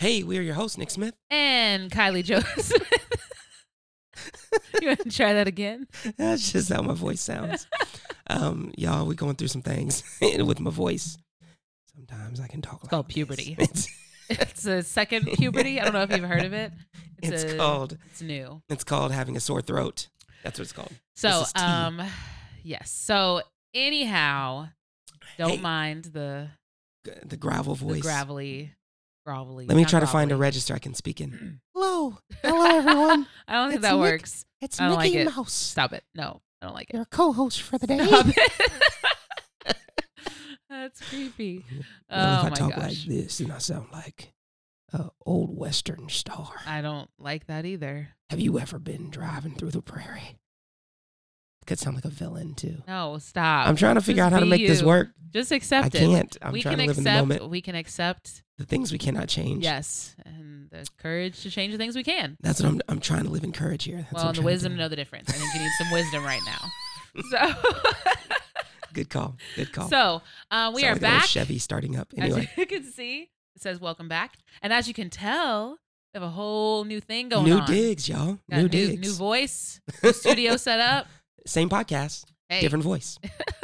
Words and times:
Hey, 0.00 0.22
we 0.22 0.38
are 0.38 0.42
your 0.42 0.54
hosts, 0.54 0.78
Nick 0.78 0.90
Smith. 0.90 1.14
And 1.30 1.90
Kylie 1.90 2.24
Joseph. 2.24 2.72
you 4.80 4.88
want 4.88 5.00
to 5.00 5.10
try 5.10 5.34
that 5.34 5.46
again? 5.46 5.86
That's 6.16 6.52
just 6.52 6.72
how 6.72 6.80
my 6.80 6.94
voice 6.94 7.20
sounds. 7.20 7.66
um, 8.26 8.72
y'all, 8.78 9.04
we 9.04 9.14
going 9.14 9.36
through 9.36 9.48
some 9.48 9.60
things 9.60 10.02
with 10.22 10.58
my 10.58 10.70
voice. 10.70 11.18
Sometimes 11.94 12.40
I 12.40 12.46
can 12.46 12.62
talk. 12.62 12.78
It's 12.80 12.88
called 12.88 13.08
puberty. 13.08 13.56
It's, 13.58 13.88
it's 14.30 14.64
a 14.64 14.82
second 14.82 15.26
puberty. 15.34 15.78
I 15.78 15.84
don't 15.84 15.92
know 15.92 16.02
if 16.02 16.16
you've 16.16 16.26
heard 16.28 16.46
of 16.46 16.54
it. 16.54 16.72
It's, 17.22 17.44
a- 17.44 17.58
called. 17.58 17.98
It's 18.06 18.22
new. 18.22 18.62
It's 18.70 18.84
called 18.84 19.12
having 19.12 19.36
a 19.36 19.40
sore 19.40 19.60
throat. 19.60 20.08
That's 20.42 20.58
what 20.58 20.62
it's 20.62 20.72
called. 20.72 20.92
So, 21.16 21.28
This 21.40 21.48
is 21.48 21.52
tea. 21.52 21.60
um, 21.60 22.02
yes. 22.62 22.90
So, 22.90 23.42
anyhow, 23.74 24.68
don't 25.36 25.56
Hey. 25.56 25.60
mind 25.60 26.04
the, 26.06 26.48
The 27.26 27.36
gravel 27.36 27.74
the 27.74 27.84
voice. 27.84 28.00
gravelly, 28.00 28.72
grovelly. 29.26 29.66
Let 29.68 29.76
me 29.76 29.82
not 29.82 29.90
try 29.90 30.00
to 30.00 30.06
find 30.06 30.32
a 30.32 30.36
register 30.36 30.74
I 30.74 30.78
can 30.78 30.94
speak 30.94 31.20
in. 31.20 31.60
Hello, 31.74 32.18
hello 32.42 32.76
everyone. 32.78 33.26
I 33.48 33.52
don't 33.54 33.70
think 33.70 33.78
It's 33.80 33.88
that 33.88 33.92
Nick. 33.94 34.00
works. 34.00 34.44
It's 34.60 34.80
I 34.80 34.86
don't 34.88 34.96
like 34.96 35.12
Mickey 35.12 35.22
it. 35.22 35.34
Mouse. 35.36 35.52
Stop 35.52 35.92
it. 35.92 36.04
No, 36.14 36.40
I 36.60 36.66
don't 36.66 36.74
like 36.74 36.90
it. 36.90 36.96
Your 36.96 37.04
co-host 37.06 37.62
for 37.62 37.78
the 37.78 37.86
day. 37.86 37.98
Stop 38.04 38.26
it. 38.28 38.52
That's 40.68 41.00
creepy. 41.08 41.64
Well, 42.10 42.34
if 42.38 42.44
Oh 42.44 42.46
I 42.46 42.50
my 42.50 42.54
talk 42.56 42.76
like 42.76 42.96
this, 43.06 43.40
and 43.40 43.52
I 43.52 43.58
sound 43.58 43.88
like 43.92 44.32
a 44.92 45.10
old 45.26 45.56
western 45.56 46.08
star. 46.08 46.48
I 46.66 46.80
don't 46.80 47.10
like 47.18 47.46
that 47.46 47.64
either. 47.64 48.10
Have 48.30 48.40
you 48.40 48.58
ever 48.58 48.78
been 48.78 49.10
driving 49.10 49.54
through 49.56 49.70
the 49.72 49.82
prairie? 49.82 50.38
Could 51.66 51.78
sound 51.78 51.94
like 51.96 52.04
a 52.04 52.08
villain 52.10 52.54
too. 52.54 52.82
No, 52.88 53.18
stop. 53.18 53.68
I'm 53.68 53.76
trying 53.76 53.94
to 53.96 54.00
figure 54.00 54.22
Just 54.22 54.26
out 54.26 54.32
how 54.32 54.40
to 54.40 54.46
make 54.46 54.66
this 54.66 54.82
work. 54.82 55.08
Just 55.32 55.52
I 55.52 55.56
accept 55.56 55.94
it. 55.94 55.98
can't. 55.98 56.36
I'm 56.42 56.52
we 56.52 56.62
trying 56.62 56.78
can 56.78 56.80
to 56.80 56.86
live 56.88 56.98
in 56.98 57.04
the 57.04 57.10
moment. 57.12 57.48
We 57.48 57.60
can 57.60 57.74
accept. 57.76 58.42
The 58.58 58.64
things 58.66 58.90
we 58.92 58.98
cannot 58.98 59.28
change. 59.28 59.62
Yes, 59.62 60.16
and 60.24 60.68
the 60.70 60.86
courage 60.98 61.40
to 61.42 61.50
change 61.50 61.72
the 61.72 61.78
things 61.78 61.94
we 61.94 62.02
can. 62.02 62.36
That's 62.40 62.60
what 62.60 62.68
I'm. 62.68 62.80
I'm 62.88 63.00
trying 63.00 63.24
to 63.24 63.30
live 63.30 63.44
in 63.44 63.52
courage 63.52 63.84
here. 63.84 63.98
That's 63.98 64.12
well, 64.12 64.28
and 64.28 64.30
the 64.30 64.40
trying 64.40 64.42
to 64.42 64.46
wisdom 64.46 64.72
to 64.72 64.78
know 64.78 64.88
the 64.88 64.96
difference. 64.96 65.28
I 65.30 65.32
think 65.34 65.54
you 65.54 65.60
need 65.60 65.70
some 65.78 65.90
wisdom 65.92 66.24
right 66.24 66.42
now. 66.46 66.58
So, 67.32 67.38
Good 68.92 69.10
call. 69.10 69.36
Good 69.56 69.72
call. 69.72 69.88
so 69.88 70.22
uh, 70.50 70.72
we 70.74 70.82
Sound 70.82 70.90
are 70.90 70.94
like 70.94 71.02
an 71.02 71.12
old 71.12 71.20
back. 71.20 71.24
Chevy 71.26 71.58
starting 71.58 71.96
up. 71.96 72.12
Anyway. 72.16 72.48
As 72.52 72.56
you 72.56 72.66
can 72.66 72.84
see, 72.84 73.30
it 73.56 73.62
says 73.62 73.80
"Welcome 73.80 74.08
back," 74.08 74.36
and 74.62 74.72
as 74.72 74.88
you 74.88 74.94
can 74.94 75.10
tell, 75.10 75.78
we 76.14 76.18
have 76.18 76.22
a 76.22 76.30
whole 76.30 76.84
new 76.84 77.00
thing 77.00 77.28
going 77.28 77.44
new 77.44 77.58
on. 77.58 77.68
New 77.68 77.74
digs, 77.74 78.08
y'all. 78.08 78.38
Got 78.48 78.56
new 78.56 78.62
new, 78.62 78.68
digs. 78.68 79.00
new 79.00 79.12
voice, 79.12 79.80
new 80.02 80.12
studio 80.12 80.56
set 80.56 80.80
up. 80.80 81.06
Same 81.46 81.68
podcast, 81.68 82.24
Hey, 82.48 82.60
different 82.60 82.84
voice. 82.84 83.18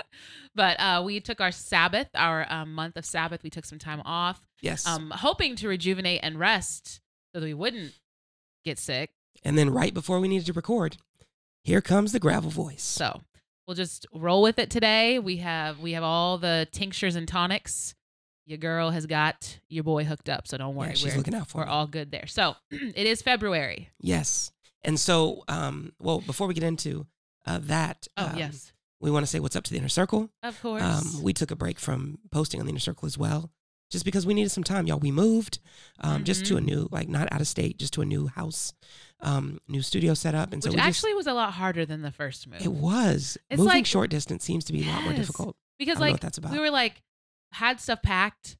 but 0.54 0.78
uh, 0.80 1.02
we 1.04 1.20
took 1.20 1.40
our 1.40 1.52
Sabbath, 1.52 2.08
our 2.14 2.46
um, 2.50 2.72
month 2.74 2.96
of 2.96 3.04
Sabbath. 3.04 3.42
We 3.42 3.50
took 3.50 3.64
some 3.64 3.78
time 3.78 4.00
off, 4.04 4.40
Yes. 4.62 4.86
um, 4.86 5.10
hoping 5.14 5.56
to 5.56 5.68
rejuvenate 5.68 6.20
and 6.22 6.38
rest 6.38 7.00
so 7.34 7.40
that 7.40 7.46
we 7.46 7.54
wouldn't 7.54 7.92
get 8.64 8.78
sick. 8.78 9.10
and 9.44 9.56
then 9.58 9.70
right 9.70 9.92
before 9.94 10.18
we 10.20 10.28
needed 10.28 10.46
to 10.46 10.52
record, 10.52 10.96
here 11.64 11.80
comes 11.80 12.12
the 12.12 12.20
gravel 12.20 12.50
voice. 12.50 12.82
So 12.82 13.20
we'll 13.66 13.74
just 13.74 14.06
roll 14.14 14.42
with 14.42 14.58
it 14.58 14.70
today. 14.70 15.18
We 15.18 15.36
have 15.38 15.80
we 15.80 15.92
have 15.92 16.02
all 16.04 16.38
the 16.38 16.66
tinctures 16.72 17.16
and 17.16 17.28
tonics. 17.28 17.94
Your 18.46 18.58
girl 18.58 18.90
has 18.90 19.06
got 19.06 19.58
your 19.68 19.82
boy 19.82 20.04
hooked 20.04 20.28
up, 20.28 20.46
so 20.46 20.56
don't 20.56 20.76
worry. 20.76 20.90
yeah, 20.90 20.94
she's 20.94 21.12
we're 21.12 21.18
looking 21.18 21.34
out 21.34 21.48
for 21.48 21.58
we're 21.58 21.64
me. 21.66 21.70
all 21.72 21.86
good 21.88 22.12
there. 22.12 22.26
So 22.28 22.54
it 22.70 23.06
is 23.06 23.20
February. 23.20 23.90
Yes. 24.00 24.52
And 24.84 25.00
so, 25.00 25.42
um, 25.48 25.92
well, 25.98 26.20
before 26.20 26.46
we 26.46 26.54
get 26.54 26.62
into 26.62 27.06
uh, 27.46 27.58
that, 27.62 28.06
Oh 28.16 28.26
um, 28.26 28.36
yes, 28.38 28.72
we 29.00 29.10
want 29.10 29.24
to 29.24 29.26
say 29.30 29.40
what's 29.40 29.56
up 29.56 29.64
to 29.64 29.70
the 29.72 29.78
inner 29.78 29.88
circle. 29.88 30.30
of 30.42 30.60
course. 30.60 30.82
Um, 30.82 31.22
we 31.22 31.32
took 31.32 31.50
a 31.50 31.56
break 31.56 31.78
from 31.78 32.18
posting 32.30 32.60
on 32.60 32.66
the 32.66 32.70
inner 32.70 32.78
circle 32.80 33.06
as 33.06 33.16
well, 33.18 33.50
just 33.90 34.04
because 34.04 34.26
we 34.26 34.34
needed 34.34 34.50
some 34.50 34.64
time, 34.64 34.86
y'all. 34.86 34.98
We 34.98 35.12
moved 35.12 35.58
um, 36.00 36.24
just 36.24 36.44
Mm-hmm. 36.44 36.54
to 36.54 36.58
a 36.58 36.60
new, 36.60 36.88
like 36.90 37.08
not 37.08 37.32
out 37.32 37.40
of 37.40 37.46
state, 37.46 37.78
just 37.78 37.92
to 37.94 38.02
a 38.02 38.06
new 38.06 38.26
house, 38.28 38.72
um, 39.20 39.60
new 39.68 39.82
studio 39.82 40.14
setup, 40.14 40.52
and 40.52 40.62
so 40.62 40.70
Which 40.70 40.76
we 40.76 40.80
actually 40.82 41.14
was 41.14 41.26
a 41.26 41.34
lot 41.34 41.52
harder 41.52 41.84
than 41.86 42.02
the 42.02 42.10
first 42.12 42.46
move. 42.48 42.60
it 42.62 42.72
was 42.72 43.38
It's 43.50 43.58
moving 43.58 43.74
like- 43.74 43.86
short 43.86 44.10
distance 44.10 44.44
seems 44.44 44.64
to 44.64 44.72
be 44.72 44.82
a 44.82 44.86
lot 44.92 45.02
more 45.04 45.12
difficult. 45.14 45.56
because 45.78 45.96
I 45.96 46.00
don't 46.00 46.00
know 46.00 46.06
like 46.06 46.12
what 46.14 46.20
that's 46.22 46.38
about. 46.38 46.52
we 46.52 46.58
were 46.58 46.70
like 46.70 47.02
had 47.52 47.80
stuff 47.80 48.02
packed, 48.02 48.56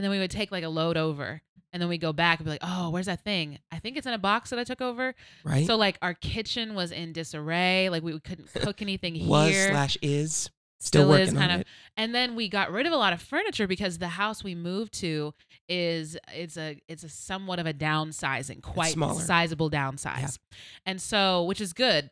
and 0.00 0.04
then 0.04 0.10
we 0.10 0.18
would 0.18 0.30
take 0.30 0.50
like 0.50 0.64
a 0.64 0.70
load 0.70 0.96
over, 0.96 1.42
and 1.74 1.82
then 1.82 1.90
we 1.90 1.98
go 1.98 2.14
back 2.14 2.38
and 2.38 2.46
be 2.46 2.50
like, 2.50 2.62
oh, 2.62 2.88
where's 2.88 3.04
that 3.04 3.22
thing? 3.22 3.58
I 3.70 3.78
think 3.78 3.98
it's 3.98 4.06
in 4.06 4.14
a 4.14 4.18
box 4.18 4.48
that 4.48 4.58
I 4.58 4.64
took 4.64 4.80
over. 4.80 5.14
right? 5.44 5.66
So 5.66 5.76
like 5.76 5.98
our 6.00 6.14
kitchen 6.14 6.74
was 6.74 6.90
in 6.90 7.12
disarray. 7.12 7.90
Like 7.90 8.02
we 8.02 8.18
couldn't 8.18 8.50
cook 8.54 8.80
anything 8.80 9.14
here. 9.14 9.28
was 9.28 9.52
slash 9.52 9.98
is 10.00 10.48
still, 10.78 11.02
still, 11.02 11.08
working 11.10 11.24
is 11.24 11.34
on 11.34 11.36
kind 11.36 11.52
of 11.52 11.60
it. 11.60 11.66
and 11.98 12.14
then 12.14 12.34
we 12.34 12.48
got 12.48 12.72
rid 12.72 12.86
of 12.86 12.94
a 12.94 12.96
lot 12.96 13.12
of 13.12 13.20
furniture 13.20 13.66
because 13.66 13.98
the 13.98 14.08
house 14.08 14.42
we 14.42 14.54
moved 14.54 14.94
to 14.94 15.34
is 15.68 16.16
it's 16.34 16.56
a 16.56 16.80
it's 16.88 17.04
a 17.04 17.08
somewhat 17.10 17.58
of 17.58 17.66
a 17.66 17.74
downsizing 17.74 18.62
quite 18.62 18.94
sizable 19.20 19.70
downsize 19.70 20.38
and 20.86 21.00
so 21.02 21.44
which 21.44 21.60
is 21.60 21.74
good 21.74 22.10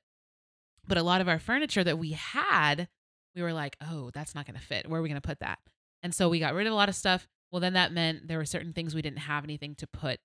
but 0.86 0.98
a 0.98 1.02
lot 1.02 1.22
of 1.22 1.28
our 1.28 1.38
furniture 1.38 1.82
that 1.82 1.98
we 1.98 2.12
had 2.12 2.88
we 3.34 3.40
were 3.40 3.54
like 3.54 3.74
oh 3.90 4.10
that's 4.12 4.34
not 4.34 4.46
going 4.46 4.58
to 4.58 4.64
fit 4.64 4.86
where 4.88 5.00
are 5.00 5.02
we 5.02 5.08
going 5.08 5.20
to 5.20 5.26
put 5.26 5.40
that 5.40 5.58
and 6.02 6.14
so 6.14 6.28
we 6.28 6.38
got 6.38 6.52
rid 6.54 6.66
of 6.66 6.72
a 6.72 6.76
lot 6.76 6.90
of 6.90 6.94
stuff 6.94 7.26
well 7.52 7.60
then 7.60 7.72
that 7.74 7.92
meant 7.92 8.28
there 8.28 8.38
were 8.38 8.44
certain 8.44 8.72
things 8.72 8.94
we 8.94 9.02
didn't 9.02 9.18
have 9.20 9.44
anything 9.44 9.74
to 9.76 9.86
put 9.86 10.18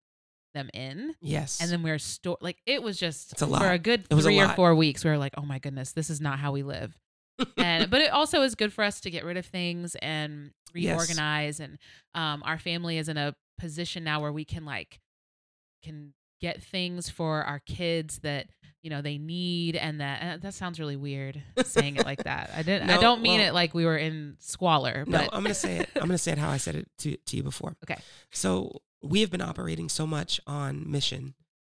them 0.54 0.70
in 0.74 1.16
Yes. 1.22 1.60
and 1.62 1.72
then 1.72 1.82
we 1.84 1.90
were 1.90 1.98
store 2.00 2.38
like 2.42 2.58
it 2.66 2.84
was 2.84 2.98
just 3.00 3.32
It's 3.34 3.42
a 3.42 3.46
lot. 3.46 3.62
for 3.62 3.70
a 3.72 3.80
good 3.80 4.06
It 4.10 4.14
was 4.14 4.26
a 4.26 4.30
three 4.30 4.40
or 4.42 4.50
four 4.50 4.76
weeks 4.76 5.04
we 5.04 5.10
were 5.10 5.18
like 5.18 5.34
oh 5.38 5.42
my 5.46 5.58
goodness 5.60 5.92
this 5.94 6.10
is 6.10 6.22
not 6.22 6.38
how 6.40 6.52
we 6.52 6.62
live 6.64 6.96
and 7.58 7.90
but 7.90 8.02
it 8.02 8.12
also 8.12 8.42
is 8.44 8.54
good 8.54 8.72
for 8.72 8.84
us 8.84 9.00
to 9.02 9.10
get 9.10 9.24
rid 9.26 9.38
of 9.38 9.46
things 9.46 9.96
and 9.96 10.52
Yes. 10.76 10.96
reorganize 10.98 11.60
and 11.60 11.78
um 12.16 12.44
our 12.46 12.58
family 12.60 12.98
is 12.98 13.10
in 13.10 13.18
a 13.18 13.34
position 13.60 14.04
now 14.04 14.20
where 14.22 14.32
we 14.32 14.46
can 14.46 14.66
like 14.66 15.00
can 15.84 16.14
get 16.42 16.62
things 16.62 17.10
for 17.10 17.44
our 17.44 17.60
kids 17.60 18.20
that 18.20 18.48
you 18.84 18.90
know 18.90 19.02
they 19.02 19.18
need 19.18 19.76
and 19.76 20.02
that 20.02 20.20
and 20.22 20.42
that 20.42 20.54
sounds 20.54 20.80
really 20.80 20.96
weird 20.98 21.42
saying 21.66 21.96
it 21.96 22.06
like 22.06 22.24
that 22.26 22.52
i 22.56 22.62
didn't 22.64 22.90
i 22.90 22.98
don't 23.00 23.22
mean 23.22 23.40
well- 23.40 23.48
it 23.50 23.54
like 23.54 23.74
we 23.74 23.86
were 23.86 23.98
in 23.98 24.36
squalor 24.40 25.06
No, 25.08 25.18
but 25.20 25.30
I'm 25.34 25.42
gonna 25.42 25.54
say 25.56 25.78
it. 25.80 25.90
I'm 25.96 26.02
gonna 26.02 26.18
say 26.18 26.34
it 26.34 26.38
how 26.38 26.50
I 26.50 26.58
said 26.58 26.76
it 26.76 26.88
to, 27.00 27.16
to 27.18 27.38
you 27.38 27.44
before. 27.44 27.76
Okay. 27.84 28.00
So 28.32 28.82
we 29.02 29.22
have 29.22 29.32
been 29.32 29.42
operating 29.42 29.90
so 29.90 30.06
much 30.08 30.40
on 30.48 30.90
mission, 30.90 31.34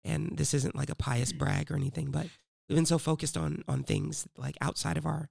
and 0.04 0.36
this 0.36 0.52
isn't 0.54 0.74
like 0.76 0.90
a 0.90 0.94
pious 0.94 1.32
Mm. 1.32 1.38
brag 1.38 1.70
or 1.70 1.76
anything, 1.76 2.10
but 2.10 2.26
we've 2.68 2.76
been 2.76 2.86
so 2.86 2.98
focused 2.98 3.36
on 3.36 3.62
on 3.68 3.82
things 3.82 4.26
like 4.36 4.56
outside 4.60 4.96
of 4.96 5.06
our 5.06 5.28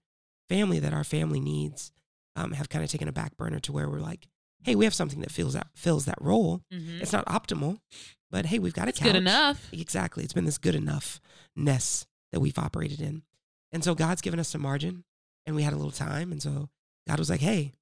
family 0.50 0.80
that 0.80 0.94
our 0.94 1.04
family 1.04 1.40
needs 1.40 1.92
um, 2.36 2.52
have 2.54 2.70
kind 2.70 2.84
of 2.84 2.90
taken 2.92 3.08
a 3.08 3.12
back 3.12 3.36
burner 3.38 3.60
to 3.62 3.72
where 3.72 3.90
we're 3.90 4.00
like, 4.00 4.28
hey, 4.64 4.76
we 4.76 4.86
have 4.86 4.94
something 4.94 5.22
that 5.22 5.32
fills 5.32 5.54
that 5.54 5.68
fills 5.76 6.06
that 6.06 6.18
role. 6.22 6.62
Mhm. 6.74 7.02
It's 7.02 7.14
not 7.14 7.26
optimal, 7.28 7.80
but 8.34 8.46
hey, 8.48 8.60
we've 8.60 8.74
got 8.74 8.88
a 8.88 8.90
it's 8.90 9.00
couch. 9.00 9.08
good 9.14 9.16
enough 9.16 9.70
Exactly. 9.72 10.24
It's 10.26 10.34
been 10.34 10.44
this 10.46 10.58
good 10.58 10.76
enoughness 10.76 12.06
that 12.32 12.40
we've 12.40 12.58
operated 12.58 13.00
in. 13.00 13.22
And 13.72 13.84
so 13.84 13.96
God's 13.96 14.22
given 14.22 14.40
us 14.40 14.50
some 14.50 14.62
margin 14.62 15.04
and 15.46 15.56
we 15.56 15.64
had 15.64 15.74
a 15.74 15.76
little 15.78 15.92
time. 15.92 16.32
And 16.32 16.42
so 16.42 16.70
God 17.08 17.20
was 17.20 17.30
like, 17.30 17.42
hey, 17.42 17.74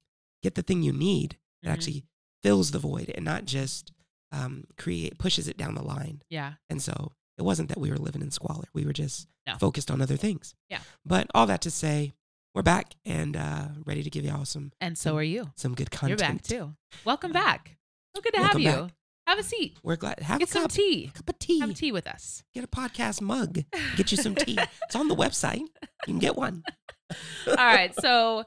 get 0.42 0.54
the 0.54 0.62
thing 0.62 0.82
you 0.82 0.92
need 0.92 1.38
that 1.62 1.70
Mhm. 1.70 1.72
actually 1.72 2.04
fills 2.42 2.70
the 2.70 2.78
void 2.78 3.10
and 3.14 3.24
not 3.24 3.44
just 3.46 3.92
um, 4.34 4.64
create, 4.78 5.18
pushes 5.18 5.46
it 5.46 5.56
down 5.58 5.74
the 5.74 5.82
line. 5.82 6.22
yeah 6.30 6.54
And 6.70 6.80
so 6.82 7.12
it 7.38 7.42
wasn't 7.42 7.68
that 7.68 7.78
we 7.78 7.90
were 7.90 7.98
living 7.98 8.22
in 8.22 8.30
squalor. 8.30 8.64
We 8.72 8.84
were 8.86 8.92
just 8.94 9.28
No. 9.46 9.56
focused 9.58 9.90
on 9.90 10.00
other 10.00 10.16
things. 10.16 10.54
Yeah. 10.70 10.80
But 11.04 11.26
all 11.34 11.46
that 11.46 11.60
to 11.62 11.70
say, 11.70 12.14
we're 12.54 12.62
back 12.62 12.94
and 13.04 13.36
uh, 13.36 13.68
ready 13.84 14.02
to 14.02 14.10
give 14.10 14.24
y'all 14.24 14.44
some, 14.46 14.72
and 14.80 14.96
so 14.98 15.16
are 15.16 15.22
you 15.22 15.50
some 15.56 15.74
good 15.74 15.90
content. 15.90 16.20
you're 16.20 16.28
back 16.32 16.42
too 16.42 16.74
welcome 17.04 17.32
back 17.32 17.76
so 18.14 18.20
good 18.22 18.34
to 18.34 18.42
have 18.42 18.58
you 18.60 18.68
back. 18.70 18.90
Have 19.26 19.38
a 19.38 19.42
seat 19.42 19.78
We're 19.82 19.96
glad. 19.96 20.20
Have 20.20 20.38
get 20.40 20.48
a 20.48 20.52
some 20.52 20.62
cup, 20.62 20.72
tea 20.72 21.10
cup 21.14 21.28
of 21.28 21.38
tea. 21.38 21.60
have 21.60 21.74
tea 21.74 21.92
with 21.92 22.06
us 22.06 22.42
Get 22.54 22.64
a 22.64 22.68
podcast 22.68 23.20
mug. 23.20 23.60
Get 23.96 24.10
you 24.10 24.18
some 24.18 24.34
tea. 24.34 24.58
it's 24.86 24.96
on 24.96 25.08
the 25.08 25.16
website. 25.16 25.58
You 25.60 25.68
can 26.06 26.18
get 26.18 26.36
one. 26.36 26.62
All 27.48 27.54
right, 27.56 27.94
so 28.00 28.44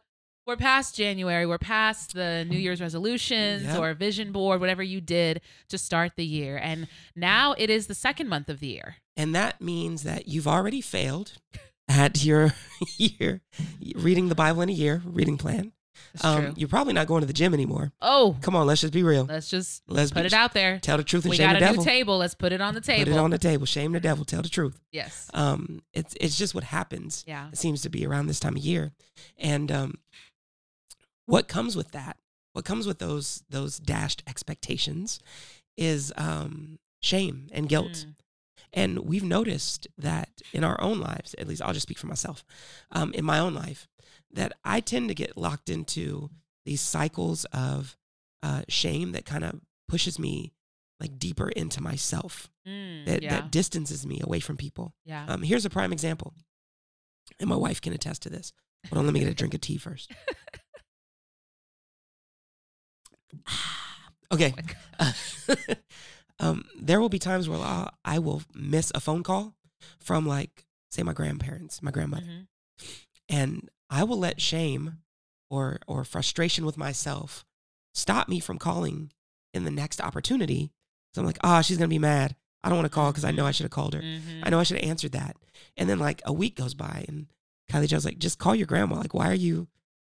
we're 0.47 0.57
past 0.57 0.95
January. 0.95 1.45
We're 1.45 1.57
past 1.57 2.13
the 2.13 2.45
New 2.47 2.57
Year's 2.57 2.81
resolutions 2.81 3.63
Yep. 3.63 3.79
or 3.79 3.93
vision 3.95 4.31
board, 4.31 4.59
whatever 4.59 4.83
you 4.83 5.01
did 5.01 5.41
to 5.69 5.77
start 5.77 6.13
the 6.17 6.25
year. 6.25 6.57
And 6.61 6.87
now 7.15 7.55
it 7.57 7.69
is 7.69 7.87
the 7.87 7.95
second 7.95 8.27
month 8.29 8.49
of 8.49 8.59
the 8.59 8.67
year. 8.67 8.97
And 9.17 9.33
that 9.33 9.59
means 9.61 10.03
that 10.03 10.27
you've 10.27 10.47
already 10.47 10.81
failed 10.81 11.33
at 11.87 12.23
your 12.23 12.53
year 12.97 13.41
reading 13.95 14.29
the 14.29 14.35
Bible 14.35 14.61
in 14.61 14.69
a 14.69 14.73
year 14.73 15.01
reading 15.05 15.37
plan. 15.37 15.71
Um, 16.23 16.53
you're 16.55 16.69
probably 16.69 16.93
not 16.93 17.07
going 17.07 17.21
to 17.21 17.27
the 17.27 17.33
gym 17.33 17.53
anymore. 17.53 17.91
Oh, 18.01 18.35
Come 18.41 18.55
on, 18.55 18.67
let's 18.67 18.81
just 18.81 18.93
be 18.93 19.03
real. 19.03 19.25
let's 19.25 19.49
just 19.49 19.83
Let's 19.87 20.11
put 20.11 20.21
be, 20.21 20.27
it 20.27 20.33
out 20.33 20.53
there. 20.53 20.79
Tell 20.79 20.97
the 20.97 21.03
truth 21.03 21.25
and. 21.25 21.31
We 21.31 21.37
shame 21.37 21.47
got 21.47 21.53
the 21.53 21.57
a 21.57 21.67
devil. 21.67 21.83
new 21.83 21.89
table. 21.89 22.17
Let's 22.17 22.35
put 22.35 22.51
it 22.51 22.61
on 22.61 22.73
the 22.73 22.81
table. 22.81 23.05
Put 23.05 23.13
it 23.13 23.19
on 23.19 23.31
the 23.31 23.37
table. 23.37 23.65
Shame 23.65 23.91
the 23.91 23.99
devil. 23.99 24.25
Tell 24.25 24.41
the 24.41 24.49
truth. 24.49 24.79
yes. 24.91 25.29
Um, 25.33 25.81
it's 25.93 26.15
it's 26.19 26.37
just 26.37 26.55
what 26.55 26.63
happens. 26.63 27.23
Yeah. 27.27 27.49
It 27.51 27.57
seems 27.57 27.81
to 27.83 27.89
be 27.89 28.05
around 28.05 28.27
this 28.27 28.39
time 28.39 28.55
of 28.55 28.63
year, 28.63 28.91
and 29.37 29.71
um, 29.71 29.95
what 31.25 31.47
comes 31.47 31.75
with 31.75 31.91
that? 31.91 32.17
What 32.53 32.65
comes 32.65 32.87
with 32.87 32.99
those 32.99 33.43
those 33.49 33.79
dashed 33.79 34.23
expectations 34.27 35.19
is 35.77 36.13
um, 36.17 36.79
shame 37.01 37.47
and 37.51 37.67
guilt. 37.67 37.91
Mm. 38.07 38.15
And 38.77 38.99
we've 38.99 39.23
noticed 39.23 39.87
that 39.97 40.41
in 40.51 40.65
our 40.65 40.79
own 40.81 40.99
lives, 40.99 41.33
at 41.37 41.47
least 41.47 41.61
I'll 41.61 41.71
just 41.71 41.83
speak 41.83 41.97
for 41.97 42.07
myself, 42.07 42.43
um, 42.91 43.13
in 43.13 43.23
my 43.23 43.39
own 43.39 43.53
life, 43.53 43.87
that 44.31 44.53
I 44.63 44.79
tend 44.81 45.07
to 45.09 45.15
get 45.15 45.37
locked 45.37 45.69
into 45.69 46.29
these 46.65 46.81
cycles 46.81 47.45
of 47.53 47.97
uh, 48.43 48.63
shame 48.67 49.11
that 49.13 49.25
kind 49.25 49.43
of 49.43 49.61
pushes 49.87 50.19
me 50.19 50.51
like 50.99 51.17
deeper 51.19 51.49
into 51.49 51.81
myself 51.81 52.49
Mm, 52.67 53.05
that, 53.05 53.21
yeah. 53.21 53.29
that 53.29 53.51
distances 53.51 54.07
me 54.07 54.19
away 54.23 54.39
from 54.39 54.57
people. 54.57 54.95
yeah. 55.05 55.25
Um, 55.27 55.43
here's 55.43 55.65
a 55.65 55.69
prime 55.69 55.93
example, 55.93 56.33
and 57.39 57.47
my 57.47 57.55
wife 57.55 57.79
can 57.79 57.93
attest 57.93 58.23
to 58.23 58.29
this. 58.29 58.51
Hold 58.89 58.97
on, 58.99 59.05
let 59.05 59.13
me 59.13 59.19
get 59.19 59.29
a 59.29 59.35
drink 59.35 59.53
of 59.53 59.61
tea 59.61 59.77
first. 59.77 60.11
okay. 64.31 64.53
Oh 64.99 65.13
um, 66.39 66.63
there 66.79 66.99
will 66.99 67.09
be 67.09 67.19
times 67.19 67.47
where 67.47 67.59
I'll, 67.59 67.91
I 68.03 68.19
will 68.19 68.41
miss 68.53 68.91
a 68.95 68.99
phone 68.99 69.23
call 69.23 69.53
from, 69.99 70.25
like, 70.25 70.65
say, 70.91 71.03
my 71.03 71.13
grandparents, 71.13 71.81
my 71.83 71.91
grandmother, 71.91 72.25
Mhm. 72.25 72.47
and 73.29 73.69
I 73.95 74.03
will 74.03 74.19
let 74.19 74.41
shame 74.41 74.97
or 75.49 75.79
or 75.87 76.03
frustration 76.03 76.65
with 76.65 76.77
myself 76.77 77.45
stop 77.93 78.27
me 78.27 78.39
from 78.39 78.57
calling 78.57 79.11
in 79.53 79.63
the 79.63 79.71
next 79.71 80.01
opportunity. 80.01 80.71
So 81.13 81.21
I'm 81.21 81.25
like, 81.25 81.37
ah, 81.43 81.61
she's 81.61 81.77
gonna 81.77 81.87
be 81.87 81.99
mad. 81.99 82.35
I 82.63 82.69
don't 82.69 82.77
want 82.77 82.87
to 82.87 82.95
call 82.95 83.11
because 83.11 83.23
I 83.23 83.31
know 83.31 83.45
I 83.45 83.51
should 83.51 83.63
have 83.63 83.71
called 83.71 83.93
her. 83.93 84.01
Mhm. 84.01 84.41
I 84.43 84.49
know 84.49 84.59
I 84.59 84.63
should 84.63 84.79
have 84.79 84.89
answered 84.89 85.13
that. 85.13 85.37
And 85.77 85.87
then 85.89 85.99
like 85.99 86.21
a 86.25 86.33
week 86.33 86.55
goes 86.55 86.73
by 86.73 87.05
and 87.07 87.27
Kylie 87.71 87.87
Joe's 87.87 88.05
like, 88.05 88.17
just 88.19 88.37
call 88.39 88.53
your 88.55 88.67
grandma. 88.67 88.95
Like, 88.97 89.13
why 89.13 89.29
are 89.29 89.33
you 89.35 89.67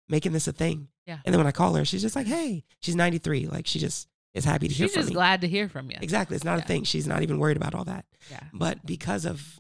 making 0.10 0.32
this 0.32 0.48
a 0.48 0.52
thing? 0.54 0.88
Yeah. 1.06 1.20
And 1.26 1.34
then 1.34 1.40
when 1.40 1.48
I 1.48 1.52
call 1.52 1.76
her, 1.76 1.86
she's 1.86 2.02
just 2.02 2.16
like, 2.16 2.28
hey, 2.28 2.64
she's 2.82 2.96
93. 2.96 3.46
Like 3.48 3.68
she 3.68 3.78
just 3.78 4.08
is 4.34 4.46
happy 4.46 4.68
to 4.68 4.74
hear 4.74 4.88
from 4.88 4.92
me. 5.00 5.02
She's 5.02 5.06
just 5.10 5.14
glad 5.14 5.42
to 5.42 5.48
hear 5.48 5.70
from 5.70 5.92
you. 5.92 5.98
Exactly. 6.02 6.36
It's 6.36 6.44
not 6.46 6.58
Yeah. 6.58 6.64
a 6.64 6.68
thing. 6.68 6.84
She's 6.86 7.06
not 7.08 7.22
even 7.22 7.38
worried 7.40 7.58
about 7.58 7.76
all 7.76 7.86
that. 7.86 8.06
Yeah. 8.32 8.44
But 8.54 8.86
because 8.86 9.26
of 9.26 9.60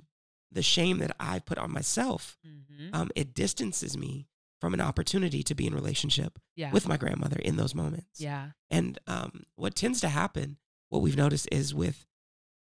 the 0.55 0.63
shame 0.63 0.97
that 0.99 1.15
I 1.19 1.37
put 1.39 1.57
on 1.59 1.71
myself, 1.71 2.37
hmm 2.43 2.89
um, 2.93 3.09
it 3.15 3.33
distances 3.33 3.95
me 3.97 4.27
from 4.59 4.73
an 4.73 4.81
opportunity 4.81 5.43
to 5.43 5.53
be 5.55 5.67
in 5.67 5.73
relationship 5.75 6.39
Yeah. 6.55 6.71
with 6.71 6.87
my 6.87 6.97
grandmother 6.97 7.37
in 7.37 7.55
those 7.57 7.75
moments. 7.75 8.19
yeah. 8.19 8.51
And 8.71 8.97
um, 9.07 9.43
what 9.55 9.75
tends 9.75 10.01
to 10.01 10.09
happen, 10.09 10.57
what 10.89 11.01
we've 11.03 11.15
noticed 11.17 11.47
is 11.51 11.73
with 11.73 12.05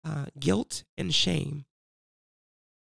uh, 0.05 0.27
guilt 0.39 0.85
and 0.97 1.15
shame, 1.15 1.65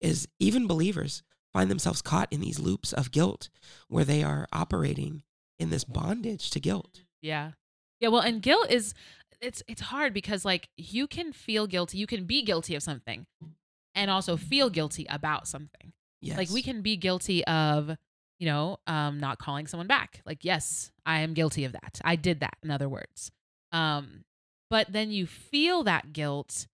is 0.00 0.26
even 0.40 0.66
believers 0.66 1.22
find 1.52 1.70
themselves 1.70 2.02
caught 2.02 2.32
in 2.32 2.40
these 2.40 2.58
loops 2.58 2.92
of 2.92 3.10
guilt 3.10 3.48
where 3.88 4.04
they 4.04 4.22
are 4.22 4.46
operating 4.52 5.22
in 5.58 5.70
this 5.70 5.84
bondage 5.84 6.50
to 6.50 6.60
guilt. 6.60 7.02
Yeah. 7.20 7.52
Yeah, 8.00 8.08
well, 8.08 8.22
and 8.22 8.42
guilt 8.42 8.68
is 8.70 8.94
it's 9.40 9.62
it's 9.68 9.80
hard 9.82 10.12
because 10.14 10.44
like 10.44 10.68
you 10.76 11.06
can 11.06 11.32
feel 11.32 11.66
guilty, 11.66 11.98
you 11.98 12.06
can 12.06 12.24
be 12.24 12.42
guilty 12.42 12.74
of 12.74 12.82
something 12.82 13.26
and 13.94 14.10
also 14.10 14.36
feel 14.36 14.70
guilty 14.70 15.06
about 15.08 15.46
something. 15.48 15.92
Yes. 16.20 16.36
Like 16.38 16.50
we 16.50 16.62
can 16.62 16.82
be 16.82 16.96
guilty 16.96 17.44
of, 17.46 17.96
you 18.38 18.46
know, 18.46 18.78
um 18.86 19.18
not 19.20 19.38
calling 19.38 19.66
someone 19.66 19.86
back. 19.88 20.20
Like 20.24 20.44
yes, 20.44 20.90
I 21.04 21.20
am 21.20 21.34
guilty 21.34 21.64
of 21.64 21.72
that. 21.72 22.00
I 22.04 22.16
did 22.16 22.40
that 22.40 22.56
in 22.62 22.70
other 22.70 22.88
words. 22.88 23.30
Um 23.72 24.24
but 24.70 24.90
then 24.92 25.10
you 25.10 25.26
feel 25.26 25.82
that 25.84 26.12
guilt, 26.12 26.66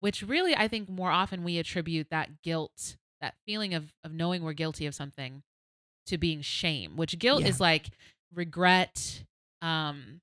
which 0.00 0.22
really 0.22 0.56
I 0.56 0.68
think 0.68 0.88
more 0.88 1.10
often 1.10 1.44
we 1.44 1.58
attribute 1.58 2.10
that 2.10 2.42
guilt, 2.42 2.96
that 3.20 3.34
feeling 3.46 3.74
of 3.74 3.92
of 4.02 4.12
knowing 4.12 4.42
we're 4.42 4.52
guilty 4.54 4.86
of 4.86 4.94
something 4.94 5.42
to 6.06 6.18
being 6.18 6.40
shame, 6.42 6.96
which 6.96 7.18
guilt 7.18 7.42
Yeah. 7.42 7.48
is 7.48 7.60
like 7.60 7.90
regret, 8.34 9.24
um 9.62 10.20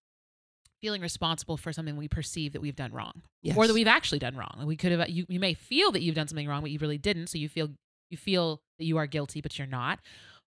feeling 0.82 1.02
responsible 1.02 1.58
for 1.58 1.72
something 1.72 1.96
we 1.96 2.08
perceive 2.08 2.54
that 2.54 2.62
we've 2.62 2.76
done 2.76 2.92
wrong 2.92 3.22
yes. 3.42 3.56
or 3.56 3.68
that 3.68 3.74
we've 3.74 3.88
actually 3.88 4.20
done 4.20 4.36
wrong. 4.36 4.64
We 4.66 4.76
could 4.76 4.92
have 4.92 5.10
you, 5.10 5.26
you 5.30 5.40
may 5.40 5.54
feel 5.54 5.92
that 5.92 6.02
you've 6.02 6.16
done 6.16 6.28
something 6.28 6.48
wrong, 6.48 6.62
but 6.62 6.72
you 6.72 6.80
really 6.80 6.98
didn't. 6.98 7.28
So 7.28 7.38
you 7.38 7.50
feel 7.50 7.70
you 8.10 8.18
feel 8.18 8.62
that 8.80 8.86
you 8.86 8.98
are 8.98 9.08
guilty, 9.08 9.42
but 9.42 9.58
you're 9.58 9.68
not. 9.68 10.00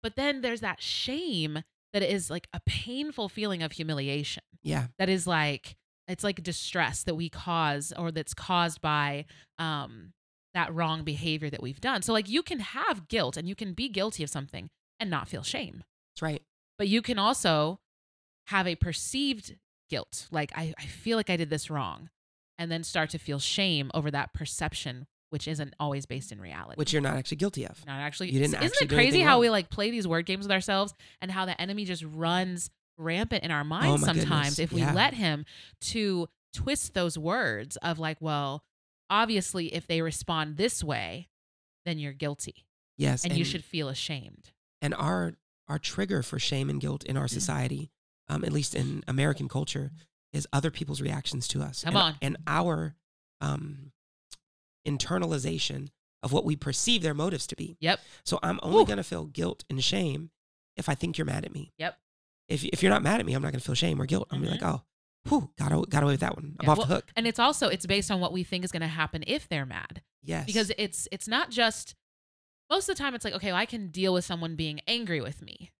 But 0.02 0.16
then 0.16 0.40
there's 0.42 0.60
that 0.60 0.82
shame 0.82 1.62
that 1.92 2.02
is 2.02 2.30
like 2.30 2.48
a 2.52 2.60
painful 2.66 3.28
feeling 3.28 3.62
of 3.62 3.72
humiliation. 3.72 4.42
yeah. 4.62 4.88
That 4.98 5.08
is 5.08 5.26
like 5.26 5.76
it's 6.08 6.24
like 6.24 6.42
distress 6.42 7.02
that 7.04 7.14
we 7.14 7.28
cause 7.28 7.92
or 7.96 8.10
that's 8.10 8.34
caused 8.34 8.80
by 8.80 9.24
um 9.58 10.12
that 10.54 10.74
wrong 10.74 11.04
behavior 11.04 11.50
that 11.50 11.62
we've 11.62 11.80
done. 11.80 12.02
So 12.02 12.12
like 12.12 12.28
you 12.28 12.42
can 12.42 12.60
have 12.60 13.08
guilt 13.08 13.36
and 13.36 13.48
you 13.48 13.54
can 13.54 13.74
be 13.74 13.88
guilty 13.88 14.22
of 14.22 14.30
something 14.30 14.70
and 14.98 15.10
not 15.10 15.28
feel 15.28 15.42
shame. 15.42 15.84
That's 16.14 16.22
right. 16.22 16.42
But 16.78 16.88
you 16.88 17.02
can 17.02 17.18
also 17.18 17.80
have 18.46 18.66
a 18.66 18.74
perceived 18.74 19.56
guilt, 19.88 20.28
like 20.30 20.52
I, 20.56 20.74
I 20.78 20.84
feel 20.86 21.16
like 21.16 21.30
I 21.30 21.36
did 21.36 21.50
this 21.50 21.70
wrong, 21.70 22.10
and 22.58 22.70
then 22.70 22.82
start 22.84 23.10
to 23.10 23.18
feel 23.18 23.38
shame 23.38 23.90
over 23.94 24.10
that 24.10 24.32
perception, 24.32 25.06
which 25.30 25.46
isn't 25.48 25.74
always 25.78 26.06
based 26.06 26.32
in 26.32 26.40
reality. 26.40 26.76
Which 26.76 26.92
you're 26.92 27.02
not 27.02 27.16
actually 27.16 27.38
guilty 27.38 27.66
of. 27.66 27.84
not 27.86 28.00
actually. 28.00 28.30
you 28.30 28.40
didn't 28.40 28.54
isn't 28.54 28.64
actually 28.64 28.86
it 28.86 28.90
crazy 28.94 29.20
how 29.20 29.32
wrong. 29.32 29.40
we 29.40 29.50
like 29.50 29.70
play 29.70 29.90
these 29.90 30.06
word 30.08 30.26
games 30.26 30.44
with 30.44 30.52
ourselves 30.52 30.94
and 31.20 31.30
how 31.30 31.44
the 31.44 31.60
enemy 31.60 31.84
just 31.84 32.04
runs 32.04 32.70
rampant 32.98 33.44
in 33.44 33.50
our 33.50 33.60
oh 33.60 33.64
minds 33.64 34.02
Oh 34.02 34.06
sometimes 34.06 34.56
goodness, 34.56 34.58
if 34.58 34.72
we 34.72 34.80
yeah. 34.80 34.92
let 34.92 35.14
him 35.14 35.44
to 35.82 36.28
twist 36.54 36.94
those 36.94 37.18
words 37.18 37.76
of 37.76 37.98
like, 37.98 38.16
well, 38.20 38.64
obviously 39.10 39.74
if 39.74 39.86
they 39.86 40.00
respond 40.00 40.56
this 40.56 40.82
way, 40.82 41.28
then 41.84 41.98
you're 41.98 42.12
guilty 42.14 42.64
Yes. 42.96 43.24
and 43.24 43.36
you 43.36 43.44
should 43.44 43.62
feel 43.64 43.88
ashamed. 43.88 44.50
and 44.80 44.94
our 44.94 45.34
our 45.68 45.78
trigger 45.78 46.22
for 46.22 46.38
shame 46.38 46.70
and 46.70 46.80
guilt 46.80 47.04
in 47.04 47.16
our 47.16 47.24
mm-hmm. 47.24 47.34
society, 47.34 47.90
um, 48.28 48.44
at 48.44 48.52
least 48.52 48.74
in 48.74 49.02
American 49.08 49.48
culture, 49.48 49.90
is 50.32 50.46
other 50.52 50.70
people's 50.70 51.00
reactions 51.00 51.48
to 51.48 51.62
us. 51.62 51.84
Come 51.84 51.96
and, 51.96 52.02
on. 52.02 52.14
and 52.20 52.36
our 52.46 52.94
um, 53.40 53.92
internalization 54.86 55.88
of 56.22 56.32
what 56.32 56.44
we 56.44 56.56
perceive 56.56 57.02
their 57.02 57.14
motives 57.14 57.46
to 57.48 57.56
be. 57.56 57.76
Yep. 57.80 58.00
So 58.24 58.38
I'm 58.42 58.58
only 58.62 58.84
going 58.84 58.96
to 58.96 59.04
feel 59.04 59.26
guilt 59.26 59.64
and 59.70 59.82
shame 59.82 60.30
if 60.76 60.88
I 60.88 60.94
think 60.94 61.18
you're 61.18 61.24
mad 61.24 61.44
at 61.44 61.54
me. 61.54 61.72
Yep. 61.78 61.96
If 62.48 62.64
if 62.64 62.82
you're 62.82 62.92
not 62.92 63.02
mad 63.02 63.20
at 63.20 63.26
me, 63.26 63.34
I'm 63.34 63.42
not 63.42 63.52
going 63.52 63.60
to 63.60 63.64
feel 63.64 63.74
shame 63.74 64.00
or 64.00 64.06
guilt. 64.06 64.28
I'm 64.30 64.38
gonna 64.38 64.52
be 64.52 64.58
like, 64.60 64.64
oh, 64.64 64.82
whew, 65.28 65.50
got 65.58 65.72
a- 65.72 65.86
got 65.88 66.02
away 66.02 66.12
with 66.12 66.20
that 66.20 66.36
one. 66.36 66.54
I'm 66.60 66.64
Yeah, 66.64 66.70
off 66.70 66.78
well, 66.78 66.86
the 66.86 66.94
hook. 66.94 67.10
And 67.16 67.26
it's 67.26 67.38
also 67.38 67.68
it's 67.68 67.86
based 67.86 68.10
on 68.10 68.20
what 68.20 68.32
we 68.32 68.44
think 68.44 68.64
is 68.64 68.70
going 68.72 68.82
to 68.82 68.86
happen 68.88 69.24
if 69.26 69.48
they're 69.48 69.66
mad. 69.66 70.02
Yes. 70.22 70.46
Because 70.46 70.70
it's 70.78 71.08
it's 71.10 71.26
not 71.26 71.50
just 71.50 71.94
most 72.70 72.88
of 72.88 72.96
the 72.96 73.02
time 73.02 73.14
it's 73.14 73.24
like 73.24 73.34
okay, 73.34 73.48
well, 73.48 73.60
I 73.60 73.66
can 73.66 73.88
deal 73.88 74.12
with 74.14 74.24
someone 74.24 74.54
being 74.54 74.80
angry 74.86 75.20
with 75.20 75.42
me. 75.42 75.72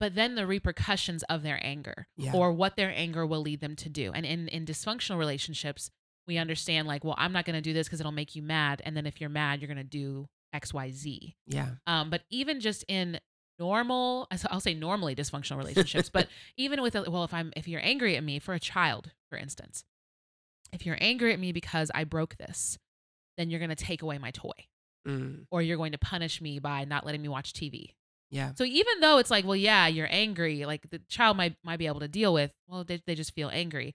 But 0.00 0.14
then 0.14 0.34
the 0.34 0.46
repercussions 0.46 1.22
of 1.24 1.42
their 1.42 1.58
anger 1.62 2.06
Yeah. 2.16 2.32
or 2.34 2.52
what 2.52 2.76
their 2.76 2.92
anger 2.94 3.24
will 3.24 3.40
lead 3.40 3.60
them 3.60 3.76
to 3.76 3.88
do. 3.88 4.12
And 4.12 4.26
in 4.26 4.48
in 4.48 4.66
dysfunctional 4.66 5.18
relationships, 5.18 5.90
we 6.26 6.36
understand 6.38 6.88
like, 6.88 7.04
well, 7.04 7.14
I'm 7.18 7.32
not 7.32 7.44
going 7.44 7.54
to 7.54 7.60
do 7.62 7.72
this 7.72 7.86
because 7.86 8.00
it'll 8.00 8.12
make 8.12 8.34
you 8.34 8.42
mad 8.42 8.82
and 8.84 8.96
then 8.96 9.06
if 9.06 9.20
you're 9.20 9.30
mad, 9.30 9.60
you're 9.60 9.68
going 9.68 9.76
to 9.76 9.84
do 9.84 10.26
XYZ. 10.54 11.34
yeah. 11.46 11.68
Um, 11.86 12.10
but 12.10 12.22
even 12.30 12.60
just 12.60 12.84
in 12.88 13.20
normal, 13.58 14.26
I'll 14.50 14.60
say 14.60 14.74
normally 14.74 15.14
dysfunctional 15.14 15.58
relationships, 15.58 16.08
but 16.10 16.28
even 16.56 16.80
with, 16.82 16.94
a, 16.96 17.08
well, 17.10 17.24
if 17.24 17.34
I'm, 17.34 17.52
if 17.56 17.68
you're 17.68 17.80
angry 17.84 18.16
at 18.16 18.24
me 18.24 18.38
for 18.38 18.54
a 18.54 18.60
child, 18.60 19.12
for 19.30 19.36
instance, 19.38 19.84
if 20.72 20.84
you're 20.86 20.98
angry 21.00 21.32
at 21.32 21.38
me 21.40 21.52
because 21.52 21.90
I 21.94 22.04
broke 22.04 22.36
this, 22.36 22.78
then 23.36 23.50
you're 23.50 23.60
going 23.60 23.70
to 23.70 23.76
take 23.76 24.02
away 24.02 24.18
my 24.18 24.30
toy 24.30 24.50
Mm, 25.06 25.44
or 25.50 25.60
you're 25.60 25.76
going 25.76 25.92
to 25.92 25.98
punish 25.98 26.40
me 26.40 26.58
by 26.58 26.84
not 26.86 27.04
letting 27.04 27.20
me 27.20 27.28
watch 27.28 27.52
TV. 27.52 27.90
Yeah. 28.34 28.52
So 28.54 28.64
even 28.64 29.00
though 29.00 29.18
it's 29.18 29.30
like, 29.30 29.44
well, 29.46 29.56
yeah, 29.56 29.86
you're 29.86 30.08
angry, 30.10 30.66
like 30.66 30.90
the 30.90 30.98
child 31.08 31.36
might, 31.36 31.54
might 31.64 31.78
be 31.78 31.86
able 31.86 32.00
to 32.00 32.08
deal 32.08 32.32
with, 32.34 32.50
well, 32.68 32.84
they, 32.84 33.00
they 33.06 33.14
just 33.14 33.34
feel 33.34 33.48
angry. 33.52 33.94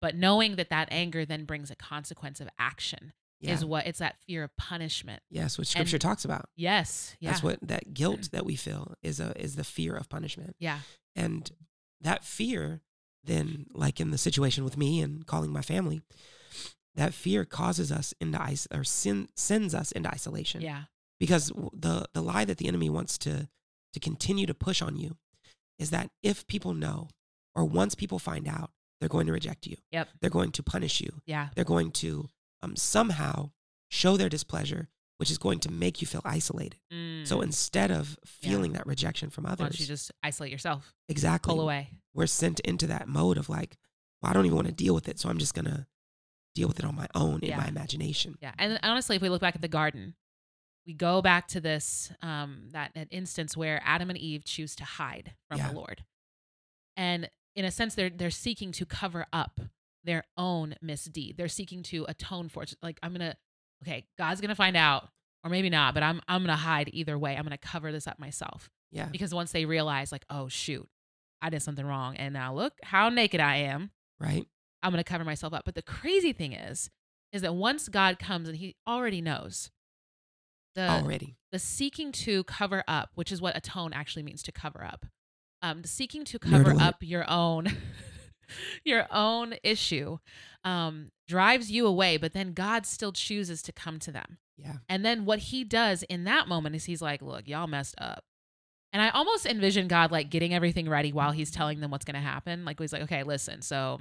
But 0.00 0.14
knowing 0.16 0.56
that 0.56 0.70
that 0.70 0.88
anger 0.90 1.24
then 1.24 1.44
brings 1.44 1.70
a 1.70 1.76
consequence 1.76 2.40
of 2.40 2.48
action 2.58 3.12
Yeah. 3.40 3.52
is 3.54 3.64
what 3.64 3.86
it's 3.86 3.98
that 3.98 4.16
fear 4.26 4.42
of 4.44 4.56
punishment. 4.56 5.22
yes. 5.30 5.58
What 5.58 5.66
Scripture 5.66 5.96
and- 5.96 6.00
talks 6.02 6.24
about. 6.24 6.48
Yes. 6.56 7.16
Yeah. 7.20 7.30
That's 7.30 7.42
what 7.42 7.58
that 7.62 7.92
guilt 7.94 8.28
that 8.32 8.44
we 8.46 8.56
feel 8.56 8.94
is 9.02 9.20
a 9.20 9.32
is 9.40 9.56
the 9.56 9.64
fear 9.64 9.94
of 9.96 10.08
punishment. 10.08 10.56
yeah. 10.58 10.80
And 11.14 11.50
that 12.00 12.24
fear, 12.24 12.80
then, 13.24 13.66
like 13.74 14.00
in 14.00 14.10
the 14.10 14.18
situation 14.18 14.64
with 14.64 14.76
me 14.76 15.00
and 15.00 15.26
calling 15.26 15.50
my 15.52 15.62
family, 15.62 16.02
that 16.94 17.12
fear 17.14 17.44
causes 17.44 17.90
us 17.92 18.14
into 18.20 18.40
ice 18.40 18.66
or 18.72 18.84
sin, 18.84 19.28
sends 19.34 19.74
us 19.74 19.92
into 19.92 20.08
isolation. 20.10 20.60
Yeah. 20.62 20.82
Because 21.18 21.50
the 21.72 22.06
the 22.12 22.20
lie 22.22 22.44
that 22.44 22.58
the 22.58 22.68
enemy 22.68 22.90
wants 22.90 23.16
to 23.18 23.48
to 23.96 24.00
continue 24.00 24.46
to 24.46 24.54
push 24.54 24.82
on 24.82 24.96
you 24.96 25.16
is 25.78 25.90
that 25.90 26.10
if 26.22 26.46
people 26.46 26.74
know 26.74 27.08
or 27.54 27.64
once 27.64 27.94
people 27.94 28.18
find 28.18 28.46
out, 28.46 28.70
they're 29.00 29.08
going 29.08 29.26
to 29.26 29.32
reject 29.32 29.66
you. 29.66 29.76
Yep. 29.92 30.08
They're 30.20 30.30
going 30.30 30.52
to 30.52 30.62
punish 30.62 31.00
you. 31.00 31.20
Yeah. 31.26 31.48
They're 31.54 31.64
going 31.64 31.90
to 31.92 32.28
um, 32.62 32.76
somehow 32.76 33.50
show 33.90 34.16
their 34.16 34.28
displeasure, 34.28 34.88
which 35.18 35.30
is 35.30 35.38
going 35.38 35.60
to 35.60 35.70
make 35.70 36.00
you 36.00 36.06
feel 36.06 36.22
isolated. 36.24 36.78
So 37.24 37.38
Mm. 37.38 37.42
instead 37.44 37.90
of 37.90 38.18
Yeah. 38.40 38.50
feeling 38.50 38.72
that 38.74 38.86
rejection 38.86 39.30
from 39.30 39.44
why 39.44 39.52
others, 39.52 39.68
don't 39.68 39.80
you 39.80 39.86
just 39.86 40.12
isolate 40.22 40.50
yourself, 40.52 40.94
exactly, 41.08 41.52
pull 41.54 41.60
away? 41.62 41.90
we're 42.14 42.26
sent 42.26 42.60
into 42.60 42.86
that 42.88 43.08
mode 43.08 43.36
of 43.38 43.48
like, 43.48 43.76
well, 44.22 44.30
I 44.30 44.32
don't 44.34 44.46
even 44.46 44.56
want 44.56 44.68
to 44.68 44.74
deal 44.74 44.94
with 44.94 45.08
it, 45.08 45.18
so 45.18 45.28
I'm 45.28 45.38
just 45.38 45.54
gonna 45.54 45.86
deal 46.54 46.68
with 46.68 46.78
it 46.78 46.84
on 46.86 46.94
my 46.94 47.06
own 47.14 47.40
in 47.40 47.56
my 47.56 47.66
imagination. 47.68 48.36
Yeah. 48.40 48.52
And 48.58 48.78
honestly, 48.82 49.16
if 49.16 49.22
we 49.22 49.28
look 49.28 49.42
back 49.42 49.54
at 49.54 49.60
the 49.62 49.68
garden, 49.68 50.14
we 50.86 50.94
go 50.94 51.20
back 51.22 51.48
to 51.48 51.60
this 51.60 52.12
um, 52.22 52.68
that, 52.72 52.92
that 52.94 53.08
instance 53.10 53.56
where 53.56 53.80
Adam 53.84 54.08
and 54.10 54.18
Eve 54.18 54.44
choose 54.44 54.76
to 54.76 54.84
hide 54.84 55.32
from 55.48 55.58
Yeah. 55.58 55.68
the 55.70 55.74
Lord, 55.74 56.04
and 56.96 57.28
in 57.54 57.64
a 57.64 57.70
sense, 57.70 57.94
they're 57.94 58.10
they're 58.10 58.30
seeking 58.30 58.72
to 58.72 58.86
cover 58.86 59.26
up 59.32 59.60
their 60.04 60.24
own 60.36 60.74
misdeed. 60.82 61.36
They're 61.36 61.48
seeking 61.48 61.82
to 61.84 62.04
atone 62.08 62.48
for 62.48 62.62
it. 62.62 62.74
Like 62.82 62.98
I'm 63.02 63.12
gonna, 63.12 63.36
okay, 63.82 64.06
God's 64.18 64.40
gonna 64.40 64.54
find 64.54 64.76
out, 64.76 65.08
or 65.44 65.50
maybe 65.50 65.70
not, 65.70 65.94
but 65.94 66.02
I'm 66.02 66.20
I'm 66.28 66.42
gonna 66.42 66.56
hide 66.56 66.90
either 66.92 67.18
way. 67.18 67.36
I'm 67.36 67.42
gonna 67.44 67.58
cover 67.58 67.90
this 67.92 68.06
up 68.06 68.18
myself 68.18 68.70
Yeah, 68.92 69.06
because 69.10 69.34
once 69.34 69.52
they 69.52 69.64
realize, 69.64 70.12
like, 70.12 70.24
oh 70.30 70.48
shoot, 70.48 70.86
I 71.42 71.50
did 71.50 71.62
something 71.62 71.84
wrong, 71.86 72.16
and 72.16 72.32
now 72.34 72.54
look 72.54 72.74
how 72.82 73.08
naked 73.08 73.40
I 73.40 73.56
am. 73.56 73.90
right. 74.20 74.46
I'm 74.82 74.92
going 74.92 75.02
to 75.02 75.10
cover 75.10 75.24
myself 75.24 75.52
up. 75.52 75.64
But 75.64 75.74
the 75.74 75.82
crazy 75.82 76.32
thing 76.32 76.52
is, 76.52 76.90
is 77.32 77.42
that 77.42 77.54
once 77.56 77.88
God 77.88 78.20
comes 78.20 78.46
and 78.46 78.56
he 78.56 78.76
already 78.86 79.20
knows 79.20 79.70
the, 80.76 80.88
Already. 80.88 81.36
the 81.50 81.58
seeking 81.58 82.12
to 82.12 82.44
cover 82.44 82.84
up, 82.86 83.10
which 83.16 83.32
is 83.32 83.40
what 83.40 83.56
atone 83.56 83.92
actually 83.92 84.22
means 84.22 84.42
to 84.44 84.52
cover 84.52 84.84
up. 84.84 85.06
Um, 85.62 85.82
the 85.82 85.88
seeking 85.88 86.24
to 86.26 86.38
cover 86.38 86.74
up 86.78 86.96
your 87.00 87.28
own 87.28 87.66
your 88.84 89.06
own 89.10 89.54
issue 89.64 90.18
um, 90.64 91.10
drives 91.26 91.70
you 91.70 91.86
away, 91.86 92.18
but 92.18 92.34
then 92.34 92.52
God 92.52 92.86
still 92.86 93.10
chooses 93.10 93.62
to 93.62 93.72
come 93.72 93.98
to 94.00 94.12
them. 94.12 94.38
Yeah. 94.56 94.74
And 94.88 95.04
then 95.04 95.24
what 95.24 95.38
he 95.38 95.64
does 95.64 96.02
in 96.04 96.24
that 96.24 96.46
moment 96.46 96.76
is 96.76 96.84
he's 96.84 97.02
like, 97.02 97.22
look, 97.22 97.48
y'all 97.48 97.66
messed 97.66 97.94
up. 97.98 98.24
And 98.92 99.02
I 99.02 99.08
almost 99.10 99.46
envision 99.46 99.88
God 99.88 100.10
like 100.10 100.30
getting 100.30 100.54
everything 100.54 100.88
ready 100.88 101.12
while 101.12 101.32
he's 101.32 101.50
telling 101.50 101.80
them 101.80 101.90
what's 101.90 102.04
going 102.04 102.14
to 102.14 102.20
happen. 102.20 102.64
Like 102.64 102.78
he's 102.78 102.92
like, 102.92 103.02
okay, 103.02 103.24
listen. 103.24 103.60
So 103.62 103.98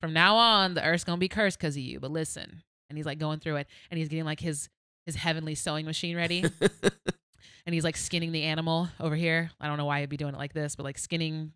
from 0.00 0.12
now 0.12 0.36
on, 0.36 0.74
the 0.74 0.84
earth's 0.84 1.04
going 1.04 1.16
to 1.16 1.20
be 1.20 1.28
cursed 1.28 1.58
because 1.58 1.76
of 1.76 1.82
you. 1.82 2.00
But 2.00 2.10
listen, 2.10 2.62
and 2.88 2.96
he's 2.96 3.06
like 3.06 3.18
going 3.18 3.40
through 3.40 3.56
it, 3.56 3.66
and 3.90 3.98
he's 3.98 4.08
getting 4.08 4.24
like 4.24 4.40
his 4.40 4.68
his 5.08 5.16
heavenly 5.16 5.54
sewing 5.54 5.86
machine 5.86 6.14
ready, 6.16 6.44
and 7.64 7.74
he's 7.74 7.82
like 7.82 7.96
skinning 7.96 8.30
the 8.30 8.42
animal 8.42 8.88
over 9.00 9.16
here. 9.16 9.50
I 9.58 9.66
don't 9.66 9.78
know 9.78 9.86
why 9.86 10.00
he'd 10.00 10.10
be 10.10 10.18
doing 10.18 10.34
it 10.34 10.38
like 10.38 10.52
this, 10.52 10.76
but 10.76 10.84
like 10.84 10.98
skinning 10.98 11.52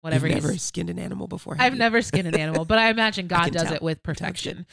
whatever. 0.00 0.26
You've 0.26 0.36
never 0.42 0.52
he's, 0.52 0.62
skinned 0.62 0.90
an 0.90 0.98
animal 0.98 1.28
before. 1.28 1.54
I've 1.58 1.74
you? 1.74 1.78
never 1.78 2.02
skinned 2.10 2.26
an 2.26 2.34
animal, 2.36 2.64
but 2.64 2.78
I 2.78 2.88
imagine 2.90 3.28
God 3.28 3.44
can 3.44 3.52
does 3.52 3.62
tell. 3.64 3.74
it 3.74 3.82
with 3.82 4.02
perfection. 4.02 4.66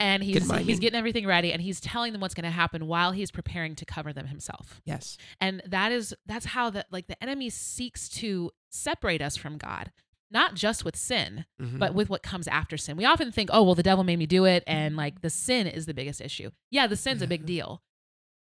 And 0.00 0.20
he's 0.22 0.50
he's 0.58 0.80
getting 0.80 0.98
everything 0.98 1.26
ready, 1.28 1.52
and 1.52 1.62
he's 1.62 1.80
telling 1.80 2.10
them 2.10 2.20
what's 2.20 2.34
going 2.34 2.42
to 2.44 2.50
happen 2.50 2.88
while 2.88 3.12
he's 3.12 3.30
preparing 3.30 3.76
to 3.76 3.84
cover 3.84 4.12
them 4.12 4.26
himself 4.26 4.80
Yes. 4.84 5.16
and 5.40 5.62
that 5.64 5.92
is 5.92 6.12
that's 6.26 6.46
how 6.46 6.70
the 6.70 6.84
like 6.90 7.06
the 7.06 7.22
enemy 7.22 7.50
seeks 7.50 8.08
to 8.08 8.50
separate 8.68 9.22
us 9.22 9.36
from 9.36 9.58
god 9.58 9.92
not 10.30 10.54
just 10.54 10.84
with 10.84 10.96
sin 10.96 11.44
Mhm. 11.60 11.78
but 11.78 11.94
with 11.94 12.08
what 12.10 12.22
comes 12.22 12.48
after 12.48 12.76
sin. 12.76 12.96
We 12.96 13.04
often 13.04 13.30
think 13.30 13.50
oh 13.52 13.62
well 13.62 13.74
the 13.74 13.82
devil 13.82 14.04
made 14.04 14.18
me 14.18 14.26
do 14.26 14.44
it 14.44 14.64
and 14.66 14.96
like 14.96 15.20
the 15.20 15.30
sin 15.30 15.66
is 15.66 15.86
the 15.86 15.94
biggest 15.94 16.20
issue. 16.20 16.50
Yeah 16.70 16.86
the 16.86 16.96
sin's 16.96 17.22
a 17.22 17.26
big 17.26 17.46
deal 17.46 17.82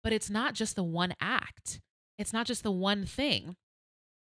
but 0.04 0.14
it's 0.14 0.30
not 0.30 0.54
just 0.54 0.76
the 0.76 0.84
one 0.84 1.14
act. 1.20 1.82
It's 2.18 2.32
not 2.34 2.46
just 2.46 2.64
the 2.64 2.72
one 2.72 3.06
thing. 3.06 3.56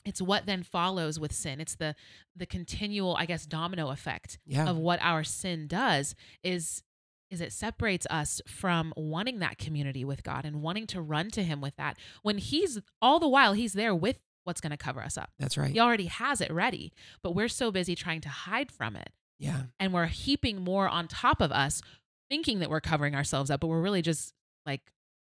It's 0.05 0.21
what 0.21 0.45
then 0.45 0.63
follows 0.63 1.19
with 1.19 1.31
sin. 1.33 1.59
It's 1.61 1.75
the 1.75 1.95
the 2.35 2.45
continual 2.45 3.15
i 3.17 3.25
guess 3.25 3.45
domino 3.45 3.89
effect 3.89 4.39
yeah. 4.45 4.67
of 4.69 4.77
what 4.77 4.99
our 5.01 5.23
sin 5.23 5.67
does 5.67 6.15
is 6.43 6.83
is 7.29 7.39
it 7.41 7.53
separates 7.53 8.05
us 8.09 8.41
from 8.45 8.93
wanting 8.97 9.39
that 9.39 9.57
community 9.57 10.03
with 10.03 10.21
God 10.21 10.43
and 10.43 10.61
wanting 10.61 10.85
to 10.87 11.01
run 11.01 11.29
to 11.31 11.43
him 11.43 11.61
with 11.61 11.77
that. 11.77 11.97
When 12.23 12.37
he's 12.37 12.79
all 13.01 13.19
the 13.19 13.27
while 13.29 13.53
he's 13.53 13.71
there 13.73 13.95
with 13.95 14.19
what's 14.43 14.61
going 14.61 14.71
to 14.71 14.77
cover 14.77 15.01
us 15.01 15.17
up. 15.17 15.29
That's 15.39 15.57
right. 15.57 15.71
He 15.71 15.79
already 15.79 16.05
has 16.07 16.41
it 16.41 16.51
ready, 16.51 16.91
but 17.21 17.35
we're 17.35 17.47
so 17.49 17.71
busy 17.71 17.95
trying 17.95 18.21
to 18.21 18.29
hide 18.29 18.71
from 18.71 18.95
it 18.95 19.11
Yeah. 19.39 19.63
and 19.79 19.93
we're 19.93 20.07
heaping 20.07 20.61
more 20.63 20.87
on 20.89 21.07
top 21.07 21.41
of 21.41 21.51
us 21.51 21.81
thinking 22.29 22.59
that 22.59 22.69
we're 22.69 22.81
covering 22.81 23.13
ourselves 23.15 23.49
up, 23.51 23.59
but 23.59 23.67
we're 23.67 23.81
really 23.81 24.01
just 24.01 24.33
like 24.65 24.81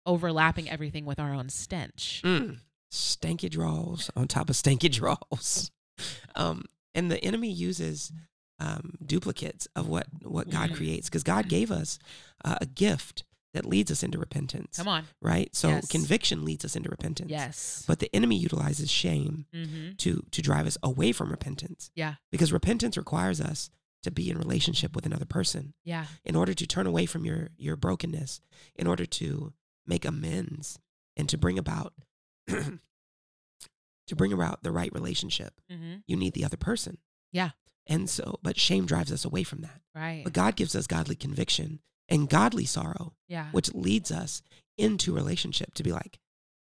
overlapping 0.06 0.70
everything 0.70 1.06
with 1.06 1.20
our 1.20 1.34
own 1.34 1.50
stench. 1.50 2.22
Mm. 2.24 2.58
Stanky 2.92 3.50
draws 3.50 4.10
on 4.16 4.28
top 4.28 4.50
of 4.50 4.56
stanky 4.56 4.92
draws. 4.92 5.72
Um, 6.36 6.64
and 6.96 7.12
the 7.12 7.24
enemy 7.24 7.50
uses 7.52 8.12
um, 8.60 8.96
duplicates 9.06 9.68
of 9.76 9.88
what, 9.88 10.08
what 10.24 10.50
God 10.50 10.72
Mhm. 10.72 10.76
creates 10.76 11.10
because 11.10 11.24
God 11.24 11.48
gave 11.48 11.72
us 11.72 11.98
uh, 12.46 12.58
a 12.62 12.66
gift 12.66 13.24
that 13.54 13.66
leads 13.66 13.92
us 13.92 14.02
into 14.04 14.18
repentance, 14.18 14.78
Come 14.78 14.88
on. 14.88 15.04
right? 15.22 15.54
So 15.56 15.68
Yes. 15.70 15.88
conviction 15.90 16.46
leads 16.46 16.64
us 16.64 16.76
into 16.76 16.90
repentance. 16.90 17.30
Yes. 17.30 17.84
But 17.86 18.00
the 18.00 18.14
enemy 18.16 18.38
utilizes 18.38 18.90
shame 18.90 19.46
mm-hmm. 19.54 19.96
to 19.98 20.26
to 20.32 20.42
drive 20.42 20.66
us 20.68 20.78
away 20.82 21.12
from 21.12 21.30
repentance 21.30 21.92
Yeah. 21.96 22.16
because 22.32 22.54
repentance 22.54 22.96
requires 22.98 23.42
us 23.42 23.70
to 24.04 24.10
be 24.12 24.30
in 24.32 24.38
relationship 24.38 24.96
with 24.96 25.06
another 25.06 25.26
person 25.26 25.74
Yeah. 25.84 26.06
in 26.24 26.36
order 26.36 26.54
to 26.54 26.66
turn 26.66 26.88
away 26.88 27.06
from 27.06 27.26
your 27.26 27.50
your 27.58 27.76
brokenness 27.76 28.42
in 28.76 28.88
order 28.88 29.06
to 29.06 29.54
make 29.86 30.06
amends 30.06 30.80
and 31.18 31.28
to 31.30 31.38
bring 31.38 31.60
about 31.60 31.94
to 32.48 34.16
bring 34.16 34.34
about 34.34 34.64
the 34.64 34.72
right 34.72 34.92
relationship 34.94 35.54
Mm-hmm. 35.72 35.96
you 36.08 36.16
need 36.18 36.34
the 36.34 36.46
other 36.46 36.58
person 36.58 36.98
Yeah. 37.32 37.52
and 37.88 38.10
so 38.10 38.40
but 38.42 38.58
shame 38.60 38.86
drives 38.86 39.12
us 39.12 39.26
away 39.26 39.44
from 39.44 39.62
that 39.62 39.82
Right. 39.96 40.22
but 40.24 40.34
god 40.34 40.56
gives 40.56 40.76
us 40.76 40.88
godly 40.88 41.16
conviction 41.16 41.80
and 42.12 42.30
godly 42.30 42.66
sorrow 42.66 43.14
yeah. 43.28 43.48
which 43.52 43.74
leads 43.74 44.12
us 44.12 44.42
into 44.78 45.14
relationship 45.16 45.74
to 45.74 45.84
be 45.84 45.92
like 45.92 46.20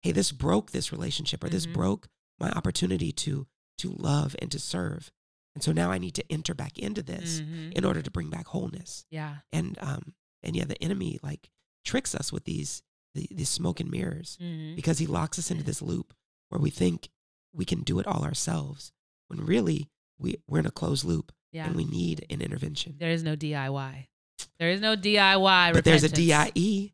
hey 0.03 0.11
this 0.13 0.33
broke 0.33 0.73
this 0.73 0.91
relationship 0.91 1.45
or 1.45 1.49
this 1.49 1.67
Mhm. 1.67 1.75
broke 1.75 2.09
my 2.41 2.51
opportunity 2.51 3.13
to 3.13 3.47
to 3.79 3.91
love 3.91 4.35
and 4.41 4.51
to 4.51 4.59
serve 4.59 5.13
and 5.55 5.63
so 5.63 5.71
now 5.73 5.91
i 5.93 5.99
need 5.99 6.15
to 6.15 6.33
enter 6.33 6.55
back 6.55 6.79
into 6.79 7.03
this 7.03 7.41
Mhm. 7.41 7.73
in 7.75 7.85
order 7.85 8.03
to 8.03 8.11
bring 8.11 8.31
back 8.31 8.47
wholeness 8.49 9.05
Yeah. 9.11 9.39
and 9.53 9.79
um 9.81 10.15
and 10.43 10.57
yeah 10.57 10.65
the 10.65 10.83
enemy 10.83 11.19
like 11.23 11.49
tricks 11.85 12.15
us 12.15 12.33
with 12.33 12.45
these 12.45 12.83
the, 13.15 13.29
these 13.31 13.49
smoke 13.49 13.79
and 13.81 13.91
mirrors 13.91 14.37
Mm-hmm. 14.41 14.75
because 14.75 14.99
he 14.99 15.07
locks 15.07 15.39
us 15.39 15.51
into 15.51 15.63
this 15.63 15.81
loop 15.83 16.15
where 16.49 16.61
we 16.61 16.71
think 16.71 17.09
we 17.53 17.65
can 17.65 17.83
do 17.83 17.99
it 18.01 18.07
all 18.07 18.25
ourselves 18.25 18.93
when 19.29 19.41
really 19.45 19.89
we, 20.19 20.37
we're 20.49 20.59
in 20.61 20.67
a 20.67 20.71
closed 20.73 21.05
loop 21.05 21.33
Yeah. 21.53 21.67
and 21.67 21.77
we 21.77 21.85
need 21.85 22.27
an 22.31 22.41
intervention 22.43 22.97
There 22.99 23.11
is 23.11 23.23
no 23.23 23.37
DIY. 23.37 24.09
There 24.59 24.71
is 24.71 24.81
no 24.81 24.97
DIY. 24.97 25.73
but 25.73 25.85
there's 25.85 26.03
a 26.05 26.09
die 26.09 26.91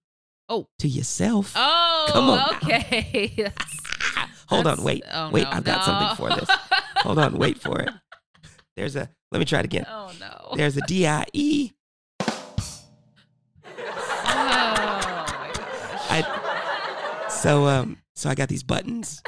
Oh. 0.49 0.67
to 0.81 0.89
yourself 0.89 1.53
Oh, 1.57 2.07
Come 2.11 2.31
on 2.31 2.55
okay. 2.57 3.33
That's- 3.37 3.77
hold 4.49 4.67
on 4.67 4.83
wait 4.83 5.05
oh, 5.13 5.31
wait 5.31 5.45
no, 5.45 5.51
i've 5.51 5.63
got 5.63 5.85
something 5.85 6.17
for 6.17 6.29
this 6.35 6.49
hold 6.97 7.21
on 7.21 7.39
wait 7.39 7.57
for 7.61 7.81
it 7.81 7.89
there's 8.77 8.97
a 8.97 9.09
let 9.31 9.39
me 9.39 9.45
try 9.45 9.61
it 9.61 9.65
again 9.65 9.87
Oh 9.89 10.11
no. 10.19 10.57
there's 10.57 10.77
a 10.77 10.81
die 10.81 11.25
Oh 11.33 11.71
my 15.39 15.51
gosh. 15.55 16.11
I- 16.11 17.27
so 17.31 17.67
um 17.69 17.99
so 18.17 18.29
i 18.29 18.35
got 18.35 18.49
these 18.49 18.65
buttons 18.65 19.23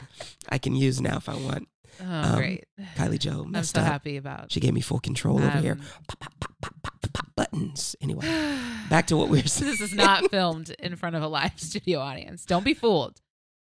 i 0.49 0.59
can 0.59 0.75
use 0.75 1.01
now 1.01 1.17
if 1.19 1.29
i 1.29 1.37
want 1.37 1.69
oh 2.01 2.05
um, 2.05 2.35
great. 2.37 2.65
kylie 2.97 3.19
joe 3.19 3.43
I'm 3.45 3.53
messed 3.53 3.75
so 3.77 3.81
up 3.81 3.87
happy 3.87 4.17
about. 4.17 4.51
she 4.53 4.59
gave 4.61 4.75
me 4.75 4.81
full 4.81 4.99
control 5.01 5.39
over 5.43 5.59
here 5.59 5.73
um, 5.73 5.81
pop, 6.09 6.35
pop, 6.41 6.53
pop, 6.83 7.22
buttons 7.37 7.97
anyway 8.01 8.27
back 8.91 9.07
to 9.07 9.17
what 9.17 9.29
we 9.29 9.41
were 9.43 9.49
saying 9.49 9.71
this 9.73 9.81
is 9.81 9.95
not 9.95 10.31
filmed 10.31 10.71
in 10.79 10.97
front 10.97 11.17
of 11.17 11.23
a 11.23 11.29
live 11.29 11.53
studio 11.61 11.99
audience. 12.01 12.45
Don't 12.45 12.65
be 12.65 12.75
fooled. 12.75 13.21